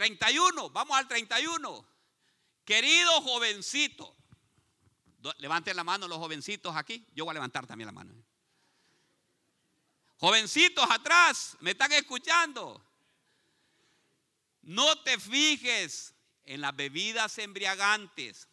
31, 0.00 0.70
vamos 0.70 0.96
al 0.96 1.06
31. 1.06 1.86
Querido 2.64 3.20
jovencito, 3.20 4.16
Levanten 5.36 5.76
la 5.76 5.84
mano 5.84 6.08
los 6.08 6.16
jovencitos 6.16 6.74
aquí. 6.74 7.06
Yo 7.14 7.26
voy 7.26 7.32
a 7.32 7.34
levantar 7.34 7.66
también 7.66 7.84
la 7.84 7.92
mano. 7.92 8.14
Jovencitos 10.16 10.90
atrás, 10.90 11.58
¿me 11.60 11.72
están 11.72 11.92
escuchando? 11.92 12.82
No 14.62 15.02
te 15.02 15.20
fijes 15.20 16.14
en 16.44 16.62
las 16.62 16.74
bebidas 16.74 17.36
embriagantes 17.36 18.48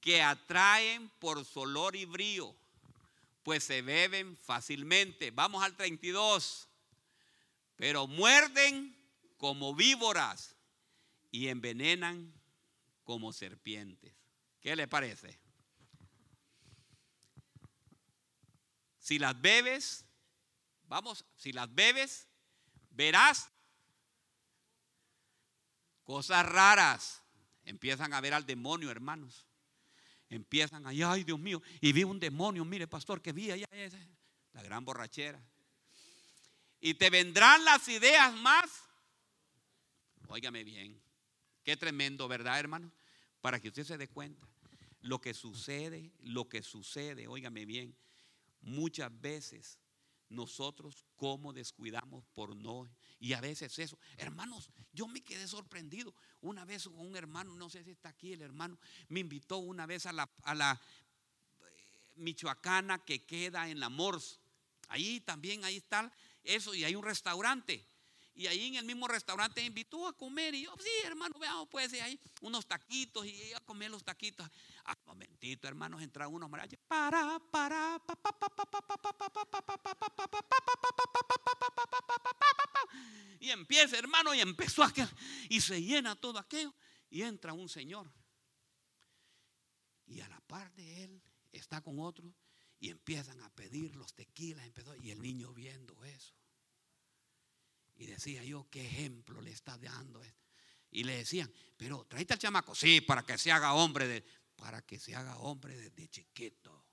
que 0.00 0.24
atraen 0.24 1.08
por 1.20 1.44
su 1.44 1.60
olor 1.60 1.94
y 1.94 2.04
brío, 2.04 2.52
pues 3.44 3.62
se 3.62 3.80
beben 3.80 4.36
fácilmente. 4.38 5.30
Vamos 5.30 5.62
al 5.62 5.76
32. 5.76 6.66
Pero 7.76 8.08
muerden 8.08 8.95
como 9.36 9.74
víboras 9.74 10.56
y 11.30 11.48
envenenan 11.48 12.32
como 13.04 13.32
serpientes. 13.32 14.14
¿Qué 14.60 14.74
le 14.74 14.88
parece? 14.88 15.38
Si 18.98 19.18
las 19.18 19.40
bebes, 19.40 20.04
vamos, 20.88 21.24
si 21.36 21.52
las 21.52 21.72
bebes, 21.72 22.28
verás 22.90 23.50
cosas 26.02 26.44
raras. 26.46 27.22
Empiezan 27.64 28.14
a 28.14 28.20
ver 28.20 28.34
al 28.34 28.46
demonio, 28.46 28.90
hermanos. 28.90 29.46
Empiezan 30.28 30.86
ahí, 30.86 31.02
ay 31.02 31.22
Dios 31.22 31.38
mío, 31.38 31.62
y 31.80 31.92
vi 31.92 32.02
un 32.02 32.18
demonio, 32.18 32.64
mire 32.64 32.88
pastor, 32.88 33.22
que 33.22 33.32
vi 33.32 33.50
allá, 33.50 33.68
la 34.52 34.62
gran 34.62 34.84
borrachera. 34.84 35.40
Y 36.80 36.94
te 36.94 37.10
vendrán 37.10 37.64
las 37.64 37.86
ideas 37.88 38.32
más. 38.34 38.85
Óigame 40.28 40.64
bien, 40.64 41.00
qué 41.62 41.76
tremendo, 41.76 42.28
¿verdad, 42.28 42.58
hermano? 42.58 42.92
Para 43.40 43.60
que 43.60 43.68
usted 43.68 43.84
se 43.84 43.96
dé 43.96 44.08
cuenta 44.08 44.46
lo 45.02 45.20
que 45.20 45.34
sucede, 45.34 46.12
lo 46.20 46.48
que 46.48 46.62
sucede, 46.62 47.28
óigame 47.28 47.64
bien, 47.64 47.96
muchas 48.60 49.10
veces 49.20 49.78
nosotros 50.28 51.04
como 51.14 51.52
descuidamos 51.52 52.24
por 52.34 52.56
no, 52.56 52.88
y 53.20 53.32
a 53.32 53.40
veces 53.40 53.78
eso, 53.78 53.98
hermanos, 54.16 54.70
yo 54.92 55.06
me 55.06 55.22
quedé 55.22 55.46
sorprendido. 55.46 56.14
Una 56.40 56.64
vez 56.64 56.86
un 56.86 57.16
hermano, 57.16 57.54
no 57.54 57.70
sé 57.70 57.84
si 57.84 57.92
está 57.92 58.10
aquí 58.10 58.32
el 58.32 58.42
hermano, 58.42 58.78
me 59.08 59.20
invitó 59.20 59.58
una 59.58 59.86
vez 59.86 60.06
a 60.06 60.12
la, 60.12 60.28
a 60.42 60.54
la 60.54 60.80
eh, 61.60 62.12
Michoacana 62.16 63.04
que 63.04 63.24
queda 63.24 63.68
en 63.70 63.78
la 63.78 63.88
Mors. 63.88 64.40
Ahí 64.88 65.20
también, 65.20 65.64
ahí 65.64 65.76
está 65.76 66.12
eso, 66.42 66.74
y 66.74 66.84
hay 66.84 66.94
un 66.94 67.04
restaurante. 67.04 67.84
Y 68.36 68.46
ahí 68.48 68.66
en 68.66 68.74
el 68.74 68.84
mismo 68.84 69.08
restaurante 69.08 69.62
invitó 69.62 70.06
a 70.06 70.12
comer. 70.12 70.54
Y 70.54 70.64
yo, 70.64 70.74
sí, 70.78 70.90
hermano, 71.04 71.38
veamos, 71.38 71.66
pues, 71.70 71.90
ahí 71.94 72.20
unos 72.42 72.66
taquitos 72.66 73.24
y 73.24 73.54
a 73.54 73.60
comer 73.60 73.90
los 73.90 74.04
taquitos. 74.04 74.46
Ah, 74.84 74.96
momentito, 75.06 75.66
hermanos, 75.66 76.02
entra 76.02 76.28
unos 76.28 76.50
mariachis. 76.50 76.78
Para, 76.86 77.40
para, 77.50 77.98
y 83.40 83.50
empieza, 83.50 83.96
hermano, 83.96 84.34
y 84.34 84.40
empezó 84.40 84.82
a 84.82 84.92
y 85.48 85.62
se 85.62 85.82
llena 85.82 86.14
todo 86.14 86.38
aquello. 86.38 86.74
Y 87.08 87.22
entra 87.22 87.54
un 87.54 87.70
señor. 87.70 88.12
Y 90.06 90.20
a 90.20 90.28
la 90.28 90.40
par 90.40 90.70
de 90.74 91.04
él 91.04 91.22
está 91.52 91.80
con 91.80 91.98
otro. 92.00 92.34
Y 92.80 92.90
empiezan 92.90 93.40
a 93.42 93.48
pedir 93.48 93.96
los 93.96 94.12
tequilas. 94.12 94.66
Empezó, 94.66 94.94
y 94.96 95.10
el 95.10 95.22
niño 95.22 95.54
viendo 95.54 96.04
eso. 96.04 96.34
Y 97.96 98.06
decía 98.06 98.44
yo, 98.44 98.68
¿qué 98.70 98.86
ejemplo 98.86 99.40
le 99.40 99.50
está 99.50 99.78
dando? 99.78 100.22
Y 100.90 101.04
le 101.04 101.16
decían, 101.18 101.52
pero 101.76 102.04
tráete 102.04 102.34
al 102.34 102.38
chamaco. 102.38 102.74
Sí, 102.74 103.00
para 103.00 103.22
que 103.22 103.38
se 103.38 103.50
haga 103.50 103.74
hombre, 103.74 104.06
de, 104.06 104.24
para 104.56 104.82
que 104.82 104.98
se 104.98 105.14
haga 105.14 105.38
hombre 105.38 105.76
desde 105.76 106.08
chiquito. 106.08 106.84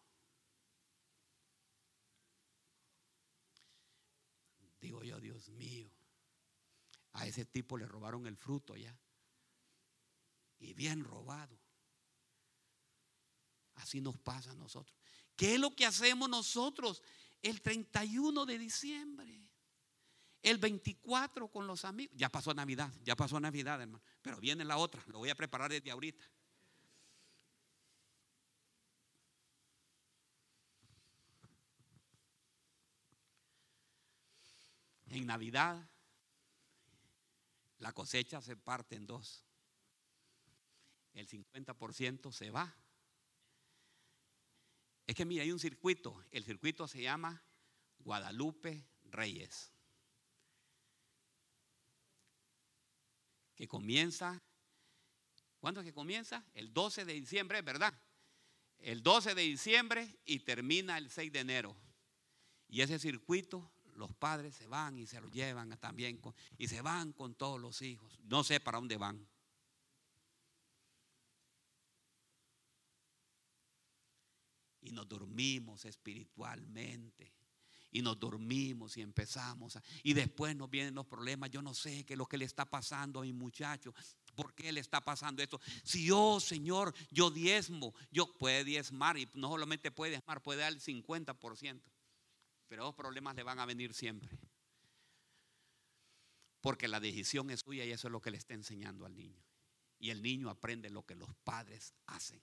Digo 4.80 5.04
yo, 5.04 5.20
Dios 5.20 5.50
mío, 5.50 5.90
a 7.14 7.26
ese 7.26 7.46
tipo 7.46 7.78
le 7.78 7.86
robaron 7.86 8.28
el 8.28 8.38
fruto 8.38 8.76
ya. 8.76 8.98
Y 10.60 10.74
bien 10.74 11.04
robado. 11.04 11.60
Así 13.76 14.02
nos 14.02 14.18
pasa 14.18 14.52
a 14.52 14.56
nosotros. 14.56 14.98
¿Qué 15.36 15.56
es 15.56 15.60
lo 15.60 15.76
que 15.76 15.86
hacemos 15.86 16.30
nosotros 16.30 17.02
el 17.42 17.62
31 17.62 18.46
de 18.46 18.58
diciembre? 18.58 19.53
El 20.44 20.58
24 20.58 21.48
con 21.48 21.66
los 21.66 21.86
amigos. 21.86 22.16
Ya 22.18 22.30
pasó 22.30 22.54
Navidad, 22.54 22.92
ya 23.04 23.16
pasó 23.16 23.40
Navidad, 23.40 23.82
hermano. 23.82 24.04
Pero 24.22 24.40
viene 24.40 24.66
la 24.66 24.78
otra, 24.78 25.02
lo 25.08 25.20
voy 25.20 25.30
a 25.30 25.36
preparar 25.36 25.72
desde 25.72 25.90
ahorita. 25.90 26.24
En 35.08 35.28
Navidad 35.28 35.90
la 37.78 37.92
cosecha 37.94 38.42
se 38.42 38.58
parte 38.58 38.96
en 38.96 39.06
dos. 39.06 39.46
El 41.14 41.28
50% 41.28 42.32
se 42.32 42.50
va. 42.50 42.76
Es 45.06 45.16
que 45.16 45.26
mira, 45.26 45.44
hay 45.44 45.52
un 45.52 45.60
circuito. 45.60 46.26
El 46.32 46.44
circuito 46.44 46.88
se 46.88 47.02
llama 47.02 47.44
Guadalupe 48.00 48.88
Reyes. 49.04 49.73
Que 53.56 53.68
comienza, 53.68 54.42
¿cuándo 55.60 55.82
es 55.82 55.86
que 55.86 55.94
comienza? 55.94 56.46
El 56.54 56.74
12 56.74 57.06
de 57.06 57.14
diciembre, 57.14 57.62
¿verdad? 57.62 57.94
El 58.80 59.02
12 59.02 59.36
de 59.36 59.42
diciembre 59.44 60.20
y 60.26 60.40
termina 60.40 60.98
el 60.98 61.10
6 61.10 61.32
de 61.32 61.40
enero. 61.40 61.78
Y 62.68 62.82
ese 62.82 63.00
circuito, 63.00 63.72
los 63.96 64.14
padres 64.16 64.56
se 64.56 64.68
van 64.68 64.98
y 64.98 65.06
se 65.06 65.22
lo 65.22 65.30
llevan 65.30 65.78
también 65.80 66.20
y 66.58 66.68
se 66.68 66.82
van 66.82 67.14
con 67.14 67.36
todos 67.36 67.60
los 67.60 67.82
hijos. 67.82 68.20
No 68.22 68.44
sé 68.44 68.60
para 68.60 68.80
dónde 68.80 68.98
van. 68.98 69.28
Y 74.82 74.92
nos 74.92 75.08
dormimos 75.08 75.86
espiritualmente 75.86 77.32
y 77.94 78.02
nos 78.02 78.20
dormimos 78.20 78.98
y 78.98 79.02
empezamos. 79.02 79.78
y 80.02 80.14
después 80.14 80.56
nos 80.56 80.70
vienen 80.70 80.96
los 80.96 81.06
problemas. 81.06 81.52
Yo 81.52 81.62
no 81.62 81.74
sé 81.74 82.04
qué 82.04 82.16
es 82.16 82.18
lo 82.18 82.26
que 82.26 82.38
le 82.38 82.46
está 82.46 82.66
pasando 82.66 83.20
a 83.20 83.24
mi 83.24 83.32
muchacho. 83.32 83.94
¿Por 84.36 84.54
qué 84.56 84.72
le 84.72 84.80
está 84.80 85.00
pasando 85.00 85.44
esto? 85.44 85.62
Si 85.84 86.06
yo, 86.08 86.40
Señor, 86.40 86.94
yo 87.12 87.30
diezmo, 87.30 87.94
yo 88.12 88.36
puede 88.38 88.64
diezmar 88.64 89.18
y 89.18 89.30
no 89.36 89.50
solamente 89.50 89.92
puede 89.92 90.12
diezmar, 90.14 90.42
puede 90.42 90.62
dar 90.62 90.74
el 90.74 90.82
50%. 90.82 91.82
Pero 92.68 92.84
los 92.84 92.96
problemas 92.96 93.36
le 93.36 93.44
van 93.44 93.60
a 93.60 93.66
venir 93.68 93.94
siempre. 93.94 94.40
Porque 96.62 96.88
la 96.88 97.00
decisión 97.00 97.52
es 97.52 97.60
suya 97.60 97.86
y 97.86 97.92
eso 97.92 98.08
es 98.08 98.12
lo 98.12 98.22
que 98.22 98.32
le 98.32 98.38
está 98.38 98.56
enseñando 98.56 99.06
al 99.06 99.16
niño. 99.16 99.44
Y 100.00 100.10
el 100.10 100.24
niño 100.24 100.50
aprende 100.50 100.90
lo 100.90 101.06
que 101.06 101.16
los 101.16 101.30
padres 101.44 101.94
hacen. 102.08 102.42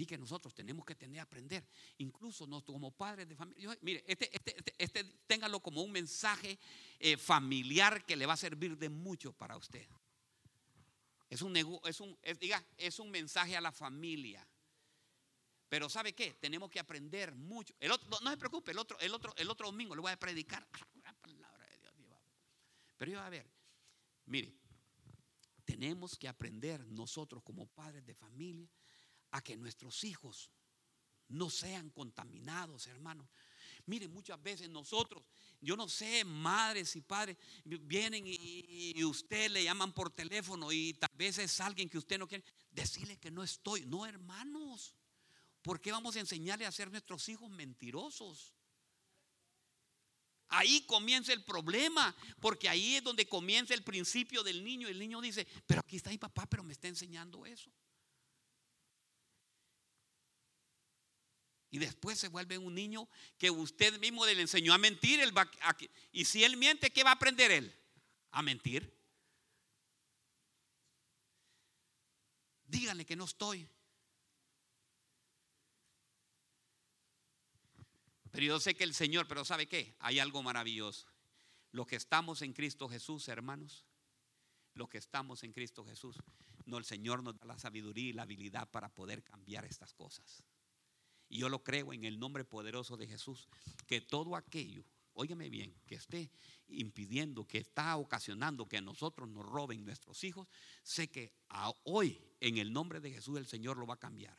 Y 0.00 0.06
que 0.06 0.16
nosotros 0.16 0.54
tenemos 0.54 0.86
que 0.86 0.94
tener 0.94 1.20
aprender, 1.20 1.62
incluso 1.98 2.46
nosotros 2.46 2.72
como 2.74 2.90
padres 2.90 3.28
de 3.28 3.36
familia. 3.36 3.76
mire, 3.82 4.02
este, 4.06 4.34
este, 4.34 4.56
este, 4.56 4.74
este, 4.78 5.04
téngalo 5.26 5.60
como 5.60 5.82
un 5.82 5.92
mensaje 5.92 6.58
eh, 6.98 7.18
familiar 7.18 8.02
que 8.06 8.16
le 8.16 8.24
va 8.24 8.32
a 8.32 8.38
servir 8.38 8.78
de 8.78 8.88
mucho 8.88 9.34
para 9.34 9.58
usted. 9.58 9.86
Es 11.28 11.42
un, 11.42 11.54
es 11.54 12.00
un, 12.00 12.18
diga, 12.40 12.64
es 12.78 12.98
un 12.98 13.10
mensaje 13.10 13.58
a 13.58 13.60
la 13.60 13.72
familia. 13.72 14.48
Pero 15.68 15.90
¿sabe 15.90 16.14
qué? 16.14 16.32
Tenemos 16.40 16.70
que 16.70 16.80
aprender 16.80 17.34
mucho. 17.34 17.74
No 18.22 18.30
se 18.30 18.38
preocupe, 18.38 18.70
el 18.70 18.78
otro, 18.78 18.98
el 19.00 19.12
otro, 19.12 19.34
el 19.36 19.50
otro 19.50 19.66
domingo 19.66 19.94
le 19.94 20.00
voy 20.00 20.12
a 20.12 20.18
predicar 20.18 20.66
la 21.04 21.12
palabra 21.12 21.66
de 21.66 21.76
Dios. 21.76 21.92
Pero 22.96 23.12
yo 23.12 23.20
a 23.20 23.28
ver, 23.28 23.46
mire, 24.24 24.56
tenemos 25.66 26.16
que 26.16 26.26
aprender 26.26 26.86
nosotros 26.86 27.42
como 27.42 27.66
padres 27.66 28.06
de 28.06 28.14
familia 28.14 28.66
a 29.30 29.42
que 29.42 29.56
nuestros 29.56 30.04
hijos 30.04 30.50
no 31.28 31.50
sean 31.50 31.90
contaminados, 31.90 32.86
hermanos. 32.86 33.28
Miren, 33.86 34.12
muchas 34.12 34.40
veces 34.42 34.68
nosotros, 34.68 35.22
yo 35.60 35.76
no 35.76 35.88
sé, 35.88 36.24
madres 36.24 36.94
y 36.96 37.00
padres 37.00 37.36
vienen 37.64 38.24
y, 38.26 39.02
usted 39.04 39.50
le 39.50 39.64
llaman 39.64 39.92
por 39.92 40.10
teléfono 40.10 40.70
y 40.70 40.94
tal 40.94 41.10
vez 41.14 41.38
es 41.38 41.60
alguien 41.60 41.88
que 41.88 41.98
usted 41.98 42.18
no 42.18 42.28
quiere. 42.28 42.44
Decirle 42.70 43.16
que 43.18 43.30
no 43.30 43.42
estoy. 43.42 43.86
No, 43.86 44.06
hermanos. 44.06 44.94
¿Por 45.62 45.80
qué 45.80 45.92
vamos 45.92 46.16
a 46.16 46.20
enseñarle 46.20 46.66
a 46.66 46.72
ser 46.72 46.90
nuestros 46.90 47.28
hijos 47.28 47.50
mentirosos? 47.50 48.54
Ahí 50.48 50.84
comienza 50.86 51.32
el 51.32 51.44
problema, 51.44 52.14
porque 52.40 52.68
ahí 52.68 52.96
es 52.96 53.04
donde 53.04 53.28
comienza 53.28 53.72
el 53.72 53.84
principio 53.84 54.42
del 54.42 54.64
niño. 54.64 54.88
El 54.88 54.98
niño 54.98 55.20
dice, 55.20 55.46
pero 55.66 55.80
aquí 55.80 55.96
está 55.96 56.10
mi 56.10 56.18
papá, 56.18 56.46
pero 56.46 56.64
me 56.64 56.72
está 56.72 56.88
enseñando 56.88 57.46
eso. 57.46 57.70
Y 61.70 61.78
después 61.78 62.18
se 62.18 62.28
vuelve 62.28 62.58
un 62.58 62.74
niño 62.74 63.08
que 63.38 63.50
usted 63.50 63.98
mismo 64.00 64.26
le 64.26 64.40
enseñó 64.40 64.74
a 64.74 64.78
mentir. 64.78 65.20
y 66.12 66.24
si 66.24 66.42
él 66.42 66.56
miente, 66.56 66.90
¿qué 66.90 67.04
va 67.04 67.10
a 67.10 67.14
aprender 67.14 67.50
él? 67.50 67.74
A 68.32 68.42
mentir. 68.42 68.92
Díganle 72.66 73.04
que 73.04 73.16
no 73.16 73.24
estoy. 73.24 73.68
Pero 78.30 78.46
yo 78.46 78.60
sé 78.60 78.74
que 78.74 78.84
el 78.84 78.94
Señor, 78.94 79.26
pero 79.26 79.44
¿sabe 79.44 79.66
qué? 79.66 79.96
Hay 80.00 80.18
algo 80.18 80.42
maravilloso. 80.42 81.06
Lo 81.72 81.86
que 81.86 81.96
estamos 81.96 82.42
en 82.42 82.52
Cristo 82.52 82.88
Jesús, 82.88 83.28
hermanos, 83.28 83.84
lo 84.74 84.88
que 84.88 84.98
estamos 84.98 85.42
en 85.42 85.52
Cristo 85.52 85.84
Jesús, 85.84 86.16
no, 86.64 86.78
el 86.78 86.84
Señor 86.84 87.22
nos 87.22 87.38
da 87.38 87.46
la 87.46 87.58
sabiduría 87.58 88.10
y 88.10 88.12
la 88.12 88.22
habilidad 88.22 88.70
para 88.70 88.88
poder 88.88 89.24
cambiar 89.24 89.64
estas 89.64 89.92
cosas. 89.92 90.44
Y 91.30 91.38
yo 91.38 91.48
lo 91.48 91.62
creo 91.62 91.92
en 91.92 92.04
el 92.04 92.18
nombre 92.18 92.44
poderoso 92.44 92.96
de 92.96 93.06
Jesús, 93.06 93.48
que 93.86 94.00
todo 94.00 94.34
aquello, 94.34 94.84
óigame 95.14 95.48
bien, 95.48 95.72
que 95.86 95.94
esté 95.94 96.28
impidiendo, 96.66 97.46
que 97.46 97.58
está 97.58 97.96
ocasionando 97.96 98.68
que 98.68 98.78
a 98.78 98.82
nosotros 98.82 99.28
nos 99.28 99.46
roben 99.46 99.84
nuestros 99.84 100.24
hijos, 100.24 100.48
sé 100.82 101.08
que 101.08 101.32
hoy 101.84 102.20
en 102.40 102.58
el 102.58 102.72
nombre 102.72 103.00
de 103.00 103.12
Jesús 103.12 103.38
el 103.38 103.46
Señor 103.46 103.76
lo 103.76 103.86
va 103.86 103.94
a 103.94 104.00
cambiar. 104.00 104.36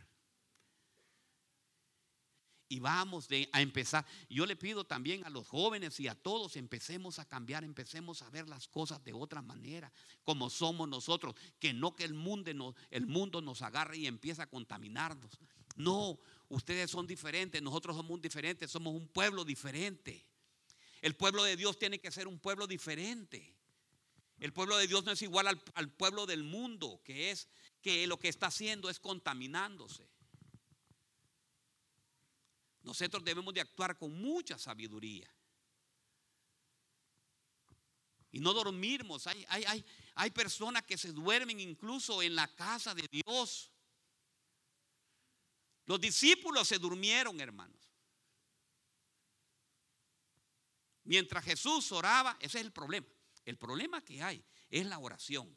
Y 2.68 2.80
vamos 2.80 3.28
a 3.52 3.62
empezar. 3.62 4.06
Yo 4.30 4.46
le 4.46 4.56
pido 4.56 4.86
también 4.86 5.26
a 5.26 5.30
los 5.30 5.48
jóvenes 5.48 6.00
y 6.00 6.08
a 6.08 6.16
todos, 6.16 6.56
empecemos 6.56 7.20
a 7.20 7.26
cambiar, 7.26 7.64
empecemos 7.64 8.22
a 8.22 8.30
ver 8.30 8.48
las 8.48 8.68
cosas 8.68 9.04
de 9.04 9.14
otra 9.14 9.42
manera, 9.42 9.92
como 10.24 10.50
somos 10.50 10.88
nosotros, 10.88 11.36
que 11.60 11.74
no 11.74 11.96
que 11.96 12.04
el 12.04 12.14
mundo 12.14 12.76
el 12.90 13.08
mundo 13.08 13.42
nos 13.42 13.62
agarre 13.62 13.98
y 13.98 14.08
empiece 14.08 14.42
a 14.42 14.50
contaminarnos. 14.50 15.38
No, 15.84 16.20
Ustedes 16.52 16.92
son 16.92 17.08
diferentes, 17.08 17.62
nosotros 17.62 17.96
somos 17.96 18.22
diferentes, 18.22 18.70
somos 18.70 18.94
un 18.94 19.08
pueblo 19.08 19.46
diferente. 19.46 20.28
El 21.02 21.16
pueblo 21.16 21.46
de 21.46 21.56
Dios 21.56 21.80
tiene 21.80 21.98
que 21.98 22.12
ser 22.12 22.28
un 22.28 22.40
pueblo 22.40 22.68
diferente. 22.68 23.56
El 24.38 24.52
pueblo 24.52 24.76
de 24.76 24.86
Dios 24.86 25.06
no 25.06 25.14
es 25.14 25.22
igual 25.22 25.48
al, 25.48 25.90
pueblo 25.94 26.26
del 26.26 26.44
mundo, 26.44 27.02
que 27.06 27.32
es 27.32 27.48
que 27.82 28.06
lo 28.06 28.20
que 28.20 28.28
está 28.28 28.48
haciendo 28.48 28.90
es 28.90 29.00
contaminándose. 29.00 30.10
Nosotros 32.84 33.24
debemos 33.24 33.54
de 33.54 33.62
actuar 33.62 33.98
con 33.98 34.12
mucha 34.12 34.58
sabiduría. 34.58 35.34
Y 38.34 38.42
no 38.42 38.52
dormirmos. 38.52 39.26
Hay, 39.26 39.46
hay, 39.48 39.64
hay, 39.64 39.86
hay 40.16 40.32
personas 40.32 40.84
que 40.84 40.98
se 40.98 41.14
duermen 41.14 41.62
incluso 41.62 42.22
en 42.22 42.36
la 42.36 42.54
casa 42.56 42.94
de 42.94 43.08
Dios. 43.10 43.71
Los 45.92 46.00
discípulos 46.00 46.70
se 46.70 46.80
durmieron, 46.80 47.42
hermanos. 47.42 47.92
Mientras 51.04 51.44
Jesús 51.44 51.92
oraba, 51.92 52.38
ese 52.40 52.60
es 52.60 52.64
el 52.64 52.72
problema. 52.72 53.06
El 53.44 53.58
problema 53.58 54.02
que 54.02 54.24
hay 54.24 54.42
es 54.70 54.86
la 54.86 55.00
oración. 55.00 55.54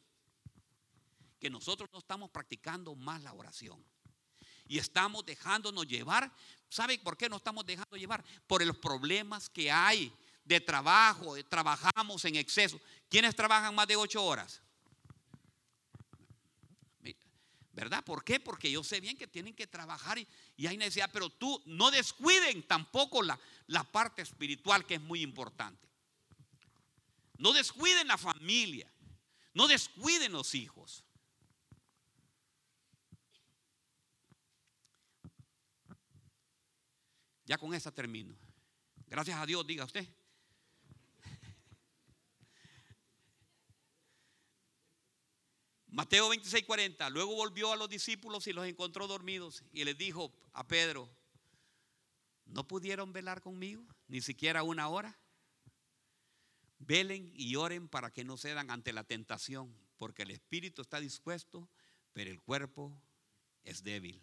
Que 1.39 1.49
nosotros 1.49 1.89
no 1.93 1.99
estamos 1.99 2.31
practicando 2.31 2.93
más 2.95 3.23
la 3.23 3.31
oración. 3.31 3.81
Y 4.67 4.77
estamos 4.77 5.25
dejándonos 5.25 5.87
llevar. 5.87 6.29
¿Sabe 6.67 6.99
por 6.99 7.15
qué 7.15 7.29
no 7.29 7.37
estamos 7.37 7.65
dejando 7.65 7.95
llevar? 7.95 8.21
Por 8.45 8.61
los 8.65 8.77
problemas 8.77 9.47
que 9.47 9.71
hay 9.71 10.11
de 10.43 10.59
trabajo. 10.59 11.41
Trabajamos 11.45 12.25
en 12.25 12.35
exceso. 12.35 12.77
¿Quiénes 13.07 13.37
trabajan 13.37 13.73
más 13.73 13.87
de 13.87 13.95
ocho 13.95 14.21
horas? 14.21 14.61
¿Verdad? 17.75 18.05
¿Por 18.05 18.23
qué? 18.23 18.39
Porque 18.39 18.71
yo 18.71 18.85
sé 18.85 19.01
bien 19.01 19.17
que 19.17 19.27
tienen 19.27 19.53
que 19.53 19.67
trabajar 19.67 20.17
y, 20.17 20.27
hay 20.65 20.77
necesidad, 20.77 21.09
pero 21.11 21.29
tú 21.29 21.61
no 21.65 21.91
descuiden 21.91 22.63
tampoco 22.63 23.21
la, 23.21 23.37
la 23.67 23.83
parte 23.83 24.21
espiritual 24.21 24.85
que 24.85 24.95
es 24.95 25.01
muy 25.01 25.21
importante. 25.21 25.85
No 27.37 27.51
descuiden 27.51 28.07
la 28.07 28.17
familia, 28.17 28.89
no 29.53 29.67
descuiden 29.67 30.31
los 30.31 30.55
hijos. 30.55 31.03
Ya 37.43 37.57
con 37.57 37.73
esta 37.73 37.91
termino. 37.91 38.37
Gracias 39.07 39.37
a 39.37 39.45
Dios, 39.45 39.67
diga 39.67 39.83
usted. 39.83 40.07
Mateo 45.95 46.27
26, 46.27 46.65
40. 46.65 47.09
Luego 47.09 47.35
volvió 47.35 47.71
a 47.71 47.77
los 47.77 47.87
discípulos 47.87 48.47
y 48.47 48.51
los 48.51 48.67
encontró 48.67 49.07
dormidos 49.07 49.63
y 49.71 49.85
les 49.85 49.97
dijo 49.97 50.33
a 50.51 50.67
Pedro, 50.67 51.09
¿no 52.47 52.67
pudieron 52.67 53.13
velar 53.13 53.41
conmigo 53.41 53.81
ni 54.09 54.19
siquiera 54.19 54.61
una 54.63 54.89
hora? 54.89 55.17
Velen 56.79 57.31
y 57.33 57.55
oren 57.55 57.87
para 57.87 58.11
que 58.11 58.25
no 58.25 58.35
cedan 58.35 58.71
ante 58.71 58.91
la 58.91 59.05
tentación, 59.05 59.73
porque 59.95 60.23
el 60.23 60.31
espíritu 60.31 60.81
está 60.81 60.99
dispuesto, 60.99 61.69
pero 62.11 62.29
el 62.29 62.41
cuerpo 62.41 62.91
es 63.63 63.81
débil. 63.81 64.21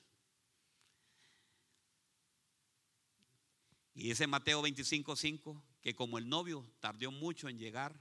Y 3.94 4.08
dice 4.08 4.26
Mateo 4.26 4.60
25, 4.60 5.16
5, 5.16 5.62
que 5.80 5.94
como 5.94 6.18
el 6.18 6.28
novio 6.28 6.66
tardó 6.80 7.10
mucho 7.10 7.48
en 7.48 7.56
llegar, 7.56 7.98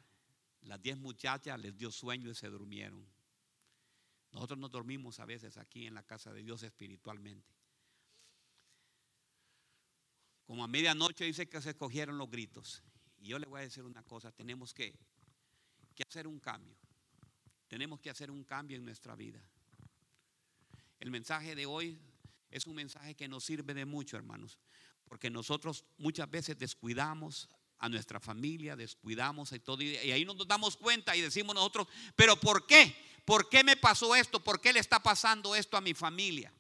las 0.62 0.82
diez 0.82 0.98
muchachas 0.98 1.58
les 1.58 1.78
dio 1.78 1.90
sueño 1.90 2.30
y 2.32 2.36
se 2.36 2.50
durmieron. 2.50 3.21
Nosotros 4.32 4.60
nos 4.60 4.72
dormimos 4.72 5.20
a 5.20 5.26
veces 5.26 5.58
aquí 5.58 5.88
en 5.88 5.94
la 5.94 6.04
casa 6.04 6.32
de 6.32 6.44
Dios 6.44 6.64
espiritualmente. 6.64 7.54
Como 10.46 10.64
a 10.64 10.68
medianoche 10.68 11.26
dice 11.26 11.48
que 11.48 11.62
se 11.62 11.72
escogieron 11.72 12.18
los 12.18 12.30
gritos. 12.30 12.82
Y 13.20 13.28
yo 13.28 13.40
le 13.40 13.46
voy 13.46 13.60
a 13.60 13.64
decir 13.64 13.84
una 13.84 14.04
cosa, 14.04 14.32
tenemos 14.32 14.74
que, 14.74 14.94
que 15.96 16.04
hacer 16.04 16.28
un 16.28 16.40
cambio. 16.40 16.76
Tenemos 17.68 18.00
que 18.00 18.10
hacer 18.10 18.32
un 18.32 18.44
cambio 18.44 18.78
en 18.78 18.86
nuestra 18.86 19.16
vida. 19.16 19.42
El 21.00 21.12
mensaje 21.12 21.56
de 21.56 21.66
hoy 21.66 22.00
es 22.50 22.68
un 22.68 22.76
mensaje 22.76 23.16
que 23.16 23.28
nos 23.28 23.46
sirve 23.46 23.74
de 23.74 23.86
mucho, 23.86 24.18
hermanos, 24.18 24.60
porque 25.06 25.30
nosotros 25.30 25.86
muchas 25.98 26.30
veces 26.30 26.58
descuidamos 26.58 27.50
a 27.82 27.90
nuestra 27.90 28.20
familia, 28.20 28.76
descuidamos 28.76 29.52
y 29.52 29.60
todo, 29.60 29.82
y 29.82 29.98
ahí 29.98 30.24
nos 30.24 30.48
damos 30.48 30.78
cuenta 30.78 31.16
y 31.16 31.22
decimos 31.22 31.56
nosotros, 31.56 31.88
pero 32.16 32.40
¿por 32.40 32.68
qué? 32.68 32.96
¿Por 33.26 33.50
qué 33.50 33.64
me 33.64 33.76
pasó 33.76 34.16
esto? 34.16 34.40
¿Por 34.40 34.62
qué 34.62 34.72
le 34.72 34.80
está 34.80 35.02
pasando 35.02 35.56
esto 35.56 35.78
a 35.78 35.82
mi 35.82 35.96
familia? 35.96 36.54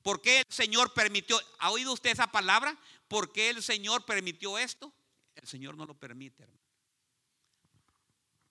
¿Por 0.00 0.22
qué 0.22 0.38
el 0.38 0.44
Señor 0.48 0.94
permitió? 0.94 1.36
¿Ha 1.58 1.70
oído 1.70 1.92
usted 1.92 2.10
esa 2.10 2.30
palabra? 2.30 2.78
¿Por 3.08 3.32
qué 3.32 3.50
el 3.50 3.62
Señor 3.62 4.04
permitió 4.04 4.56
esto? 4.56 4.92
El 5.34 5.48
Señor 5.48 5.76
no 5.76 5.86
lo 5.86 5.94
permite, 5.94 6.46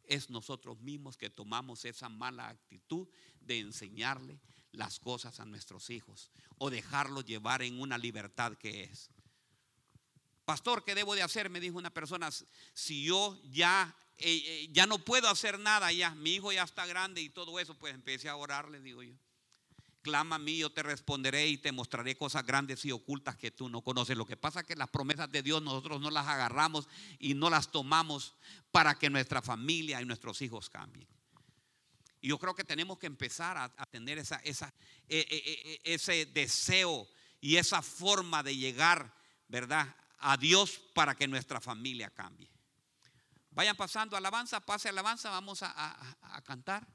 es 0.04 0.30
nosotros 0.30 0.80
mismos 0.82 1.16
que 1.16 1.30
tomamos 1.30 1.86
esa 1.86 2.10
mala 2.10 2.49
actitud 2.49 3.08
de 3.39 3.60
enseñarle 3.60 4.41
las 4.74 4.99
cosas 4.99 5.39
a 5.39 5.45
nuestros 5.45 5.89
hijos 5.89 6.32
o 6.58 6.70
dejarlos 6.70 7.24
llevar 7.24 7.62
en 7.62 7.80
una 7.80 7.97
libertad 7.97 8.58
que 8.58 8.84
es. 8.84 9.10
Pastor, 10.46 10.84
¿qué 10.84 10.94
debo 10.94 11.16
de 11.16 11.22
hacer? 11.22 11.50
Me 11.50 11.60
dijo 11.60 11.78
una 11.78 11.89
persona, 11.89 12.30
si 12.74 13.04
yo 13.04 13.39
ya, 13.52 13.96
eh, 14.18 14.44
eh, 14.46 14.70
ya 14.72 14.86
no 14.86 15.00
puedo 15.00 15.30
hacer 15.30 15.58
nada, 15.58 15.91
ya 15.91 16.14
mi 16.16 16.36
hijo 16.36 16.52
ya 16.52 16.64
está 16.64 16.86
grande 16.86 17.22
y 17.22 17.30
todo 17.30 17.60
eso, 17.60 17.76
pues 17.76 17.94
empecé 17.94 18.28
a 18.28 18.36
orar, 18.36 18.70
le 18.70 18.82
digo 18.82 19.04
yo. 19.04 19.14
Clama 20.02 20.36
a 20.36 20.39
mí, 20.39 20.58
yo 20.58 20.70
te 20.70 20.84
responderé 20.84 21.48
y 21.48 21.58
te 21.58 21.72
mostraré 21.72 22.18
cosas 22.18 22.46
grandes 22.46 22.84
y 22.84 22.91
ocultas 22.91 23.38
que 23.38 23.52
tú 23.52 23.70
no 23.70 23.82
conoces. 23.82 24.18
Lo 24.18 24.26
que 24.26 24.36
pasa 24.36 24.60
es 24.60 24.66
que 24.66 24.76
las 24.76 24.89
promesas 24.89 25.32
de 25.32 25.41
Dios 25.41 25.62
nosotros 25.62 26.02
no 26.02 26.12
las 26.12 26.28
agarramos 26.28 26.89
y 27.20 27.36
no 27.36 27.50
las 27.50 27.72
tomamos 27.72 28.36
para 28.72 29.00
que 29.00 29.10
nuestra 29.10 29.41
familia 29.41 30.02
y 30.02 30.06
nuestros 30.06 30.41
hijos 30.41 30.70
cambien. 30.70 31.08
Y 32.20 32.28
yo 32.28 32.38
creo 32.38 32.54
que 32.54 32.66
tenemos 32.66 33.00
que 33.00 33.08
empezar 33.08 33.58
a, 33.58 33.86
tener 33.86 34.18
esa, 34.18 34.38
esa, 34.44 34.74
e, 35.08 35.20
e, 35.20 35.82
e, 35.86 35.94
ese 35.94 36.26
deseo 36.26 37.08
y 37.39 37.56
esa 37.56 37.82
forma 37.82 38.44
de 38.44 38.58
llegar, 38.58 39.14
¿verdad? 39.48 39.96
A 40.26 40.38
Dios 40.38 40.80
para 40.93 41.15
que 41.15 41.28
nuestra 41.28 41.59
familia 41.59 42.09
cambie. 42.09 42.49
Vayan 43.51 43.76
pasando 43.76 44.15
alabanza, 44.15 44.59
pase 44.61 44.89
alabanza, 44.89 45.30
vamos 45.30 45.59
a, 45.61 46.41
cantar, 46.45 46.88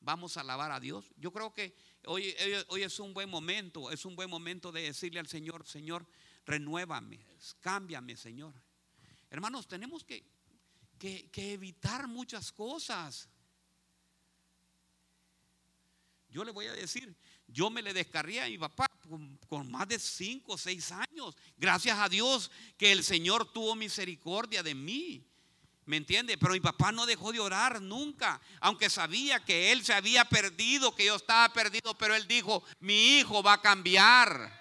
vamos 0.00 0.36
a 0.36 0.40
alabar 0.40 0.70
a 0.72 0.80
Dios. 0.80 1.12
Yo 1.16 1.32
creo 1.32 1.52
que 1.54 1.74
Hoy, 2.08 2.36
hoy, 2.68 2.84
es 2.84 3.00
un 3.00 3.12
buen 3.12 3.28
momento, 3.28 3.90
es 3.90 4.04
un 4.04 4.14
buen 4.14 4.30
momento 4.30 4.70
de 4.70 4.82
decirle 4.82 5.18
al 5.18 5.26
Señor, 5.26 5.66
Señor, 5.66 6.06
renuévame, 6.44 7.18
cámbiame, 7.58 8.16
Señor. 8.16 8.54
Hermanos, 9.28 9.66
tenemos 9.66 10.04
que, 10.04 10.24
que, 10.98 11.52
evitar 11.52 12.06
muchas 12.06 12.52
cosas. 12.52 13.28
Yo 16.28 16.44
le 16.44 16.52
voy 16.52 16.66
a 16.66 16.72
decir, 16.74 17.16
yo 17.48 17.70
me 17.70 17.82
le 17.82 17.92
descarría 17.92 18.44
a 18.44 18.48
mi 18.48 18.58
papá 18.58 18.86
con, 19.06 19.70
más 19.70 19.88
de 19.88 19.98
cinco 19.98 20.52
o 20.52 20.58
seis 20.58 20.92
años. 20.92 21.36
Gracias 21.56 21.98
a 21.98 22.08
Dios 22.08 22.50
que 22.76 22.92
el 22.92 23.04
Señor 23.04 23.52
tuvo 23.52 23.74
misericordia 23.74 24.62
de 24.62 24.74
mí. 24.74 25.24
¿Me 25.84 25.96
entiende? 25.96 26.36
Pero 26.36 26.52
mi 26.52 26.60
papá 26.60 26.90
no 26.90 27.06
dejó 27.06 27.32
de 27.32 27.38
orar 27.38 27.80
nunca, 27.80 28.40
aunque 28.60 28.90
sabía 28.90 29.44
que 29.44 29.70
él 29.70 29.84
se 29.84 29.94
había 29.94 30.24
perdido, 30.24 30.94
que 30.94 31.04
yo 31.04 31.14
estaba 31.14 31.52
perdido, 31.52 31.96
pero 31.96 32.14
él 32.16 32.26
dijo, 32.26 32.64
mi 32.80 33.18
hijo 33.18 33.40
va 33.40 33.54
a 33.54 33.62
cambiar, 33.62 34.52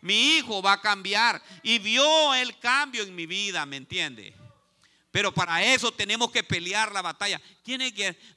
mi 0.00 0.36
hijo 0.36 0.62
va 0.62 0.72
a 0.72 0.80
cambiar. 0.80 1.42
Y 1.62 1.78
vio 1.78 2.34
el 2.34 2.58
cambio 2.58 3.02
en 3.02 3.14
mi 3.14 3.26
vida, 3.26 3.66
¿me 3.66 3.76
entiende? 3.76 4.34
Pero 5.10 5.34
para 5.34 5.62
eso 5.62 5.92
tenemos 5.92 6.30
que 6.30 6.44
pelear 6.44 6.92
la 6.92 7.02
batalla. 7.02 7.40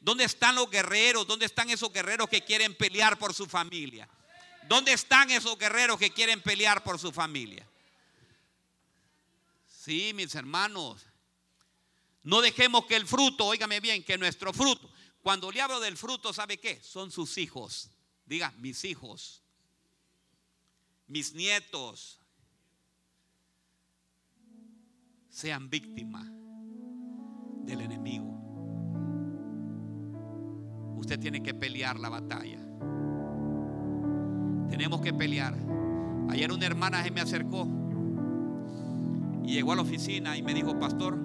¿Dónde 0.02 0.24
están 0.24 0.56
los 0.56 0.70
guerreros? 0.70 1.28
¿Dónde 1.28 1.46
están 1.46 1.70
esos 1.70 1.94
guerreros 1.94 2.28
que 2.28 2.42
quieren 2.42 2.76
pelear 2.76 3.18
por 3.18 3.34
su 3.34 3.46
familia? 3.46 4.10
¿Dónde 4.68 4.94
están 4.94 5.30
esos 5.32 5.58
guerreros 5.58 5.98
que 6.00 6.12
quieren 6.12 6.42
pelear 6.42 6.84
por 6.84 7.00
su 7.00 7.12
familia? 7.12 7.68
Sí, 9.68 10.14
mis 10.14 10.34
hermanos. 10.36 11.06
No 12.24 12.42
dejemos 12.42 12.86
que 12.86 12.96
el 12.96 13.06
fruto, 13.06 13.46
óigame 13.46 13.80
bien, 13.82 14.04
que 14.04 14.18
nuestro 14.18 14.54
fruto, 14.54 14.90
cuando 15.22 15.52
le 15.52 15.62
hablo 15.62 15.80
del 15.80 15.98
fruto, 15.98 16.34
¿sabe 16.34 16.58
qué? 16.58 16.82
Son 16.82 17.12
sus 17.12 17.38
hijos. 17.38 17.90
Diga, 18.26 18.52
mis 18.58 18.86
hijos, 18.86 19.42
mis 21.08 21.34
nietos, 21.34 22.20
sean 25.30 25.70
víctimas 25.70 26.26
del 27.66 27.82
enemigo. 27.82 28.32
Usted 30.98 31.20
tiene 31.20 31.44
que 31.44 31.54
pelear 31.54 32.00
la 32.00 32.08
batalla. 32.08 32.73
Tenemos 34.74 35.02
que 35.02 35.14
pelear. 35.14 35.54
Ayer 36.30 36.52
una 36.52 36.66
hermana 36.66 37.04
se 37.04 37.12
me 37.12 37.22
acercó 37.22 37.68
y 39.44 39.54
llegó 39.54 39.74
a 39.74 39.76
la 39.76 39.84
oficina 39.84 40.36
y 40.36 40.42
me 40.42 40.52
dijo, 40.52 40.80
pastor, 40.80 41.16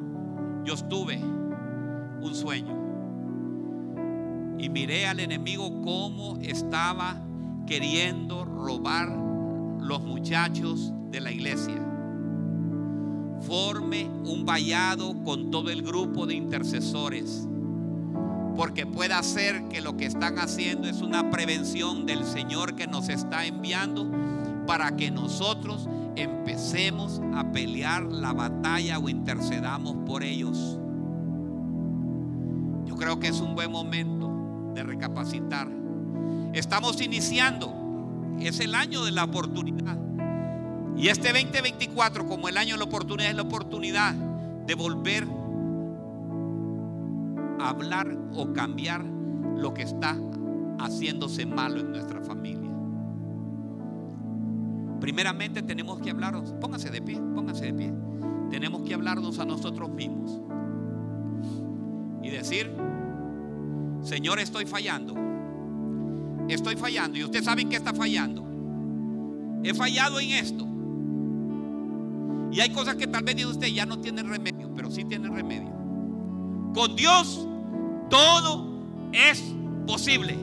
yo 0.67 0.77
tuve 0.87 1.17
un 1.17 2.35
sueño 2.35 2.77
y 4.59 4.69
miré 4.69 5.07
al 5.07 5.21
enemigo 5.21 5.81
cómo 5.81 6.37
estaba 6.43 7.23
queriendo 7.67 8.45
robar 8.45 9.09
los 9.81 10.03
muchachos 10.03 10.93
de 11.11 11.23
la 11.23 11.33
iglesia. 11.33 11.83
Forme 13.41 14.11
un 14.27 14.45
vallado 14.45 15.23
con 15.25 15.51
todo 15.51 15.71
el 15.71 15.81
grupo 15.81 16.27
de 16.27 16.35
intercesores, 16.35 17.49
porque 18.59 18.87
puede 18.87 19.15
ser 19.23 19.69
que 19.69 19.81
lo 19.81 19.97
que 19.97 20.05
están 20.05 20.41
haciendo 20.41 20.89
es 20.89 21.01
una 21.01 21.31
prevención 21.31 22.07
del 22.07 22.25
Señor 22.25 22.75
que 22.75 22.89
nos 22.89 23.09
está 23.09 23.47
enviando 23.47 24.11
para 24.67 24.97
que 24.97 25.13
nosotros 25.13 25.89
empecemos 26.17 27.21
a 27.37 27.53
pelear 27.53 28.03
la 28.03 28.33
batalla 28.33 28.99
o 28.99 29.09
intercedamos 29.09 29.99
por 30.05 30.25
ellos. 30.25 30.77
Yo 32.85 32.97
creo 32.97 33.21
que 33.21 33.29
es 33.29 33.39
un 33.39 33.55
buen 33.55 33.71
momento 33.71 34.73
de 34.75 34.83
recapacitar. 34.83 35.69
Estamos 36.53 37.01
iniciando, 37.01 37.73
es 38.41 38.59
el 38.59 38.75
año 38.75 39.05
de 39.05 39.13
la 39.13 39.23
oportunidad. 39.23 39.97
Y 40.97 41.07
este 41.07 41.33
2024, 41.33 42.27
como 42.27 42.49
el 42.49 42.57
año 42.57 42.75
de 42.75 42.79
la 42.79 42.87
oportunidad, 42.87 43.31
es 43.31 43.37
la 43.37 43.43
oportunidad 43.43 44.15
de 44.15 44.75
volver 44.75 45.38
hablar 47.61 48.17
o 48.35 48.53
cambiar 48.53 49.05
lo 49.05 49.75
que 49.75 49.83
está 49.83 50.17
haciéndose 50.79 51.47
malo 51.47 51.81
en 51.81 51.91
nuestra 51.91 52.21
familia. 52.21 52.71
Primeramente 55.01 55.63
tenemos 55.63 56.01
que 56.01 56.11
hablarnos, 56.11 56.53
póngase 56.61 56.91
de 56.91 57.01
pie, 57.01 57.21
póngase 57.35 57.67
de 57.67 57.75
pie. 57.75 57.93
Tenemos 58.51 58.83
que 58.83 58.95
hablarnos 58.95 59.39
a 59.39 59.45
nosotros 59.45 59.91
mismos 59.91 60.41
y 62.23 62.31
decir, 62.31 62.71
Señor, 64.03 64.39
estoy 64.39 64.67
fallando. 64.67 65.15
Estoy 66.49 66.77
fallando. 66.77 67.19
Y 67.19 67.25
usted 67.25 67.43
sabe 67.43 67.65
que 67.67 67.77
está 67.77 67.93
fallando. 67.93 68.45
He 69.63 69.75
fallado 69.75 70.21
en 70.21 70.31
esto. 70.31 70.67
Y 72.51 72.61
hay 72.61 72.71
cosas 72.71 72.97
que 72.97 73.07
tal 73.07 73.25
vez 73.25 73.45
usted 73.45 73.69
ya 73.69 73.87
no 73.87 73.99
tienen 73.99 74.29
remedio, 74.29 74.71
pero 74.75 74.91
sí 74.91 75.05
tienen 75.05 75.35
remedio. 75.35 75.73
Con 76.75 76.97
Dios 76.97 77.48
todo 78.09 78.67
es 79.13 79.43
posible. 79.87 80.37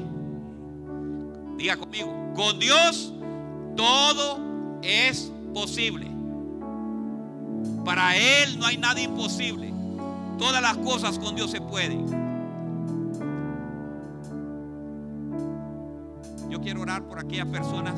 Diga 1.58 1.78
conmigo, 1.78 2.34
con 2.36 2.60
Dios 2.60 3.14
todo 3.76 4.40
es 4.82 5.32
posible. 5.54 6.08
Para 7.84 8.16
Él 8.16 8.60
no 8.60 8.66
hay 8.66 8.78
nada 8.78 9.00
imposible. 9.00 9.74
Todas 10.38 10.62
las 10.62 10.78
cosas 10.78 11.18
con 11.18 11.36
Dios 11.36 11.52
se 11.52 11.62
pueden. 11.62 12.06
Yo 16.50 16.62
quiero 16.62 16.82
orar 16.82 17.04
por 17.08 17.20
aquellas 17.20 17.48
personas 17.48 17.94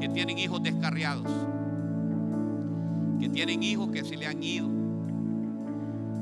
que 0.00 0.08
tienen 0.08 0.38
hijos 0.38 0.62
descarriados, 0.62 1.26
que 3.20 3.28
tienen 3.28 3.62
hijos 3.62 3.90
que 3.90 4.04
se 4.04 4.16
le 4.16 4.26
han 4.26 4.42
ido 4.42 4.68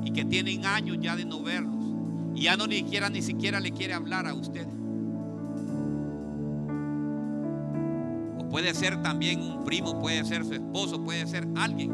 y 0.03 0.11
que 0.11 0.25
tienen 0.25 0.65
años 0.65 0.97
ya 0.99 1.15
de 1.15 1.25
no 1.25 1.41
verlos 1.41 1.82
y 2.35 2.43
ya 2.43 2.57
no 2.57 2.67
ni 2.67 2.77
siquiera 2.77 3.09
ni 3.09 3.21
siquiera 3.21 3.59
le 3.59 3.71
quiere 3.71 3.93
hablar 3.93 4.27
a 4.27 4.33
usted. 4.33 4.67
Puede 8.49 8.75
ser 8.75 9.01
también 9.01 9.41
un 9.41 9.63
primo, 9.63 9.97
puede 9.99 10.23
ser 10.25 10.45
su 10.45 10.53
esposo, 10.53 11.03
puede 11.03 11.25
ser 11.25 11.47
alguien. 11.55 11.91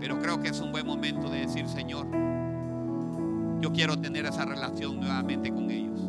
Pero 0.00 0.18
creo 0.18 0.40
que 0.40 0.48
es 0.48 0.60
un 0.60 0.72
buen 0.72 0.86
momento 0.86 1.28
de 1.28 1.40
decir, 1.40 1.68
Señor, 1.68 2.06
yo 3.60 3.70
quiero 3.70 3.98
tener 3.98 4.24
esa 4.24 4.46
relación 4.46 4.98
nuevamente 4.98 5.52
con 5.52 5.70
ellos. 5.70 6.00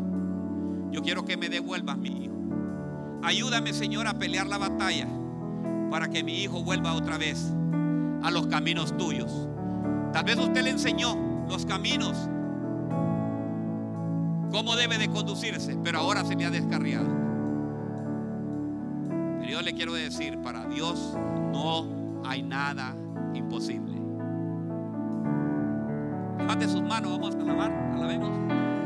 Yo 0.91 1.01
quiero 1.01 1.25
que 1.25 1.35
me 1.35 1.49
devuelvas 1.49 1.97
mi 1.97 2.23
hijo. 2.23 2.35
Ayúdame, 3.21 3.73
Señor, 3.73 4.07
a 4.07 4.17
pelear 4.17 4.47
la 4.47 4.57
batalla 4.57 5.09
para 5.89 6.09
que 6.09 6.23
mi 6.23 6.41
hijo 6.41 6.63
vuelva 6.63 6.93
otra 6.93 7.17
vez 7.17 7.51
a 8.23 8.31
los 8.31 8.47
caminos 8.47 8.95
tuyos. 8.95 9.49
Tal 10.13 10.23
vez 10.25 10.37
usted 10.37 10.63
le 10.63 10.71
enseñó 10.71 11.15
los 11.47 11.65
caminos, 11.65 12.17
cómo 14.51 14.75
debe 14.75 14.97
de 14.97 15.09
conducirse, 15.09 15.77
pero 15.83 15.99
ahora 15.99 16.25
se 16.25 16.35
le 16.35 16.45
ha 16.45 16.49
descarriado 16.49 17.21
yo 19.51 19.61
le 19.61 19.73
quiero 19.73 19.93
decir, 19.93 20.37
para 20.41 20.65
Dios 20.67 21.13
no 21.51 21.85
hay 22.25 22.41
nada 22.41 22.95
imposible. 23.33 23.99
Levante 26.37 26.69
sus 26.69 26.81
manos, 26.81 27.11
vamos 27.11 27.35
a 27.35 27.41
alabar, 27.41 27.71
alabemos. 27.93 28.70